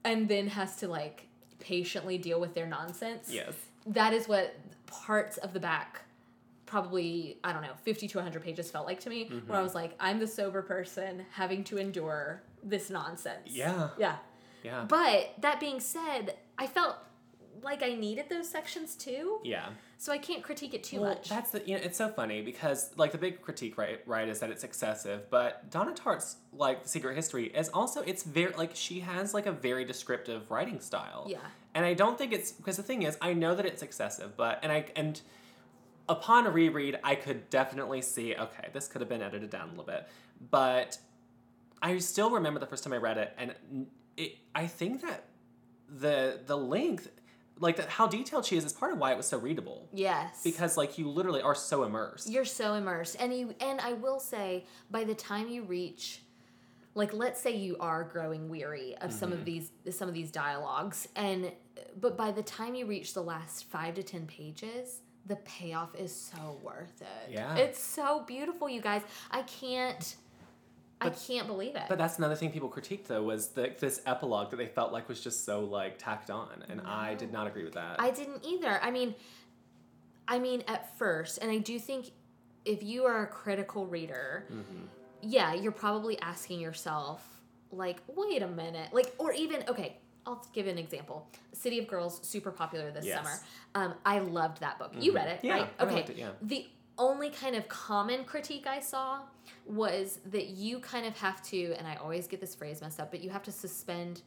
and 0.04 0.28
then 0.28 0.46
has 0.48 0.76
to 0.76 0.88
like 0.88 1.26
patiently 1.58 2.16
deal 2.18 2.40
with 2.40 2.54
their 2.54 2.66
nonsense. 2.66 3.28
Yes. 3.30 3.54
that 3.86 4.12
is 4.12 4.28
what 4.28 4.54
parts 4.86 5.36
of 5.38 5.52
the 5.52 5.60
back 5.60 6.02
probably 6.72 7.36
i 7.44 7.52
don't 7.52 7.60
know 7.62 7.74
50 7.82 8.08
to 8.08 8.18
100 8.18 8.42
pages 8.42 8.70
felt 8.70 8.86
like 8.86 9.00
to 9.00 9.10
me 9.10 9.24
where 9.24 9.40
Mm-hmm. 9.40 9.52
i 9.52 9.62
was 9.62 9.74
like 9.74 9.92
i'm 10.00 10.18
the 10.18 10.26
sober 10.26 10.62
person 10.62 11.24
having 11.30 11.64
to 11.64 11.76
endure 11.76 12.42
this 12.64 12.88
nonsense 12.88 13.48
Yeah. 13.50 13.90
yeah 13.98 14.16
Yeah. 14.64 14.84
but 14.88 15.34
that 15.40 15.60
being 15.60 15.80
said 15.80 16.34
i 16.56 16.66
felt 16.66 16.96
like 17.62 17.82
i 17.82 17.92
needed 17.94 18.26
those 18.30 18.48
sections 18.48 18.94
too 18.94 19.40
Yeah. 19.44 19.66
so 19.98 20.12
i 20.12 20.18
can't 20.28 20.42
critique 20.42 20.72
it 20.72 20.82
too 20.82 21.00
well, 21.02 21.10
much 21.10 21.28
that's 21.28 21.50
the 21.50 21.60
you 21.68 21.74
know 21.76 21.82
it's 21.84 21.98
so 21.98 22.08
funny 22.08 22.40
because 22.40 22.90
like 22.96 23.12
the 23.12 23.18
big 23.18 23.42
critique 23.42 23.76
right 23.76 24.00
right 24.06 24.28
is 24.28 24.40
that 24.40 24.48
it's 24.54 24.64
excessive, 24.64 25.28
but 25.36 25.70
Donna 25.70 25.92
Tartt's 25.92 26.36
like 26.64 26.78
Secret 26.94 27.14
History 27.20 27.46
is 27.62 27.68
also 27.68 28.00
it's 28.10 28.22
very 28.38 28.54
like 28.62 28.70
she 28.74 29.00
has 29.00 29.34
like 29.34 29.46
a 29.46 29.52
very 29.52 29.84
descriptive 29.92 30.50
writing 30.50 30.80
style. 30.80 31.22
yeah 31.28 31.38
And 31.74 31.84
I 31.84 31.94
don't 32.02 32.16
think 32.18 32.32
it's 32.38 32.50
because 32.58 32.76
the 32.82 32.82
thing 32.90 33.02
is 33.08 33.12
I 33.20 33.30
know 33.42 33.52
that 33.58 33.66
it's 33.70 33.82
excessive, 33.88 34.30
but 34.44 34.54
and 34.62 34.70
I 34.78 34.80
and 35.02 35.14
upon 36.08 36.46
a 36.46 36.50
reread 36.50 36.98
I 37.04 37.14
could 37.14 37.48
definitely 37.50 38.02
see 38.02 38.34
okay 38.34 38.68
this 38.72 38.88
could 38.88 39.00
have 39.00 39.08
been 39.08 39.22
edited 39.22 39.50
down 39.50 39.68
a 39.68 39.70
little 39.70 39.84
bit, 39.84 40.08
but 40.50 40.98
I 41.80 41.98
still 41.98 42.30
remember 42.30 42.60
the 42.60 42.66
first 42.66 42.84
time 42.84 42.92
I 42.92 42.96
read 42.98 43.18
it 43.18 43.34
and 43.38 43.86
it 44.16 44.36
I 44.54 44.66
think 44.66 45.02
that 45.02 45.24
the 45.88 46.40
the 46.46 46.56
length 46.56 47.08
like 47.58 47.76
that 47.76 47.88
how 47.88 48.06
detailed 48.06 48.44
she 48.46 48.56
is 48.56 48.64
is 48.64 48.72
part 48.72 48.92
of 48.92 48.98
why 48.98 49.12
it 49.12 49.16
was 49.16 49.26
so 49.26 49.38
readable 49.38 49.88
yes 49.92 50.40
because 50.42 50.76
like 50.76 50.96
you 50.98 51.08
literally 51.08 51.42
are 51.42 51.54
so 51.54 51.84
immersed. 51.84 52.28
You're 52.28 52.44
so 52.46 52.74
immersed, 52.74 53.16
and 53.20 53.32
you 53.32 53.54
and 53.60 53.80
I 53.80 53.92
will 53.92 54.18
say, 54.18 54.66
by 54.90 55.04
the 55.04 55.14
time 55.14 55.48
you 55.48 55.62
reach, 55.62 56.22
like, 56.94 57.12
let's 57.12 57.40
say 57.40 57.54
you 57.56 57.76
are 57.78 58.04
growing 58.04 58.48
weary 58.48 58.96
of 59.00 59.12
some 59.12 59.30
Mm-hmm. 59.30 59.38
of 59.38 59.44
these 59.44 59.70
some 59.90 60.08
of 60.08 60.14
these 60.14 60.30
dialogues, 60.32 61.06
and 61.14 61.52
but 62.00 62.16
by 62.16 62.32
the 62.32 62.42
time 62.42 62.74
you 62.74 62.86
reach 62.86 63.12
the 63.14 63.22
last 63.22 63.64
five 63.70 63.94
to 63.94 64.02
ten 64.02 64.26
pages, 64.26 65.00
the 65.26 65.36
payoff 65.36 65.94
is 65.94 66.14
so 66.14 66.58
worth 66.62 67.00
it. 67.00 67.30
Yeah. 67.32 67.54
it's 67.56 67.78
so 67.78 68.24
beautiful, 68.26 68.68
you 68.68 68.80
guys. 68.80 69.02
I 69.30 69.42
can't, 69.42 70.16
I 71.00 71.10
can't 71.10 71.46
believe 71.46 71.76
it. 71.76 71.82
But 71.88 71.98
that's 71.98 72.18
another 72.18 72.34
thing 72.34 72.50
people 72.50 72.68
critiqued 72.68 73.06
though 73.06 73.22
was 73.22 73.48
the, 73.48 73.72
this 73.78 74.00
epilogue 74.06 74.50
that 74.50 74.56
they 74.56 74.66
felt 74.66 74.92
like 74.92 75.08
was 75.08 75.20
just 75.20 75.44
so 75.44 75.60
like 75.60 75.98
tacked 75.98 76.30
on, 76.30 76.64
and 76.68 76.80
I 76.82 77.14
did 77.14 77.32
not 77.32 77.46
agree 77.46 77.64
with 77.64 77.74
that. 77.74 77.96
I 78.00 78.10
didn't 78.10 78.44
either. 78.44 78.80
I 78.82 78.90
mean, 78.90 79.14
I 80.28 80.38
mean, 80.38 80.62
at 80.68 80.96
first, 80.98 81.38
and 81.38 81.50
I 81.50 81.58
do 81.58 81.78
think 81.78 82.10
if 82.64 82.82
you 82.82 83.04
are 83.04 83.24
a 83.24 83.26
critical 83.26 83.86
reader, 83.86 84.46
Mhm. 84.52 84.86
yeah, 85.20 85.52
you're 85.54 85.72
probably 85.72 86.18
asking 86.20 86.60
yourself, 86.60 87.40
like, 87.72 87.98
wait 88.14 88.42
a 88.42 88.46
minute. 88.48 88.92
Like, 88.92 89.14
or 89.18 89.32
even, 89.32 89.64
okay, 89.68 89.96
I'll 90.26 90.46
give 90.52 90.66
an 90.66 90.78
example. 90.78 91.28
City 91.52 91.78
of 91.78 91.86
Girls, 91.88 92.26
super 92.26 92.50
popular 92.52 92.90
this 92.90 93.06
Yes. 93.06 93.16
summer. 93.16 93.40
Um, 93.74 93.94
I 94.04 94.20
loved 94.20 94.60
that 94.60 94.78
book. 94.78 94.92
You 94.94 95.12
Mhm. 95.12 95.16
read 95.16 95.28
it, 95.28 95.44
Yeah, 95.44 95.54
right? 95.54 95.74
I 95.78 95.84
Okay. 95.84 96.00
it, 96.00 96.16
yeah. 96.16 96.32
The 96.40 96.68
only 96.98 97.30
kind 97.30 97.56
of 97.56 97.68
common 97.68 98.24
critique 98.24 98.66
I 98.66 98.80
saw 98.80 99.22
was 99.64 100.20
that 100.26 100.48
you 100.48 100.78
kind 100.78 101.06
of 101.06 101.16
have 101.18 101.42
to, 101.44 101.74
and 101.74 101.86
I 101.86 101.96
always 101.96 102.26
get 102.28 102.40
this 102.40 102.54
phrase 102.54 102.80
messed 102.80 103.00
up, 103.00 103.10
but 103.10 103.20
you 103.20 103.30
have 103.30 103.42
to 103.44 103.52
suspend 103.52 104.22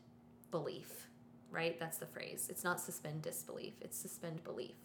belief, 0.52 1.08
right? 1.50 1.80
That's 1.80 1.98
the 1.98 2.08
phrase. 2.08 2.48
It's 2.50 2.64
not 2.64 2.82
suspend 2.82 3.22
disbelief, 3.22 3.76
it's 3.82 3.98
suspend 3.98 4.44
belief. 4.44 4.76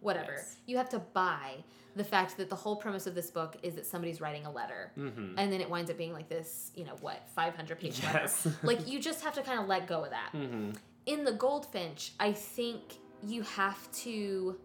Whatever. 0.00 0.32
Yes. 0.36 0.56
You 0.66 0.76
have 0.76 0.88
to 0.90 0.98
buy 0.98 1.64
the 1.96 2.04
fact 2.04 2.36
that 2.36 2.50
the 2.50 2.56
whole 2.56 2.76
premise 2.76 3.06
of 3.06 3.14
this 3.14 3.30
book 3.30 3.56
is 3.62 3.74
that 3.76 3.86
somebody's 3.86 4.20
writing 4.20 4.44
a 4.44 4.50
letter. 4.50 4.92
Mm-hmm. 4.98 5.38
And 5.38 5.50
then 5.52 5.60
it 5.62 5.70
winds 5.70 5.90
up 5.90 5.96
being 5.96 6.12
like 6.12 6.28
this, 6.28 6.70
you 6.74 6.84
know, 6.84 6.94
what, 7.00 7.26
500 7.34 7.78
page 7.80 8.00
Yes. 8.02 8.44
letter. 8.44 8.58
like, 8.62 8.86
you 8.86 9.00
just 9.00 9.24
have 9.24 9.34
to 9.34 9.42
kind 9.42 9.58
of 9.60 9.66
let 9.66 9.86
go 9.86 10.04
of 10.04 10.10
that 10.10 10.30
Mm-hmm. 10.34 10.72
in 11.06 11.24
the 11.24 11.32
goldfinch 11.32 12.12
i 12.20 12.32
think 12.32 12.80
you 13.26 13.42
have 13.42 13.90
to 13.92 14.58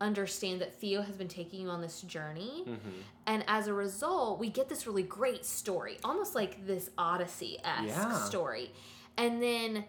understand 0.00 0.60
that 0.60 0.74
theo 0.80 1.02
has 1.02 1.14
been 1.16 1.28
taking 1.28 1.60
you 1.60 1.68
on 1.68 1.80
this 1.82 2.00
journey 2.02 2.64
Mm-hmm. 2.66 2.88
and 3.26 3.44
as 3.48 3.66
a 3.68 3.74
result 3.74 4.38
we 4.40 4.48
get 4.48 4.68
this 4.68 4.86
really 4.86 5.02
great 5.02 5.44
story 5.44 5.98
almost 6.02 6.34
like 6.34 6.66
this 6.66 6.88
odyssey-esque 6.96 7.86
Yeah. 7.86 8.14
story 8.14 8.72
and 9.18 9.42
then 9.42 9.84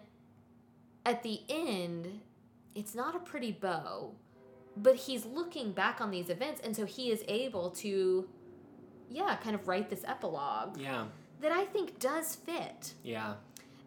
at 1.06 1.22
the 1.22 1.40
end 1.48 2.20
it's 2.74 2.94
not 2.94 3.14
a 3.16 3.18
pretty 3.20 3.52
bow 3.52 4.12
but 4.76 4.96
he's 4.96 5.24
looking 5.24 5.72
back 5.72 6.00
on 6.00 6.10
these 6.10 6.28
events 6.30 6.60
and 6.64 6.74
so 6.74 6.84
he 6.84 7.10
is 7.10 7.22
able 7.28 7.70
to 7.70 8.28
yeah 9.10 9.36
kind 9.36 9.54
of 9.54 9.68
write 9.68 9.90
this 9.90 10.04
epilogue 10.06 10.76
Yeah. 10.78 11.06
that 11.40 11.52
i 11.52 11.64
think 11.64 11.98
does 11.98 12.34
fit 12.34 12.94
Yeah. 13.02 13.34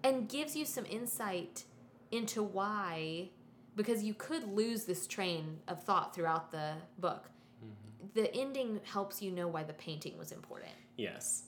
and 0.03 0.29
gives 0.29 0.55
you 0.55 0.65
some 0.65 0.85
insight 0.85 1.63
into 2.11 2.41
why 2.43 3.29
because 3.75 4.03
you 4.03 4.13
could 4.13 4.43
lose 4.55 4.85
this 4.85 5.05
train 5.07 5.59
of 5.67 5.83
thought 5.83 6.13
throughout 6.15 6.51
the 6.51 6.73
book 6.99 7.29
Mm-hmm. 7.63 8.07
the 8.13 8.33
ending 8.35 8.79
helps 8.93 9.21
you 9.21 9.31
know 9.31 9.47
why 9.47 9.63
the 9.63 9.73
painting 9.73 10.17
was 10.17 10.31
important 10.31 10.71
Yes. 10.95 11.43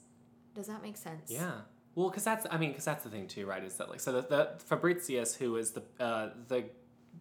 does 0.55 0.67
that 0.67 0.81
make 0.81 0.97
sense 0.97 1.29
Yeah. 1.31 1.51
Well, 1.95 2.09
because 2.09 2.23
that's 2.23 2.45
I 2.49 2.57
mean, 2.57 2.69
because 2.69 2.85
that's 2.85 3.03
the 3.03 3.09
thing 3.09 3.27
too, 3.27 3.45
right? 3.45 3.61
Is 3.63 3.75
that 3.77 3.89
like 3.89 3.99
so 3.99 4.11
the, 4.13 4.21
the 4.21 4.51
Fabritius, 4.69 5.35
who 5.35 5.57
is 5.57 5.71
the 5.71 5.81
uh, 5.99 6.29
the 6.47 6.65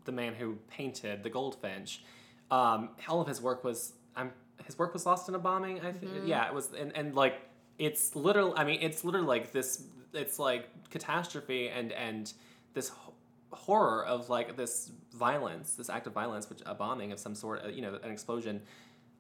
the 0.09 0.12
man 0.12 0.33
who 0.35 0.57
painted 0.71 1.23
the 1.23 1.29
Goldfinch, 1.29 2.03
um, 2.51 2.88
all 3.09 3.21
of 3.21 3.29
his 3.29 3.42
work 3.42 3.62
was 3.62 3.92
I'm 4.16 4.33
his 4.64 4.79
work 4.79 4.92
was 4.94 5.05
lost 5.07 5.29
in 5.29 5.35
a 5.35 5.38
bombing. 5.38 5.81
I 5.83 5.92
think 5.92 6.12
Mhm. 6.12 6.27
yeah, 6.27 6.49
it 6.49 6.55
was 6.55 6.73
and 6.73 6.90
and 6.97 7.14
like 7.14 7.35
it's 7.79 8.16
literal. 8.16 8.55
I 8.57 8.64
mean, 8.64 8.81
it's 8.83 9.05
literally 9.05 9.27
like 9.27 9.53
this. 9.53 9.85
It's 10.14 10.38
like 10.38 10.62
catastrophe 10.88 11.68
and 11.68 11.92
and 11.92 12.33
this 12.73 12.88
ho- 12.88 13.12
horror 13.53 14.05
of 14.07 14.31
like 14.31 14.57
this 14.57 14.90
violence, 15.12 15.75
this 15.75 15.90
act 15.90 16.07
of 16.07 16.14
violence, 16.14 16.49
which 16.49 16.61
a 16.64 16.75
bombing 16.75 17.12
of 17.12 17.18
some 17.18 17.35
sort, 17.35 17.62
uh, 17.64 17.68
you 17.68 17.83
know, 17.83 17.99
an 18.03 18.11
explosion, 18.11 18.62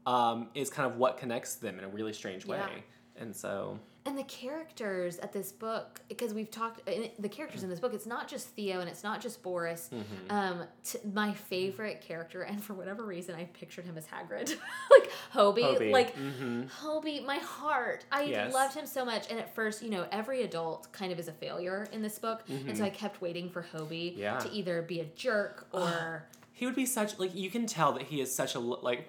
um, 0.06 0.48
is 0.54 0.70
kind 0.70 0.90
of 0.90 0.96
what 0.96 1.18
connects 1.18 1.56
them 1.56 1.78
in 1.78 1.84
a 1.84 1.88
really 1.88 2.14
strange 2.14 2.46
way. 2.46 2.56
Yeah. 2.58 3.22
And 3.22 3.36
so 3.36 3.78
and 4.08 4.16
the 4.16 4.24
characters 4.24 5.18
at 5.18 5.32
this 5.34 5.52
book 5.52 6.00
because 6.08 6.32
we've 6.32 6.50
talked 6.50 6.80
the 7.18 7.28
characters 7.28 7.62
in 7.62 7.68
this 7.68 7.78
book 7.78 7.92
it's 7.92 8.06
not 8.06 8.26
just 8.26 8.48
theo 8.48 8.80
and 8.80 8.88
it's 8.88 9.04
not 9.04 9.20
just 9.20 9.42
boris 9.42 9.90
mhm. 9.92 10.32
um 10.32 10.62
t- 10.82 10.98
my 11.12 11.32
favorite 11.34 12.00
character 12.00 12.42
and 12.42 12.62
for 12.64 12.72
whatever 12.72 13.04
reason 13.04 13.34
i 13.34 13.44
pictured 13.44 13.84
him 13.84 13.98
as 13.98 14.06
hagrid 14.06 14.48
like 14.90 15.10
hobie, 15.34 15.62
Hobie. 15.62 15.92
like 15.92 16.16
Mhm. 16.16 16.68
Hobie, 16.82 17.24
my 17.24 17.36
heart. 17.36 18.04
I 18.10 18.22
Yes. 18.24 18.52
loved 18.54 18.74
him 18.74 18.86
so 18.86 19.04
much. 19.04 19.30
And 19.30 19.38
at 19.38 19.54
first, 19.54 19.82
you 19.82 19.90
know, 19.90 20.06
every 20.10 20.42
adult 20.42 20.90
kind 20.92 21.12
of 21.12 21.18
is 21.18 21.28
a 21.28 21.32
failure 21.32 21.86
in 21.92 22.00
this 22.02 22.18
book. 22.18 22.42
And 22.48 22.76
so 22.76 22.82
Mhm. 22.82 22.86
I 22.86 22.90
kept 22.90 23.20
waiting 23.20 23.50
for 23.50 23.62
Hobie 23.72 24.16
Yeah. 24.16 24.38
to 24.38 24.50
either 24.50 24.80
be 24.82 25.00
a 25.00 25.04
jerk 25.04 25.66
or. 25.72 26.24
He 26.52 26.64
would 26.66 26.74
be 26.74 26.86
such 26.86 27.18
like 27.18 27.34
you 27.34 27.50
can 27.50 27.66
tell 27.66 27.92
that 27.92 28.04
he 28.04 28.20
is 28.20 28.34
such 28.34 28.54
a 28.54 28.58
like 28.58 29.06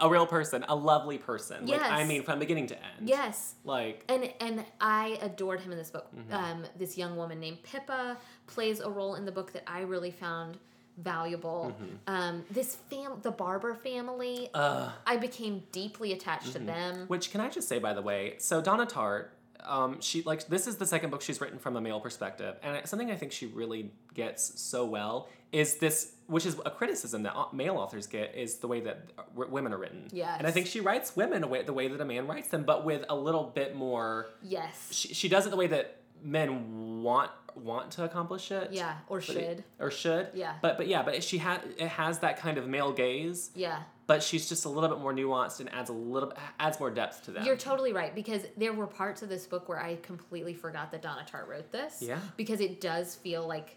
a 0.00 0.08
real 0.08 0.26
person, 0.26 0.64
a 0.68 0.74
lovely 0.74 1.18
person. 1.18 1.66
Like 1.66 1.82
I 1.82 2.04
mean, 2.04 2.22
from 2.22 2.38
beginning 2.38 2.66
to 2.68 2.74
end. 2.76 3.08
yes. 3.08 3.54
Like 3.64 4.04
And 4.08 4.32
and 4.40 4.64
I 4.80 5.18
adored 5.22 5.60
him 5.60 5.72
in 5.72 5.78
this 5.78 5.90
book. 5.90 6.06
Mhm. 6.14 6.32
Um, 6.32 6.64
this 6.76 6.96
young 6.98 7.16
woman 7.16 7.40
named 7.40 7.62
Pippa 7.62 8.16
plays 8.46 8.80
a 8.80 8.90
role 8.90 9.14
in 9.14 9.24
the 9.24 9.32
book 9.32 9.52
that 9.52 9.64
I 9.66 9.80
really 9.80 10.10
found 10.10 10.58
valuable. 10.96 11.74
Mhm. 11.80 11.98
Um, 12.06 12.44
this 12.50 12.76
fam, 12.88 13.18
the 13.22 13.30
Barbour 13.32 13.74
family, 13.74 14.48
uh, 14.54 14.90
I 15.06 15.16
became 15.16 15.64
deeply 15.72 16.12
attached 16.12 16.52
to 16.52 16.60
Mhm. 16.60 16.66
them. 16.66 17.04
which 17.08 17.30
can 17.30 17.40
I 17.40 17.48
just 17.48 17.68
say 17.68 17.78
by 17.78 17.92
the 17.92 18.02
way? 18.02 18.36
So 18.38 18.60
Donna 18.60 18.86
Tartt, 18.86 19.26
um, 19.64 20.00
she 20.00 20.22
like 20.22 20.46
this 20.46 20.66
is 20.66 20.76
the 20.76 20.86
second 20.86 21.10
book 21.10 21.22
she's 21.22 21.40
written 21.40 21.58
from 21.58 21.76
a 21.76 21.80
male 21.80 22.00
perspective, 22.00 22.56
and 22.62 22.86
something 22.86 23.10
I 23.10 23.16
think 23.16 23.32
she 23.32 23.46
really 23.46 23.92
gets 24.14 24.60
so 24.60 24.84
well 24.84 25.28
is 25.52 25.76
this, 25.76 26.12
which 26.26 26.44
is 26.46 26.56
a 26.66 26.70
criticism 26.70 27.22
that 27.22 27.34
male 27.52 27.76
authors 27.76 28.06
get, 28.08 28.34
is 28.34 28.56
the 28.56 28.66
way 28.66 28.80
that 28.80 29.06
women 29.34 29.72
are 29.72 29.78
written. 29.78 30.08
Yes. 30.12 30.36
and 30.38 30.46
I 30.48 30.50
think 30.50 30.66
she 30.66 30.80
writes 30.80 31.14
women 31.14 31.42
the 31.42 31.72
way 31.72 31.88
that 31.88 32.00
a 32.00 32.04
man 32.04 32.26
writes 32.26 32.48
them, 32.48 32.64
but 32.64 32.84
with 32.84 33.04
a 33.08 33.14
little 33.14 33.44
bit 33.44 33.76
more. 33.76 34.26
Yes. 34.42 34.88
She, 34.90 35.14
she 35.14 35.28
does 35.28 35.46
it 35.46 35.50
the 35.50 35.56
way 35.56 35.68
that 35.68 36.00
men 36.24 37.02
want 37.02 37.30
want 37.54 37.92
to 37.92 38.02
accomplish 38.02 38.50
it. 38.50 38.72
Yeah, 38.72 38.96
or 39.06 39.20
But 39.20 39.28
it- 39.28 39.32
should. 39.32 39.64
or 39.78 39.90
should. 39.92 40.30
Yeah. 40.34 40.54
But 40.60 40.76
but 40.76 40.88
yeah, 40.88 41.02
but 41.04 41.22
she 41.22 41.38
had 41.38 41.60
it 41.78 41.86
has 41.88 42.18
that 42.20 42.38
kind 42.38 42.58
of 42.58 42.66
male 42.66 42.92
gaze, 42.92 43.50
Yeah. 43.54 43.82
but 44.08 44.24
she's 44.24 44.48
just 44.48 44.64
a 44.64 44.68
little 44.68 44.88
bit 44.90 44.98
more 44.98 45.12
nuanced 45.14 45.60
and 45.60 45.72
adds 45.72 45.88
a 45.88 45.92
little 45.92 46.32
adds 46.58 46.80
more 46.80 46.90
depth 46.90 47.24
to 47.26 47.30
them. 47.30 47.44
You're 47.44 47.56
totally 47.56 47.92
right 47.92 48.12
because 48.12 48.42
there 48.56 48.72
were 48.72 48.88
parts 48.88 49.22
of 49.22 49.28
this 49.28 49.46
book 49.46 49.68
where 49.68 49.78
I 49.80 49.96
completely 49.96 50.54
forgot 50.54 50.90
that 50.90 51.02
Donna 51.02 51.24
Tartt 51.30 51.46
wrote 51.46 51.70
this. 51.70 52.02
Yeah. 52.02 52.18
Because 52.36 52.60
it 52.60 52.80
does 52.80 53.14
feel 53.14 53.46
like 53.46 53.76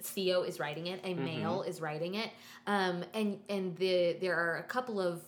Theo 0.00 0.42
is 0.44 0.58
writing 0.58 0.86
it, 0.86 1.00
a 1.04 1.12
male 1.12 1.62
is 1.62 1.80
writing 1.82 2.14
it, 2.14 2.30
um, 2.66 3.04
and 3.12 3.40
and 3.50 3.76
the 3.76 4.16
there 4.20 4.36
are 4.36 4.56
a 4.58 4.62
couple 4.62 5.00
of 5.00 5.22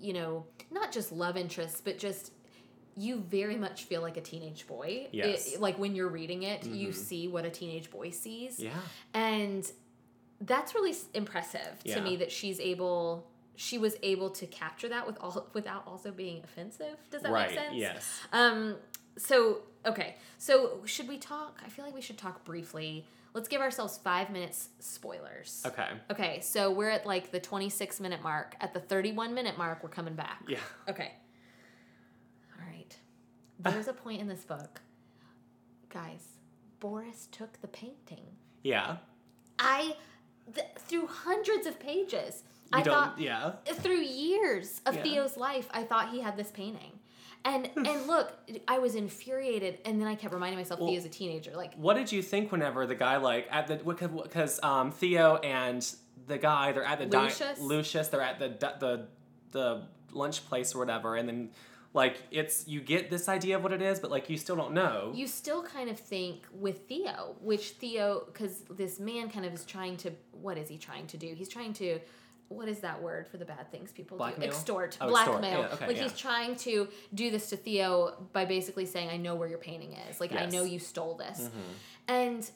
you 0.00 0.14
know 0.14 0.46
not 0.70 0.90
just 0.92 1.12
love 1.12 1.36
interests, 1.36 1.82
but 1.84 1.98
just 1.98 2.32
you 2.96 3.16
very 3.20 3.56
much 3.56 3.84
feel 3.84 4.02
like 4.02 4.16
a 4.16 4.20
teenage 4.20 4.66
boy. 4.66 5.08
Yes. 5.12 5.54
It- 5.54 5.60
like 5.60 5.78
when 5.78 5.94
you're 5.94 6.08
reading 6.08 6.42
it, 6.42 6.66
you 6.66 6.92
see 6.92 7.28
what 7.28 7.44
a 7.44 7.50
teenage 7.50 7.90
boy 7.90 8.10
sees. 8.10 8.58
yeah. 8.60 8.70
and 9.14 9.70
that's 10.40 10.74
really 10.74 10.94
impressive 11.14 11.60
Yeah. 11.84 11.94
to 11.96 12.00
me 12.02 12.16
that 12.16 12.32
she's 12.32 12.58
able 12.58 13.28
she 13.54 13.78
was 13.78 13.94
able 14.02 14.30
to 14.30 14.46
capture 14.46 14.88
that 14.88 15.06
with 15.06 15.16
all 15.20 15.46
without 15.52 15.86
also 15.86 16.10
being 16.10 16.42
offensive 16.42 16.96
does 17.10 17.22
that 17.22 17.30
right. 17.30 17.50
make 17.50 17.58
sense 17.58 17.74
Yes. 17.76 18.20
um 18.32 18.76
so 19.16 19.60
okay 19.86 20.16
so 20.38 20.80
should 20.84 21.06
we 21.06 21.18
talk 21.18 21.60
i 21.64 21.68
feel 21.68 21.84
like 21.84 21.94
we 21.94 22.00
should 22.00 22.18
talk 22.18 22.44
briefly 22.44 23.06
let's 23.34 23.46
give 23.46 23.60
ourselves 23.60 23.98
five 23.98 24.30
minutes 24.30 24.70
spoilers 24.80 25.62
Okay. 25.66 25.88
okay 26.10 26.40
so 26.40 26.70
we're 26.72 26.90
at 26.90 27.06
like 27.06 27.30
the 27.30 27.38
26 27.38 28.00
minute 28.00 28.22
mark 28.22 28.56
at 28.60 28.72
the 28.74 28.80
31 28.80 29.34
minute 29.34 29.56
mark 29.58 29.82
we're 29.84 29.90
coming 29.90 30.14
back 30.14 30.42
Yeah. 30.48 30.58
Okay. 30.88 31.12
There's 33.62 33.88
a 33.88 33.92
point 33.92 34.20
in 34.20 34.28
this 34.28 34.44
book. 34.44 34.80
Guys, 35.88 36.26
Boris 36.80 37.28
took 37.30 37.60
the 37.60 37.68
painting. 37.68 38.24
Yeah. 38.62 38.96
I, 39.58 39.96
th- 40.54 40.66
through 40.78 41.06
hundreds 41.06 41.66
of 41.66 41.78
pages, 41.78 42.42
You 42.72 42.78
I 42.78 42.82
don't. 42.82 42.94
thought, 42.94 43.18
yeah. 43.18 43.52
through 43.74 44.00
years 44.00 44.80
of 44.86 44.94
Yeah. 44.96 45.02
Theo's 45.02 45.36
life, 45.36 45.68
I 45.72 45.82
thought 45.84 46.10
he 46.10 46.20
had 46.20 46.36
this 46.36 46.50
painting. 46.50 46.98
And 47.44 47.68
and 47.76 48.06
look, 48.06 48.32
I 48.68 48.78
was 48.78 48.94
infuriated, 48.94 49.78
and 49.84 50.00
then 50.00 50.06
I 50.06 50.14
kept 50.14 50.32
reminding 50.32 50.58
myself 50.60 50.78
Well- 50.78 50.88
Theo's 50.90 51.04
a 51.04 51.08
teenager. 51.08 51.52
Like, 51.56 51.74
What 51.74 51.94
did 51.94 52.12
you 52.12 52.22
think 52.22 52.52
whenever 52.52 52.86
the 52.86 52.94
guy 52.94 53.16
like 53.16 53.48
at 53.50 53.66
the 53.66 53.76
because 53.76 54.62
um 54.62 54.92
Theo 54.92 55.36
and 55.38 55.84
the 56.28 56.38
guy 56.38 56.70
they're 56.70 56.84
at 56.84 57.00
the 57.00 57.06
di- 57.06 57.24
Lucius? 57.24 57.58
Lucius 57.60 58.08
they're 58.08 58.20
at 58.22 58.38
the 58.38 58.48
the 58.78 59.06
the 59.50 59.82
lunch 60.12 60.46
place 60.46 60.72
or 60.74 60.78
whatever 60.78 61.16
and 61.16 61.28
then 61.28 61.50
like 61.94 62.16
it's 62.30 62.66
you 62.66 62.80
get 62.80 63.10
this 63.10 63.28
idea 63.28 63.56
of 63.56 63.62
what 63.62 63.72
it 63.72 63.82
is 63.82 64.00
but 64.00 64.10
like 64.10 64.30
you 64.30 64.36
still 64.38 64.56
don't 64.56 64.72
know. 64.72 65.12
you 65.14 65.26
still 65.26 65.62
kind 65.62 65.90
of 65.90 65.98
think 65.98 66.42
with 66.52 66.88
Theo, 66.88 67.36
which 67.40 67.70
Theo, 67.72 68.24
because 68.26 68.60
this 68.70 68.98
man 68.98 69.28
kind 69.30 69.44
of 69.44 69.52
is 69.52 69.64
trying 69.64 69.96
to, 69.98 70.10
what 70.32 70.56
is 70.56 70.68
he 70.68 70.78
trying 70.78 71.06
to 71.08 71.16
do? 71.18 71.34
He's 71.34 71.48
trying 71.50 71.74
to, 71.74 71.98
what 72.48 72.66
is 72.68 72.80
that 72.80 73.02
word 73.02 73.26
for 73.28 73.36
the 73.36 73.44
bad 73.44 73.70
things 73.70 73.92
people 73.92 74.16
Blackmail? 74.16 74.48
do? 74.48 74.54
Extort, 74.54 74.96
Oh, 75.00 75.08
extort. 75.10 75.40
blackmail. 75.40 75.60
Yeah, 75.60 75.68
okay, 75.74 75.86
like 75.88 75.96
yeah. 75.96 76.02
he's 76.04 76.16
trying 76.16 76.56
to 76.56 76.88
do 77.14 77.30
this 77.30 77.50
to 77.50 77.56
Theo 77.56 78.26
by 78.32 78.44
basically 78.46 78.86
saying, 78.86 79.08
"I 79.10 79.16
know 79.18 79.34
where 79.34 79.48
your 79.48 79.58
painting 79.58 79.92
is. 80.08 80.18
Like 80.20 80.32
I 80.32 80.34
Yes. 80.34 80.42
Mm-hmm. 80.44 80.56
know 80.56 80.64
you 80.64 80.78
stole 80.78 81.14
this," 81.16 81.48
and 82.08 82.50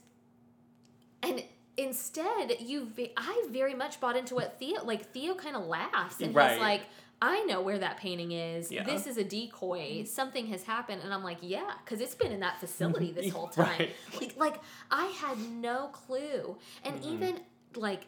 and 1.23 1.43
instead 1.77 2.57
you, 2.61 2.85
ve- 2.87 3.13
I 3.17 3.47
very 3.51 3.75
much 3.75 4.01
bought 4.01 4.17
into 4.17 4.35
what 4.35 4.59
Theo, 4.59 4.85
like 4.85 5.13
Theo, 5.13 5.35
kind 5.35 5.57
of 5.57 5.67
laughs 5.67 6.21
and 6.21 6.35
Right. 6.35 6.53
he's 6.53 6.61
like. 6.61 6.83
I 7.23 7.45
know 7.45 7.63
where 7.63 7.79
that 7.79 7.97
painting 7.97 8.33
is. 8.33 8.71
Yeah. 8.71 8.85
This 8.85 9.07
is 9.07 9.17
a 9.17 9.25
decoy. 9.25 10.05
Something 10.05 10.47
has 10.49 10.65
happened, 10.65 11.01
and 11.03 11.15
I'm 11.15 11.25
like, 11.25 11.39
yeah, 11.41 11.73
because 11.85 12.01
it's 12.01 12.15
been 12.15 12.31
in 12.31 12.41
that 12.41 12.61
facility 12.61 13.11
this 13.13 13.31
whole 13.35 13.49
time. 13.49 13.79
Right. 13.79 13.97
Like, 14.21 14.37
like 14.37 14.61
I 14.91 15.07
had 15.07 15.39
no 15.39 15.89
clue, 15.89 16.57
and 16.85 16.97
Mm-hmm. 16.97 17.15
even 17.15 17.41
like 17.75 18.03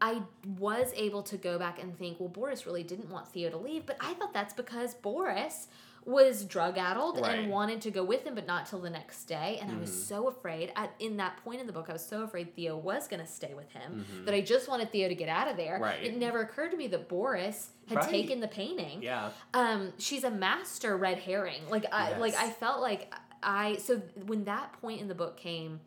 I 0.00 0.22
was 0.58 0.90
able 0.96 1.22
to 1.24 1.36
go 1.36 1.58
back 1.58 1.80
and 1.82 1.96
think, 1.96 2.18
well, 2.18 2.28
Boris 2.28 2.66
really 2.66 2.82
didn't 2.82 3.10
want 3.10 3.28
Theo 3.28 3.50
to 3.50 3.56
leave, 3.56 3.86
but 3.86 3.96
I 4.00 4.14
thought 4.14 4.32
that's 4.32 4.52
because 4.54 4.94
Boris 4.94 5.68
was 6.04 6.44
drug 6.44 6.78
addled 6.78 7.20
Right. 7.20 7.38
and 7.38 7.50
wanted 7.50 7.80
to 7.82 7.90
go 7.90 8.02
with 8.02 8.24
him, 8.24 8.34
but 8.34 8.46
not 8.46 8.66
till 8.66 8.80
the 8.80 8.90
next 8.90 9.24
day. 9.24 9.58
And 9.62 9.70
I 9.70 9.76
was 9.78 9.90
Mm-hmm. 9.90 10.00
so 10.00 10.28
afraid. 10.28 10.72
At 10.76 10.92
in 10.98 11.16
that 11.18 11.36
point 11.44 11.60
in 11.60 11.66
the 11.66 11.72
book, 11.72 11.86
I 11.88 11.92
was 11.92 12.04
so 12.04 12.22
afraid 12.22 12.54
Theo 12.56 12.76
was 12.76 13.06
going 13.08 13.20
to 13.20 13.26
stay 13.26 13.54
with 13.54 13.70
him 13.72 14.04
Mm-hmm. 14.10 14.24
that 14.24 14.34
I 14.34 14.40
just 14.40 14.68
wanted 14.68 14.90
Theo 14.90 15.08
to 15.08 15.14
get 15.14 15.28
out 15.28 15.48
of 15.48 15.56
there. 15.56 15.78
Right. 15.80 16.02
It 16.02 16.16
never 16.16 16.40
occurred 16.40 16.70
to 16.72 16.76
me 16.76 16.86
that 16.88 17.08
Boris 17.08 17.70
had 17.88 17.98
Right. 17.98 18.08
taken 18.10 18.40
the 18.40 18.48
painting 18.48 19.02
yeah. 19.02 19.30
um 19.54 19.92
she's 19.98 20.22
a 20.24 20.30
master 20.30 20.96
red 20.96 21.18
herring 21.18 21.60
like 21.68 21.84
i 21.92 22.16
like 22.18 22.34
i 22.36 22.48
felt 22.48 22.80
like 22.80 23.12
i 23.42 23.76
so 23.76 24.00
when 24.26 24.44
that 24.44 24.72
point 24.80 25.00
in 25.00 25.08
the 25.08 25.14
book 25.16 25.36
came 25.36 25.80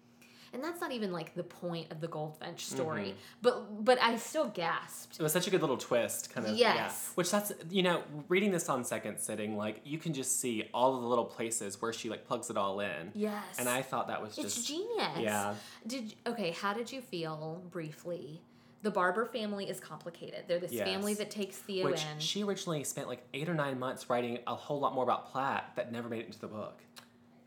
and 0.56 0.64
that's 0.64 0.82
not 0.82 0.92
even 0.92 1.12
like 1.12 1.36
the 1.36 1.44
point 1.44 1.92
of 1.92 2.02
the 2.02 2.08
goldfinch 2.08 2.66
story 2.66 3.10
Mm-hmm. 3.10 3.18
but 3.44 3.86
but 3.86 4.02
i 4.02 4.16
still 4.16 4.48
gasped 4.48 5.20
It 5.20 5.24
was 5.24 5.32
such 5.34 5.46
a 5.48 5.52
good 5.52 5.62
little 5.62 5.78
twist, 5.78 6.34
kind 6.34 6.48
of. 6.48 6.56
Yeah. 6.56 6.74
Yes. 6.76 7.12
Which 7.16 7.30
that's 7.30 7.52
you 7.70 7.84
know, 7.84 8.02
reading 8.30 8.52
this 8.52 8.68
on 8.70 8.84
second 8.84 9.20
sitting, 9.20 9.56
like 9.58 9.82
you 9.84 9.98
can 10.00 10.14
just 10.14 10.40
see 10.40 10.68
all 10.74 10.96
of 10.96 11.02
the 11.04 11.08
little 11.08 11.26
places 11.26 11.80
where 11.82 11.94
she 11.94 12.10
like 12.10 12.26
plugs 12.26 12.50
it 12.50 12.58
all 12.58 12.80
in. 12.80 13.12
yes 13.14 13.44
And 13.60 13.70
I 13.70 13.82
thought 13.84 14.08
that 14.08 14.22
was 14.22 14.38
it's 14.38 14.56
just 14.56 14.68
genius 14.68 15.20
yeah. 15.20 15.54
did 15.86 16.16
okay 16.26 16.52
how 16.52 16.74
did 16.74 16.92
you 16.92 17.02
feel 17.02 17.62
briefly 17.72 18.42
the 18.82 18.92
Barbour 18.92 19.26
family 19.26 19.66
is 19.70 19.80
complicated 19.80 20.44
they're 20.48 20.60
this 20.60 20.72
Yes. 20.72 20.88
family 20.88 21.14
that 21.16 21.30
takes 21.32 21.58
theo 21.58 21.86
Which 21.86 22.02
in 22.04 22.20
she 22.20 22.44
originally 22.44 22.84
spent 22.84 23.08
like 23.08 23.24
eight 23.34 23.50
or 23.50 23.54
nine 23.56 23.78
months 23.80 24.10
writing 24.10 24.40
a 24.48 24.56
whole 24.56 24.80
lot 24.80 24.94
more 24.94 25.04
about 25.04 25.32
Platt 25.32 25.72
that 25.76 25.92
never 25.92 26.08
made 26.10 26.20
it 26.22 26.28
into 26.28 26.40
the 26.40 26.48
book. 26.48 26.80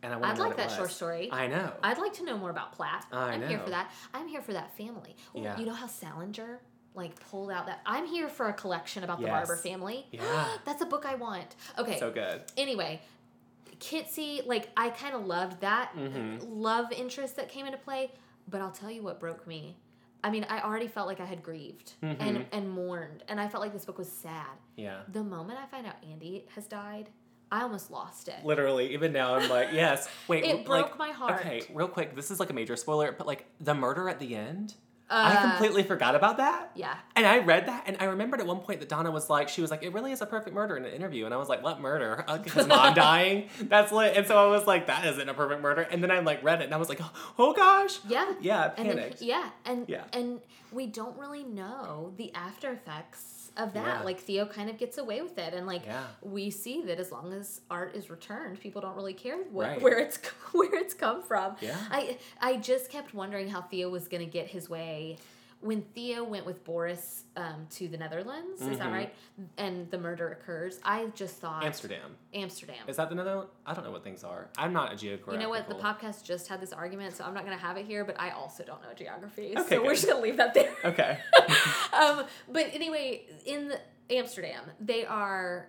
And 0.02 0.12
I 0.12 0.16
want 0.16 0.32
I'd 0.32 0.38
like 0.38 0.56
that 0.56 0.70
short 0.70 0.90
story. 0.92 1.28
I 1.32 1.46
know. 1.48 1.72
I'd 1.82 1.98
like 1.98 2.12
to 2.14 2.24
know 2.24 2.37
more 2.38 2.50
about 2.50 2.72
Platt. 2.72 3.06
I 3.12 3.34
am 3.34 3.48
here 3.48 3.58
for 3.58 3.70
that. 3.70 3.90
I'm 4.14 4.28
here 4.28 4.40
for 4.42 4.52
that 4.52 4.76
family. 4.76 5.16
Yeah. 5.34 5.58
You 5.58 5.66
know 5.66 5.74
how 5.74 5.87
Salinger 5.88 6.61
like 6.94 7.18
pulled 7.30 7.50
out 7.50 7.66
that 7.66 7.80
I'm 7.87 8.06
here 8.06 8.28
for 8.28 8.48
a 8.48 8.52
collection 8.52 9.04
about 9.04 9.20
the 9.20 9.26
Barbour 9.28 9.56
family. 9.56 10.06
Yeah. 10.11 10.48
That's 10.64 10.82
a 10.82 10.87
book 10.87 11.04
I 11.06 11.14
want. 11.16 11.54
Okay. 11.78 11.98
so 11.98 12.11
good. 12.11 12.42
anyway, 12.56 13.00
Kitsey, 13.80 14.44
like 14.46 14.70
I 14.76 14.90
kind 14.90 15.14
of 15.14 15.26
loved 15.26 15.61
that 15.61 15.92
Mhm. 15.96 16.38
love 16.42 16.90
interest 16.92 17.37
that 17.37 17.48
came 17.48 17.66
into 17.66 17.78
play, 17.78 18.11
but 18.48 18.61
I'll 18.61 18.72
tell 18.72 18.90
you 18.90 19.02
what 19.02 19.20
broke 19.20 19.46
me. 19.46 19.76
I 20.24 20.30
mean, 20.30 20.44
I 20.50 20.61
already 20.62 20.88
felt 20.88 21.06
like 21.06 21.20
I 21.20 21.24
had 21.26 21.42
grieved 21.44 21.92
and 22.02 22.18
Mhm. 22.18 22.46
and 22.50 22.70
mourned, 22.70 23.22
and 23.28 23.40
I 23.40 23.46
felt 23.48 23.62
like 23.62 23.72
this 23.72 23.84
book 23.84 23.98
was 23.98 24.11
sad. 24.11 24.46
Yeah. 24.76 25.02
The 25.08 25.22
moment 25.22 25.61
I 25.61 25.66
find 25.66 25.87
out 25.87 25.94
Andy 26.02 26.46
has 26.56 26.66
died, 26.66 27.11
I 27.50 27.62
almost 27.62 27.90
lost 27.90 28.28
it. 28.28 28.37
Literally, 28.44 28.92
even 28.92 29.12
now 29.12 29.34
I'm 29.37 29.48
like, 29.48 29.68
yes. 29.72 30.08
Wait, 30.28 30.44
It 30.44 30.56
like- 30.56 30.64
broke 30.66 30.98
my 30.98 31.11
heart. 31.11 31.40
Okay, 31.40 31.62
real 31.72 31.88
quick, 31.88 32.14
this 32.14 32.30
is 32.30 32.38
like 32.40 32.50
a 32.50 32.54
major 32.54 32.76
spoiler, 32.76 33.12
but 33.12 33.26
like 33.26 33.46
the 33.61 33.74
murder 33.74 34.08
at 34.08 34.18
the 34.18 34.34
end, 34.37 34.74
Uh, 35.11 35.32
I 35.34 35.40
completely 35.40 35.82
forgot 35.84 36.14
about 36.14 36.37
that. 36.37 36.70
Yeah. 36.74 36.94
And 37.16 37.24
I 37.24 37.38
read 37.38 37.64
that, 37.66 37.84
and 37.87 37.96
I 37.98 38.04
remembered 38.04 38.40
at 38.40 38.46
one 38.46 38.58
point 38.61 38.80
that 38.80 38.90
Donna 38.90 39.11
was 39.11 39.30
like, 39.30 39.48
she 39.48 39.62
was 39.62 39.70
like, 39.70 39.82
it 39.82 39.94
really 39.94 40.12
is 40.12 40.20
a 40.20 40.26
perfect 40.26 40.54
murder 40.54 40.76
in 40.76 40.84
an 40.84 40.92
interview. 40.92 41.24
And 41.24 41.32
I 41.32 41.38
was 41.38 41.48
like, 41.48 41.62
what 41.62 41.80
murder? 41.80 42.26
His 42.44 42.66
mom 42.66 42.92
dying? 43.08 43.48
That's 43.62 43.90
lit. 43.90 44.18
And 44.18 44.26
so 44.26 44.37
I 44.37 44.48
was 44.54 44.66
like, 44.66 44.88
that 44.88 45.06
isn't 45.06 45.26
a 45.26 45.32
perfect 45.32 45.62
murder. 45.62 45.80
And 45.90 46.02
then 46.02 46.11
I 46.11 46.18
like 46.18 46.44
read 46.44 46.61
it, 46.61 46.64
and 46.64 46.74
I 46.74 46.76
was 46.76 46.90
like, 46.90 47.00
oh 47.38 47.54
gosh. 47.54 47.98
Yeah. 48.06 48.34
Yeah, 48.42 48.61
I 48.76 48.80
And 48.80 48.90
then, 48.90 48.98
panicked. 48.98 49.22
yeah, 49.22 49.48
and 49.64 49.88
Yeah. 49.88 50.04
and 50.12 50.40
we 50.72 50.87
don't 50.87 51.16
really 51.18 51.44
know 51.44 52.12
the 52.18 52.34
after 52.34 52.70
effects 52.72 53.38
of 53.59 53.73
that. 53.75 53.99
Yeah. 53.99 54.03
Like 54.03 54.18
Theo 54.21 54.47
kind 54.47 54.71
of 54.71 54.79
gets 54.79 54.99
away 54.99 55.21
with 55.21 55.37
it, 55.38 55.53
and 55.55 55.66
like 55.66 55.85
Yeah. 55.85 56.05
we 56.23 56.51
see 56.51 56.83
that 56.83 56.99
as 56.99 57.11
long 57.12 57.33
as 57.33 57.61
art 57.71 57.94
is 57.94 58.09
returned, 58.11 58.61
people 58.61 58.81
don't 58.81 58.97
really 58.97 59.14
care 59.14 59.37
what, 59.51 59.66
Right. 59.68 59.83
where 59.83 59.99
it's 59.99 60.16
where 60.53 60.75
it's 60.75 60.94
come 60.94 61.23
from. 61.23 61.57
Yeah. 61.61 61.77
I 61.90 62.18
I 62.40 62.57
just 62.57 62.90
kept 62.90 63.14
wondering 63.14 63.49
how 63.49 63.62
Theo 63.62 63.88
was 63.90 64.09
gonna 64.09 64.27
get 64.27 64.47
his 64.49 64.71
way. 64.71 65.18
When 65.61 65.83
Theo 65.83 66.23
went 66.23 66.47
with 66.47 66.62
Boris 66.64 67.25
um, 67.37 67.66
to 67.71 67.88
the 67.88 67.97
Netherlands, 67.97 68.62
is 68.62 68.79
that 68.79 68.88
Mhm. 68.88 68.92
right? 68.92 69.14
And 69.57 69.90
the 69.90 69.99
murder 69.99 70.29
occurs. 70.31 70.79
I 70.85 71.07
just 71.16 71.38
thought 71.38 71.64
Amsterdam. 71.64 72.16
Amsterdam. 72.33 72.77
Is 72.87 72.97
that 72.97 73.09
the 73.09 73.16
Netherlands? 73.16 73.51
I 73.66 73.75
don't 73.75 73.83
know 73.85 73.90
what 73.90 74.05
things 74.05 74.23
are. 74.23 74.49
I'm 74.57 74.73
not 74.73 74.92
a 74.92 74.97
geographer. 74.97 75.33
You 75.33 75.38
know 75.38 75.49
what? 75.49 75.68
The 75.68 75.75
podcast 75.75 76.23
just 76.25 76.47
had 76.47 76.61
this 76.61 76.73
argument, 76.73 77.16
so 77.16 77.25
I'm 77.25 77.35
not 77.35 77.44
going 77.44 77.59
to 77.59 77.62
have 77.64 77.77
it 77.77 77.87
here, 77.87 78.05
but 78.05 78.21
I 78.21 78.31
also 78.31 78.62
don't 78.62 78.81
know 78.83 78.94
geography. 78.94 79.55
Okay, 79.59 79.77
so 79.77 79.83
we're 79.83 79.94
just 79.94 80.07
going 80.07 80.18
to 80.18 80.23
leave 80.23 80.37
that 80.37 80.55
there. 80.55 80.73
Okay. 80.85 81.18
um, 81.92 82.25
but 82.49 82.66
anyway, 82.73 83.25
in 83.44 83.73
Amsterdam, 84.11 84.62
they 84.81 85.05
are 85.07 85.68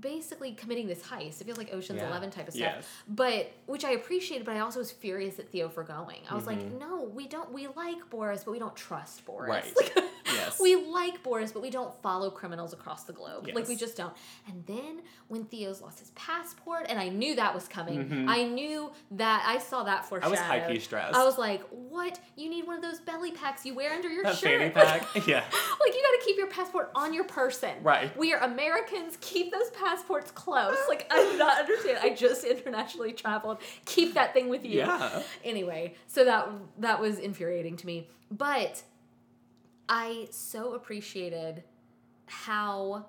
basically 0.00 0.52
committing 0.52 0.86
this 0.86 1.02
heist. 1.02 1.40
It 1.40 1.44
feels 1.44 1.58
like 1.58 1.72
Ocean's 1.72 2.00
Yeah. 2.00 2.08
Eleven 2.08 2.30
type 2.30 2.48
of 2.48 2.54
stuff. 2.54 2.72
Yes. 2.76 2.86
But 3.08 3.52
which 3.66 3.84
I 3.84 3.92
appreciated, 3.92 4.44
but 4.44 4.56
I 4.56 4.60
also 4.60 4.78
was 4.80 4.90
furious 4.90 5.38
at 5.38 5.48
Theo 5.48 5.68
for 5.68 5.82
going. 5.84 6.20
I 6.28 6.34
was 6.34 6.46
like, 6.46 6.58
Mhm. 6.58 6.78
no, 6.80 7.02
we 7.14 7.26
don't. 7.28 7.52
We 7.52 7.68
like 7.68 8.08
Boris, 8.10 8.44
but 8.44 8.50
we 8.52 8.58
don't 8.58 8.74
trust 8.76 9.24
Boris. 9.24 9.48
Right. 9.48 9.74
Like, 9.96 10.04
Yes. 10.34 10.60
We 10.60 10.76
like 10.76 11.22
Boris, 11.22 11.52
but 11.52 11.62
we 11.62 11.70
don't 11.70 11.94
follow 12.02 12.30
criminals 12.30 12.72
across 12.72 13.04
the 13.04 13.12
globe. 13.12 13.48
Like 13.54 13.68
we 13.68 13.76
just 13.76 13.96
don't. 13.96 14.12
And 14.48 14.64
then 14.66 15.00
when 15.28 15.44
Theo's 15.44 15.80
lost 15.80 16.00
his 16.00 16.10
passport, 16.10 16.86
and 16.88 16.98
I 16.98 17.08
knew 17.08 17.34
that 17.36 17.54
was 17.54 17.66
coming. 17.68 18.08
Mhm. 18.08 18.28
I 18.28 18.44
knew 18.44 18.90
that 19.12 19.44
I 19.46 19.58
saw 19.58 19.84
that 19.84 20.04
for 20.08 20.18
sure. 20.20 20.26
I 20.26 20.28
was 20.28 20.38
high 20.40 20.60
key 20.70 20.78
stressed. 20.78 21.14
I 21.16 21.24
was 21.24 21.38
like, 21.38 21.62
"What? 21.70 22.18
You 22.36 22.48
need 22.50 22.66
one 22.66 22.76
of 22.76 22.82
those 22.82 23.00
belly 23.00 23.32
packs 23.32 23.64
you 23.64 23.74
wear 23.74 23.92
under 23.92 24.08
your 24.08 24.24
that 24.24 24.36
shirt." 24.36 24.58
fanny 24.58 24.70
pack. 24.70 25.02
yeah. 25.26 25.42
like 25.80 25.94
you 25.94 26.02
got 26.02 26.20
to 26.20 26.22
keep 26.24 26.36
your 26.36 26.48
passport 26.48 26.90
on 26.94 27.14
your 27.14 27.24
person. 27.24 27.70
Right. 27.82 28.14
We 28.16 28.32
are 28.34 28.40
Americans. 28.40 29.16
Keep 29.20 29.52
those 29.52 29.70
passports 29.70 30.30
close. 30.30 30.76
Like 30.88 31.06
I 31.10 31.22
do 31.32 31.38
not 31.38 31.58
understand. 31.60 31.98
I 32.02 32.10
just 32.14 32.44
internationally 32.54 33.12
traveled. 33.12 33.58
Keep 33.86 34.14
that 34.14 34.32
thing 34.34 34.48
with 34.48 34.64
you. 34.64 34.78
Yeah. 34.78 35.22
Anyway, 35.42 35.94
so 36.06 36.24
that 36.24 36.48
that 36.78 37.00
was 37.00 37.18
infuriating 37.18 37.76
to 37.78 37.86
me, 37.86 38.08
but 38.30 38.82
I 39.88 40.28
so 40.30 40.74
appreciated 40.74 41.62
how 42.26 43.06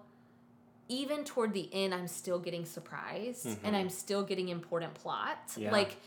even 0.88 1.24
toward 1.24 1.54
the 1.54 1.68
end 1.74 1.94
I'm 1.94 2.08
still 2.08 2.38
getting 2.40 2.66
surprised 2.66 3.46
and 3.46 3.74
Mhm. 3.76 3.80
I'm 3.80 3.90
still 3.90 4.24
getting 4.24 4.50
important 4.50 4.94
plot. 4.94 5.54
Yeah. 5.58 5.72
Like 5.72 5.98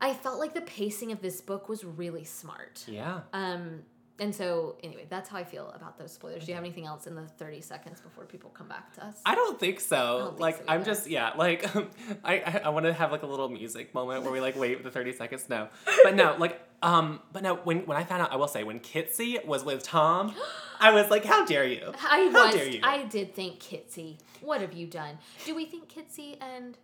I 0.00 0.14
felt 0.14 0.38
like 0.38 0.54
the 0.54 0.60
pacing 0.62 1.12
of 1.12 1.20
this 1.20 1.40
book 1.40 1.68
was 1.68 1.84
really 1.84 2.24
smart. 2.24 2.84
Yeah. 2.86 3.20
Um, 3.32 3.82
and 4.18 4.34
so 4.34 4.76
anyway, 4.82 5.06
that's 5.08 5.28
how 5.30 5.38
I 5.38 5.44
feel 5.44 5.70
about 5.70 5.98
those 5.98 6.12
spoilers. 6.12 6.44
Do 6.44 6.50
you 6.50 6.54
have 6.54 6.62
anything 6.64 6.84
else 6.86 7.06
in 7.06 7.14
the 7.14 7.26
thirty 7.26 7.60
seconds 7.62 8.00
before 8.02 8.26
people 8.26 8.50
come 8.50 8.68
back 8.68 8.92
to 8.94 9.04
us? 9.06 9.20
I 9.24 9.34
don't 9.34 9.58
think 9.58 9.80
so. 9.80 10.18
don't 10.18 10.28
think 10.32 10.40
like 10.40 10.56
so 10.58 10.64
I'm 10.68 10.84
just 10.84 11.06
yeah. 11.08 11.32
Like 11.36 11.64
I 12.24 12.34
I, 12.40 12.60
I 12.66 12.68
want 12.68 12.84
to 12.86 12.92
have 12.92 13.10
like 13.12 13.22
a 13.22 13.26
little 13.26 13.48
music 13.48 13.94
moment 13.94 14.22
where 14.22 14.30
we 14.32 14.40
like 14.40 14.56
wait 14.56 14.84
the 14.84 14.90
thirty 14.90 15.12
seconds. 15.14 15.46
No, 15.48 15.68
but 16.04 16.14
no. 16.14 16.36
Like 16.38 16.60
um. 16.82 17.20
But 17.32 17.42
no. 17.42 17.56
When 17.56 17.86
when 17.86 17.96
I 17.96 18.04
found 18.04 18.22
out, 18.22 18.32
I 18.32 18.36
will 18.36 18.48
say 18.48 18.64
when 18.64 18.80
Kitsey 18.80 19.44
was 19.44 19.64
with 19.64 19.82
Tom, 19.82 20.34
I 20.80 20.90
was 20.92 21.10
like, 21.10 21.24
how 21.24 21.44
dare 21.44 21.66
you? 21.66 21.92
I 22.02 22.28
How 22.32 22.46
was. 22.46 22.54
dare 22.54 22.68
you? 22.68 22.80
I 22.82 23.04
did 23.04 23.34
think 23.34 23.60
Kitsey. 23.60 24.18
What 24.40 24.60
have 24.60 24.72
you 24.72 24.86
done? 24.86 25.18
Do 25.44 25.54
we 25.54 25.66
think 25.66 25.88
Kitsey 25.88 26.36
and 26.40 26.78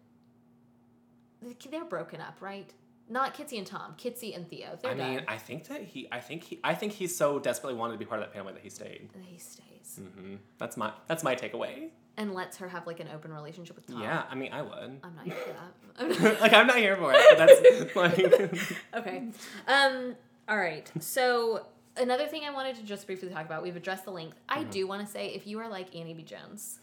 they're 1.70 1.84
broken 1.84 2.20
up, 2.20 2.36
right? 2.40 2.72
Not 3.08 3.34
Kitsey 3.36 3.58
and 3.58 3.66
Tom. 3.66 3.94
Kitsey 3.96 4.34
and 4.34 4.48
Theo. 4.48 4.76
They're 4.82 4.90
I 4.90 4.94
mean, 4.94 5.16
done. 5.18 5.24
I 5.28 5.38
think 5.38 5.68
that 5.68 5.82
he. 5.82 6.08
I 6.10 6.18
think 6.20 6.42
he. 6.42 6.58
I 6.64 6.74
think 6.74 6.92
he 6.92 7.06
so 7.06 7.38
desperately 7.38 7.78
wanted 7.78 7.92
to 7.92 7.98
be 7.98 8.04
part 8.04 8.20
of 8.20 8.26
that 8.28 8.34
family 8.34 8.52
that 8.52 8.62
he 8.62 8.68
stayed. 8.70 9.08
he 9.22 9.38
stays 9.38 10.00
hmm 10.00 10.34
That's 10.58 10.76
my. 10.76 10.92
That's 11.06 11.22
my 11.22 11.34
takeaway. 11.36 11.90
And 12.16 12.34
lets 12.34 12.56
her 12.58 12.68
have 12.68 12.86
like 12.86 13.00
an 13.00 13.08
open 13.14 13.32
relationship 13.32 13.76
with 13.76 13.86
Tom. 13.86 14.00
Yeah. 14.02 14.22
I 14.30 14.34
mean, 14.34 14.52
I 14.52 14.62
would. 14.62 15.00
I'm 15.02 15.14
not 15.16 15.24
here 15.26 15.34
for 15.36 15.52
that. 15.52 16.40
like 16.40 16.52
I'm 16.52 16.66
not 16.66 16.76
here 16.76 16.96
for 16.96 17.12
it. 17.14 17.20
But 17.30 17.38
that's 17.46 17.96
like. 17.96 18.72
okay. 18.96 19.24
Um. 19.68 20.14
All 20.48 20.56
right. 20.58 20.90
So 21.00 21.66
another 21.96 22.26
thing 22.26 22.42
I 22.44 22.50
wanted 22.52 22.76
to 22.76 22.82
just 22.82 23.06
briefly 23.06 23.28
talk 23.28 23.44
about. 23.46 23.62
We've 23.62 23.76
addressed 23.76 24.04
the 24.04 24.10
length. 24.12 24.38
I 24.48 24.60
Mm-hmm. 24.60 24.70
do 24.70 24.86
want 24.86 25.04
to 25.06 25.10
say 25.12 25.28
if 25.28 25.46
you 25.46 25.58
are 25.60 25.68
like 25.68 25.94
Annie 25.96 26.14
B. 26.14 26.22
Jones, 26.22 26.78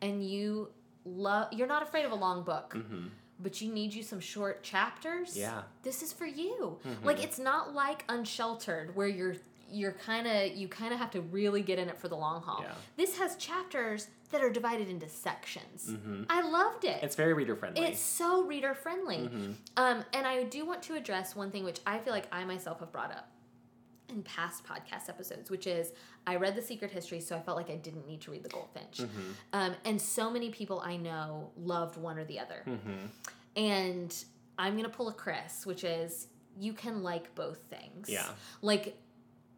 and 0.00 0.24
you 0.26 0.68
love, 1.04 1.52
you're 1.52 1.66
not 1.66 1.82
afraid 1.82 2.04
of 2.04 2.12
a 2.12 2.16
long 2.16 2.42
book. 2.42 2.72
hmm 2.74 3.06
But 3.40 3.60
you 3.60 3.72
need 3.72 3.92
you 3.92 4.02
some 4.02 4.20
short 4.20 4.62
chapters. 4.62 5.36
Yeah. 5.36 5.62
This 5.82 6.02
is 6.02 6.12
for 6.12 6.26
you. 6.26 6.78
Mhm. 6.86 7.04
Like 7.04 7.22
it's 7.22 7.38
not 7.38 7.74
like 7.74 8.04
Unsheltered 8.08 8.94
where 8.96 9.08
you're 9.08 9.34
you're 9.72 9.92
kind 9.92 10.26
of 10.26 10.52
you 10.56 10.68
kind 10.68 10.92
of 10.92 10.98
have 11.00 11.10
to 11.12 11.20
really 11.20 11.62
get 11.62 11.78
in 11.78 11.88
it 11.88 11.98
for 11.98 12.08
the 12.08 12.16
long 12.16 12.42
haul. 12.42 12.60
Yeah. 12.62 12.72
This 12.96 13.18
has 13.18 13.36
chapters 13.36 14.08
that 14.30 14.42
are 14.42 14.50
divided 14.50 14.88
into 14.88 15.08
sections. 15.08 15.90
hmm 15.90 16.24
I 16.30 16.42
loved 16.42 16.84
it. 16.84 17.02
It's 17.02 17.16
very 17.16 17.32
reader 17.34 17.56
friendly. 17.56 17.84
It's 17.86 18.00
so 18.00 18.44
reader 18.44 18.74
friendly. 18.74 19.28
Mhm. 19.28 19.54
Um, 19.76 20.04
and 20.12 20.26
I 20.26 20.44
do 20.44 20.64
want 20.64 20.82
to 20.84 20.94
address 20.94 21.34
one 21.36 21.50
thing 21.50 21.64
which 21.64 21.80
I 21.86 21.98
feel 21.98 22.12
like 22.12 22.26
I 22.32 22.44
myself 22.44 22.80
have 22.80 22.92
brought 22.92 23.10
up 23.12 23.28
in 24.08 24.22
past 24.22 24.64
podcast 24.64 25.08
episodes, 25.08 25.50
which 25.50 25.66
is 25.66 25.92
I 26.26 26.36
read 26.36 26.54
The 26.54 26.62
Secret 26.62 26.90
History, 26.90 27.20
so 27.20 27.34
I 27.36 27.40
felt 27.40 27.56
like 27.56 27.70
I 27.70 27.76
didn't 27.76 28.06
need 28.06 28.20
to 28.22 28.30
read 28.30 28.42
The 28.42 28.48
Goldfinch. 28.50 28.98
Mhm. 28.98 29.34
Um, 29.54 29.74
and 29.84 30.00
so 30.00 30.30
many 30.30 30.50
people 30.50 30.80
I 30.80 30.96
know 30.96 31.50
loved 31.56 31.96
one 31.96 32.18
or 32.18 32.24
the 32.24 32.38
other. 32.38 32.62
Mhm. 32.66 33.08
And 33.56 34.24
I'm 34.58 34.74
going 34.74 34.84
to 34.84 34.94
pull 34.94 35.08
a 35.08 35.12
Chris, 35.14 35.64
which 35.66 35.82
is 35.84 36.28
you 36.58 36.74
can 36.74 37.02
like 37.02 37.34
both 37.34 37.58
things. 37.70 38.08
Yeah. 38.10 38.28
Like, 38.60 38.96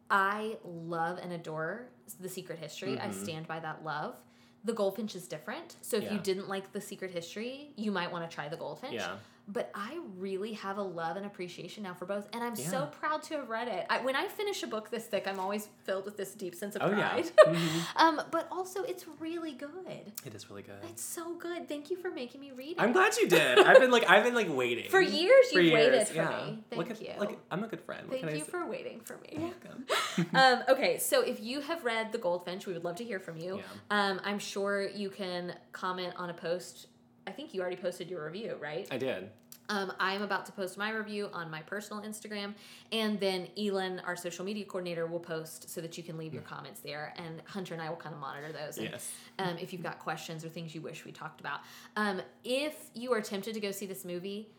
I 0.09 0.57
love 0.63 1.17
and 1.17 1.33
adore 1.33 1.87
The 2.19 2.29
Secret 2.29 2.59
History. 2.59 2.99
I 2.99 3.07
Mhm. 3.07 3.13
stand 3.13 3.47
by 3.47 3.59
that 3.59 3.83
love. 3.83 4.15
The 4.63 4.73
Goldfinch 4.73 5.15
is 5.15 5.27
different. 5.27 5.75
So 5.81 5.97
if 5.97 6.11
you 6.11 6.19
didn't 6.19 6.47
like 6.47 6.71
The 6.71 6.81
Secret 6.81 7.11
History, 7.11 7.73
you 7.75 7.91
might 7.91 8.11
want 8.11 8.29
to 8.29 8.33
try 8.33 8.47
The 8.49 8.57
Goldfinch. 8.57 8.93
Yeah. 8.95 9.17
But 9.47 9.69
I 9.75 9.99
really 10.17 10.53
have 10.53 10.77
a 10.77 10.81
love 10.81 11.17
and 11.17 11.25
appreciation 11.25 11.83
now 11.83 11.93
for 11.93 12.05
both, 12.05 12.27
and 12.33 12.43
I'm 12.43 12.55
so 12.55 12.87
proud 12.87 13.21
to 13.23 13.35
have 13.35 13.49
read 13.49 13.67
it. 13.67 13.85
I, 13.89 13.99
when 13.99 14.15
I 14.15 14.27
finish 14.27 14.63
a 14.63 14.67
book 14.67 14.89
this 14.89 15.05
thick, 15.05 15.27
I'm 15.27 15.39
always 15.39 15.69
filled 15.83 16.05
with 16.05 16.17
this 16.17 16.33
deep 16.33 16.55
sense 16.55 16.75
of 16.75 16.81
Oh 16.81 16.89
yeah. 16.89 17.09
pride. 17.09 17.31
Mhm. 17.45 17.81
um, 17.95 18.21
but 18.31 18.47
also, 18.51 18.81
it's 18.83 19.05
really 19.19 19.53
good. 19.53 20.13
It 20.25 20.33
is 20.33 20.49
really 20.49 20.63
good. 20.63 20.79
It's 20.89 21.03
so 21.03 21.35
good. 21.35 21.69
Thank 21.69 21.91
you 21.91 21.97
for 21.97 22.09
making 22.09 22.41
me 22.41 22.51
read 22.55 22.71
it. 22.71 22.81
I'm 22.81 22.91
glad 22.91 23.15
you 23.17 23.27
did. 23.27 23.59
I've 23.59 23.79
been 23.79 23.91
like 23.91 24.09
I've 24.09 24.23
been 24.23 24.35
like 24.35 24.49
waiting 24.49 24.89
For 24.89 25.01
years, 25.01 25.51
For 25.51 25.61
you've 25.61 25.73
waited 25.73 25.93
years, 25.93 26.09
for 26.09 26.15
yeah. 26.15 26.45
me. 26.45 26.63
Thank 26.69 26.91
at, 26.91 27.01
you. 27.01 27.11
Like 27.19 27.37
I'm 27.51 27.63
a 27.63 27.67
good 27.67 27.81
friend. 27.81 28.07
What 28.09 28.21
Thank 28.21 28.37
you 28.37 28.43
for 28.43 28.65
waiting 28.65 28.99
for 29.01 29.17
me. 29.17 29.37
welcome. 29.37 29.85
um, 30.33 30.63
okay, 30.69 30.97
so 30.97 31.21
if 31.21 31.39
you 31.39 31.61
have 31.61 31.83
read 31.83 32.11
The 32.11 32.17
Goldfinch, 32.17 32.65
we 32.65 32.73
would 32.73 32.83
love 32.83 32.95
to 32.97 33.03
hear 33.03 33.19
from 33.19 33.37
you. 33.37 33.57
Yeah. 33.57 33.63
Um, 33.91 34.21
I'm 34.23 34.39
sure 34.39 34.89
you 34.89 35.09
can 35.09 35.53
comment 35.71 36.13
on 36.17 36.29
a 36.29 36.33
post. 36.33 36.87
I 37.27 37.31
think 37.31 37.53
you 37.53 37.61
already 37.61 37.75
posted 37.75 38.09
your 38.09 38.25
review, 38.25 38.55
right? 38.59 38.87
I 38.91 38.97
did. 38.97 39.29
Um, 39.67 39.91
I'm 39.99 40.21
about 40.21 40.45
to 40.45 40.51
post 40.51 40.77
my 40.77 40.91
review 40.91 41.27
on 41.33 41.49
my 41.49 41.61
personal 41.63 42.03
Instagram, 42.03 42.53
and 42.91 43.19
then 43.19 43.47
Elin, 43.57 43.99
our 44.05 44.15
social 44.15 44.45
media 44.45 44.63
coordinator, 44.63 45.07
will 45.07 45.19
post 45.19 45.69
so 45.71 45.81
that 45.81 45.97
you 45.97 46.03
can 46.03 46.19
leave 46.19 46.33
your 46.35 46.43
comments 46.43 46.81
there, 46.81 47.15
and 47.17 47.41
Hunter 47.47 47.73
and 47.73 47.81
I 47.81 47.89
will 47.89 47.95
kind 47.95 48.13
of 48.13 48.21
monitor 48.21 48.51
those. 48.51 48.77
And, 48.77 48.89
Yes. 48.91 49.11
Um, 49.39 49.57
if 49.57 49.73
you've 49.73 49.81
got 49.81 49.97
questions 49.99 50.45
or 50.45 50.49
things 50.49 50.75
you 50.75 50.81
wish 50.81 51.03
we 51.03 51.11
talked 51.11 51.39
about, 51.39 51.61
um, 51.95 52.21
if 52.43 52.75
you 52.93 53.11
are 53.13 53.21
tempted 53.21 53.55
to 53.55 53.59
go 53.59 53.71
see 53.71 53.85
this 53.87 54.05
movie, 54.05 54.49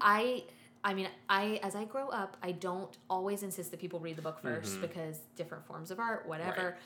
I. 0.00 0.44
I 0.84 0.94
mean, 0.94 1.08
I 1.28 1.58
as 1.64 1.74
I 1.74 1.84
grow 1.84 2.08
up, 2.08 2.36
I 2.40 2.52
don't 2.52 2.96
always 3.10 3.42
insist 3.42 3.72
that 3.72 3.80
people 3.80 3.98
read 3.98 4.14
the 4.14 4.22
book 4.22 4.40
1st 4.40 4.76
Mhm. 4.76 4.80
because 4.80 5.18
different 5.34 5.66
forms 5.66 5.90
of 5.90 5.98
art, 5.98 6.24
whatever. 6.26 6.76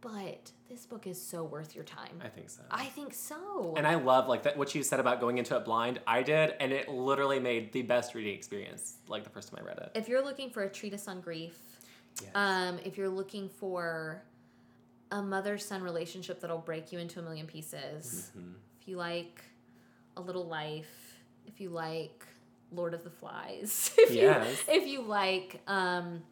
But 0.00 0.52
this 0.68 0.86
book 0.86 1.06
is 1.08 1.20
so 1.20 1.42
worth 1.42 1.74
your 1.74 1.84
time. 1.84 2.20
I 2.24 2.28
think 2.28 2.50
so. 2.50 2.62
I 2.70 2.84
think 2.84 3.12
so. 3.14 3.74
and 3.76 3.86
I 3.86 3.96
love 3.96 4.28
like 4.28 4.44
that 4.44 4.56
what 4.56 4.74
you 4.74 4.82
said 4.82 5.00
about 5.00 5.18
going 5.20 5.38
into 5.38 5.56
it 5.56 5.64
blind. 5.64 6.00
I 6.06 6.22
did, 6.22 6.54
and 6.60 6.70
it 6.72 6.88
literally 6.88 7.40
made 7.40 7.72
the 7.72 7.82
best 7.82 8.14
reading 8.14 8.34
experience. 8.34 8.98
Like 9.08 9.24
the 9.24 9.30
first 9.30 9.50
time 9.50 9.60
I 9.62 9.66
read 9.66 9.78
it. 9.78 9.90
if 9.94 10.08
you're 10.08 10.24
looking 10.24 10.50
for 10.50 10.62
a 10.62 10.68
treatise 10.68 11.08
on 11.08 11.20
grief, 11.20 11.56
Yes. 12.20 12.30
Um, 12.34 12.80
if 12.84 12.96
you're 12.98 13.08
looking 13.08 13.48
for 13.48 14.24
a 15.12 15.22
mother 15.22 15.56
son 15.56 15.82
relationship 15.84 16.40
that'll 16.40 16.58
break 16.58 16.90
you 16.90 16.98
into 16.98 17.20
a 17.20 17.22
million 17.22 17.46
pieces, 17.46 18.32
Mhm. 18.36 18.54
if 18.80 18.88
you 18.88 18.96
like 18.96 19.42
a 20.16 20.20
little 20.20 20.44
life, 20.46 21.16
if 21.46 21.60
you 21.60 21.70
like 21.70 22.26
Lord 22.72 22.92
of 22.92 23.04
the 23.04 23.10
Flies, 23.10 23.92
if 23.98 24.10
Yes. 24.10 24.64
you 24.66 24.74
if 24.74 24.86
you 24.88 25.02
like 25.02 25.60
um, 25.68 26.22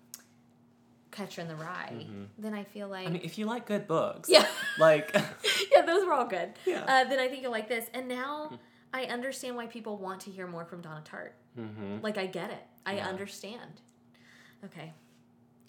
Catcher 1.17 1.41
in 1.41 1.49
the 1.49 1.57
Rye, 1.57 1.93
Mhm. 1.95 2.27
then 2.39 2.53
I 2.55 2.65
feel 2.65 2.89
like 2.89 3.07
I 3.09 3.11
mean, 3.11 3.23
if 3.25 3.39
you 3.39 3.47
like 3.47 3.67
good 3.67 3.87
books, 3.89 4.29
yeah, 4.29 4.47
like 4.79 5.13
yeah, 5.73 5.83
those 5.83 6.05
were 6.07 6.13
all 6.13 6.27
good. 6.27 6.53
yeah. 6.67 6.85
Uh, 6.87 7.05
then 7.09 7.19
I 7.19 7.29
think 7.29 7.43
you'll 7.43 7.53
like 7.53 7.69
this. 7.69 7.87
And 7.95 8.07
now 8.09 8.59
I 8.93 9.05
understand 9.05 9.57
why 9.57 9.67
people 9.67 9.97
want 9.99 10.21
to 10.23 10.31
hear 10.31 10.47
more 10.47 10.65
from 10.67 10.81
Donna 10.83 11.03
Tartt. 11.11 11.33
hmm 11.55 11.99
Like 12.03 12.19
I 12.19 12.27
get 12.27 12.51
it. 12.51 12.63
I 12.85 12.97
Yeah. 12.97 13.09
understand. 13.09 13.81
Okay. 14.65 14.93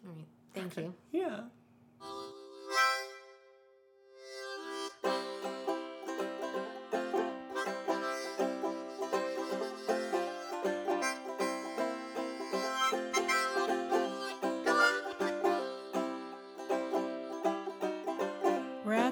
All 0.05 0.11
right. 0.13 0.27
Thank 0.53 0.75
you. 0.77 0.93
Yeah. 1.11 1.41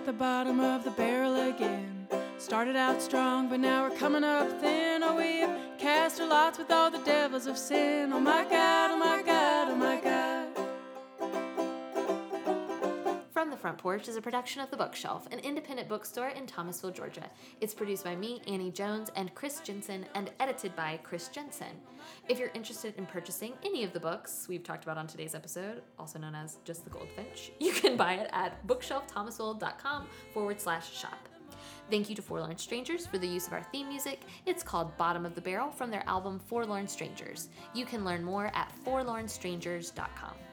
The 0.05 0.13
bottom 0.13 0.59
of 0.59 0.83
the 0.83 0.91
barrel 0.91 1.49
again. 1.49 2.07
Started 2.37 2.75
out 2.75 3.01
strong, 3.01 3.49
but 3.49 3.59
now 3.59 3.89
we're 3.89 3.97
coming 3.97 4.23
up 4.23 4.47
thin. 4.61 5.01
Oh, 5.01 5.15
we 5.17 5.39
have 5.39 5.57
cast 5.80 6.21
our 6.21 6.27
lots 6.27 6.59
with 6.59 6.69
all 6.69 6.91
the 6.91 6.99
devils 6.99 7.47
of 7.47 7.57
sin. 7.57 8.13
Oh 8.13 8.19
my 8.19 8.43
God, 8.43 8.91
oh 8.91 8.97
my 8.97 9.23
God, 9.23 9.44
Front 13.66 13.80
Porch 13.80 14.07
is 14.07 14.16
a 14.16 14.22
production 14.22 14.61
of 14.61 14.70
The 14.70 14.78
Bookshelf, 14.78 15.28
an 15.32 15.39
independent 15.39 15.89
bookstore 15.89 16.28
in 16.28 16.45
Thomasville, 16.45 16.91
Georgia. 16.91 17.28
It's 17.61 17.74
produced 17.74 18.03
by 18.03 18.16
me, 18.16 18.39
Annie 18.47 18.70
Jones, 18.70 19.09
and 19.16 19.34
Chris 19.34 19.59
Jensen, 19.59 20.05
and 20.13 20.30
edited 20.39 20.76
by 20.76 20.99
Chris 21.01 21.30
Jensen. 21.30 21.72
If 22.30 22.38
you're 22.38 22.51
interested 22.53 22.93
in 22.99 23.07
purchasing 23.07 23.53
any 23.63 23.84
of 23.84 23.91
the 23.91 23.99
books 23.99 24.45
we've 24.47 24.63
talked 24.63 24.84
about 24.84 24.99
on 24.99 25.07
today's 25.07 25.34
episode, 25.34 25.82
also 25.97 26.20
known 26.20 26.36
as 26.36 26.59
Just 26.63 26.84
the 26.84 26.91
Goldfinch, 26.91 27.53
you 27.59 27.72
can 27.72 27.97
buy 27.97 28.13
it 28.13 28.30
at 28.34 28.68
bookshelfthomasville.com 28.68 30.05
forward 30.32 30.61
slash 30.61 30.95
shop. 30.95 31.28
Thank 31.89 32.07
you 32.07 32.16
to 32.18 32.22
Forlorn 32.22 32.59
Strangers 32.59 33.07
for 33.07 33.18
the 33.18 33.28
use 33.28 33.47
of 33.47 33.53
our 33.53 33.63
theme 33.72 33.89
music. 33.89 34.22
It's 34.45 34.61
called 34.61 34.95
Bottom 34.95 35.26
of 35.26 35.34
the 35.34 35.41
Barrel 35.41 35.72
from 35.72 35.89
their 35.89 36.07
album 36.07 36.38
Forlorn 36.38 36.88
Strangers. 36.88 37.49
You 37.74 37.88
can 37.88 38.05
learn 38.05 38.24
more 38.24 38.51
at 38.53 38.72
forlornstrangers.com. 38.86 40.44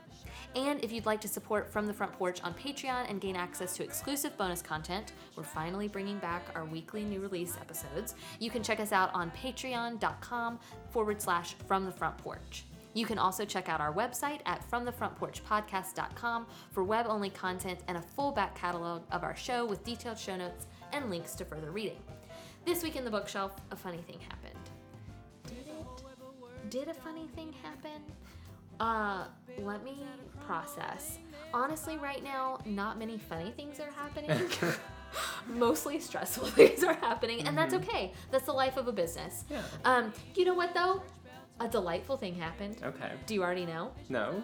And 0.54 0.84
if 0.84 0.92
you'd 0.92 1.06
like 1.06 1.20
to 1.22 1.28
support 1.28 1.72
From 1.72 1.86
the 1.86 1.94
Front 1.94 2.12
Porch 2.12 2.42
on 2.42 2.52
Patreon 2.54 3.08
and 3.08 3.20
gain 3.20 3.36
access 3.36 3.74
to 3.76 3.84
exclusive 3.84 4.36
bonus 4.36 4.60
content, 4.60 5.12
we're 5.34 5.44
finally 5.44 5.88
bringing 5.88 6.18
back 6.18 6.42
our 6.54 6.64
weekly 6.64 7.04
new 7.04 7.20
release 7.20 7.56
episodes. 7.58 8.14
You 8.38 8.50
can 8.50 8.62
check 8.62 8.78
us 8.78 8.92
out 8.92 9.10
on 9.14 9.30
patreon.com 9.30 10.58
forward 10.90 11.22
slash 11.22 11.54
From 11.66 11.86
the 11.86 11.92
Front 11.92 12.18
Porch. 12.18 12.64
You 12.94 13.06
can 13.06 13.18
also 13.18 13.46
check 13.46 13.70
out 13.70 13.80
our 13.80 13.92
website 13.92 14.40
at 14.44 14.68
fromthefrontporchpodcast.com 14.70 16.46
for 16.70 16.84
web 16.84 17.06
only 17.08 17.30
content 17.30 17.80
and 17.88 17.96
a 17.96 18.02
full 18.02 18.32
back 18.32 18.54
catalog 18.54 19.02
of 19.10 19.22
our 19.24 19.34
show 19.34 19.64
with 19.64 19.82
detailed 19.84 20.18
show 20.18 20.36
notes 20.36 20.66
and 20.92 21.08
links 21.08 21.34
to 21.36 21.46
further 21.46 21.70
reading. 21.70 22.00
This 22.66 22.82
week 22.82 22.96
in 22.96 23.04
the 23.04 23.10
bookshelf, 23.10 23.56
a 23.70 23.76
funny 23.76 24.02
thing 24.06 24.18
happened. 24.20 24.58
Did 25.46 25.66
it? 25.68 26.70
Did 26.70 26.88
a 26.88 26.94
funny 26.94 27.28
thing 27.34 27.54
happen? 27.62 28.02
Uh, 28.82 29.26
let 29.58 29.84
me 29.84 30.04
process. 30.44 31.18
Honestly, 31.54 31.98
right 31.98 32.22
now, 32.24 32.58
not 32.64 32.98
many 32.98 33.16
funny 33.16 33.52
things 33.52 33.78
are 33.78 33.92
happening. 33.92 34.50
Mostly 35.46 36.00
stressful 36.00 36.46
things 36.58 36.82
are 36.82 36.94
happening, 36.94 37.46
and 37.46 37.56
that's 37.56 37.74
okay. 37.74 38.12
That's 38.32 38.46
the 38.46 38.52
life 38.52 38.76
of 38.76 38.88
a 38.88 38.92
business. 38.92 39.44
Yeah. 39.48 39.62
Um, 39.84 40.12
you 40.34 40.44
know 40.44 40.54
what 40.54 40.74
though? 40.74 41.00
A 41.60 41.68
delightful 41.68 42.16
thing 42.16 42.34
happened. 42.34 42.78
Okay. 42.82 43.12
Do 43.26 43.34
you 43.34 43.44
already 43.44 43.66
know? 43.66 43.92
No, 44.08 44.42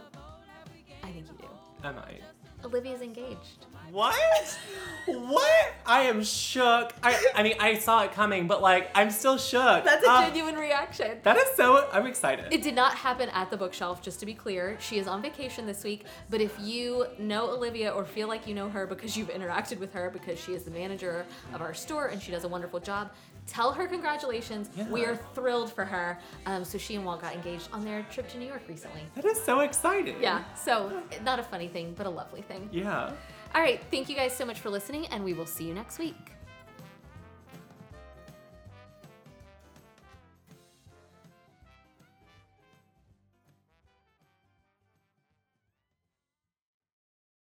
I 1.02 1.10
think 1.10 1.26
you 1.26 1.38
do. 1.40 1.48
I 1.82 1.90
might. 1.90 2.20
Olivia's 2.64 3.02
engaged. 3.02 3.66
What? 3.90 4.58
what? 5.06 5.72
I 5.86 6.02
am 6.02 6.22
shook. 6.22 6.92
I 7.02 7.18
I 7.34 7.42
mean 7.42 7.54
I 7.60 7.74
saw 7.78 8.02
it 8.04 8.12
coming, 8.12 8.46
but 8.46 8.60
like 8.60 8.90
I'm 8.94 9.10
still 9.10 9.38
shook. 9.38 9.84
That's 9.84 10.04
a 10.04 10.10
Ah, 10.10 10.26
genuine 10.26 10.56
reaction. 10.56 11.18
That 11.22 11.36
is 11.38 11.48
so. 11.56 11.88
I'm 11.92 12.06
excited. 12.06 12.52
It 12.52 12.62
did 12.62 12.74
not 12.74 12.94
happen 12.94 13.28
at 13.30 13.50
the 13.50 13.56
bookshelf, 13.56 14.02
just 14.02 14.20
to 14.20 14.26
be 14.26 14.34
clear. 14.34 14.76
She 14.80 14.98
is 14.98 15.08
on 15.08 15.22
vacation 15.22 15.66
this 15.66 15.82
week, 15.84 16.04
but 16.28 16.40
if 16.40 16.58
you 16.60 17.06
know 17.18 17.50
Olivia 17.50 17.90
or 17.90 18.04
feel 18.04 18.28
like 18.28 18.46
you 18.46 18.54
know 18.54 18.68
her 18.68 18.86
because 18.86 19.16
you've 19.16 19.28
interacted 19.30 19.78
with 19.78 19.92
her 19.94 20.10
because 20.10 20.38
she 20.38 20.52
is 20.52 20.64
the 20.64 20.70
manager 20.70 21.24
of 21.54 21.62
our 21.62 21.72
store 21.74 22.08
and 22.08 22.20
she 22.22 22.30
does 22.30 22.44
a 22.44 22.48
wonderful 22.48 22.80
job, 22.80 23.10
tell 23.46 23.72
her 23.72 23.86
congratulations. 23.86 24.68
We 24.90 25.00
Yeah. 25.02 25.10
are 25.10 25.16
thrilled 25.34 25.72
for 25.72 25.84
her. 25.86 26.18
Um, 26.44 26.64
so 26.64 26.76
she 26.76 26.96
and 26.96 27.04
Walt 27.06 27.22
got 27.22 27.34
engaged 27.34 27.68
on 27.72 27.82
their 27.84 28.02
trip 28.10 28.28
to 28.32 28.38
New 28.38 28.46
York 28.46 28.62
recently. 28.68 29.02
that 29.14 29.24
is 29.24 29.42
so 29.42 29.60
exciting. 29.60 30.16
Yeah, 30.20 30.44
so 30.54 31.02
not 31.24 31.38
a 31.38 31.42
funny 31.42 31.68
thing, 31.68 31.94
but 31.96 32.06
a 32.06 32.10
lovely 32.10 32.42
thing. 32.42 32.68
Yeah. 32.70 33.12
All 33.54 33.62
right, 33.62 33.80
thank 33.90 34.08
you 34.08 34.14
guys 34.14 34.36
so 34.36 34.44
much 34.44 34.60
for 34.60 34.70
listening, 34.70 35.06
and 35.06 35.24
we 35.24 35.32
will 35.32 35.46
see 35.46 35.64
you 35.64 35.74
next 35.74 35.98
week. 35.98 36.37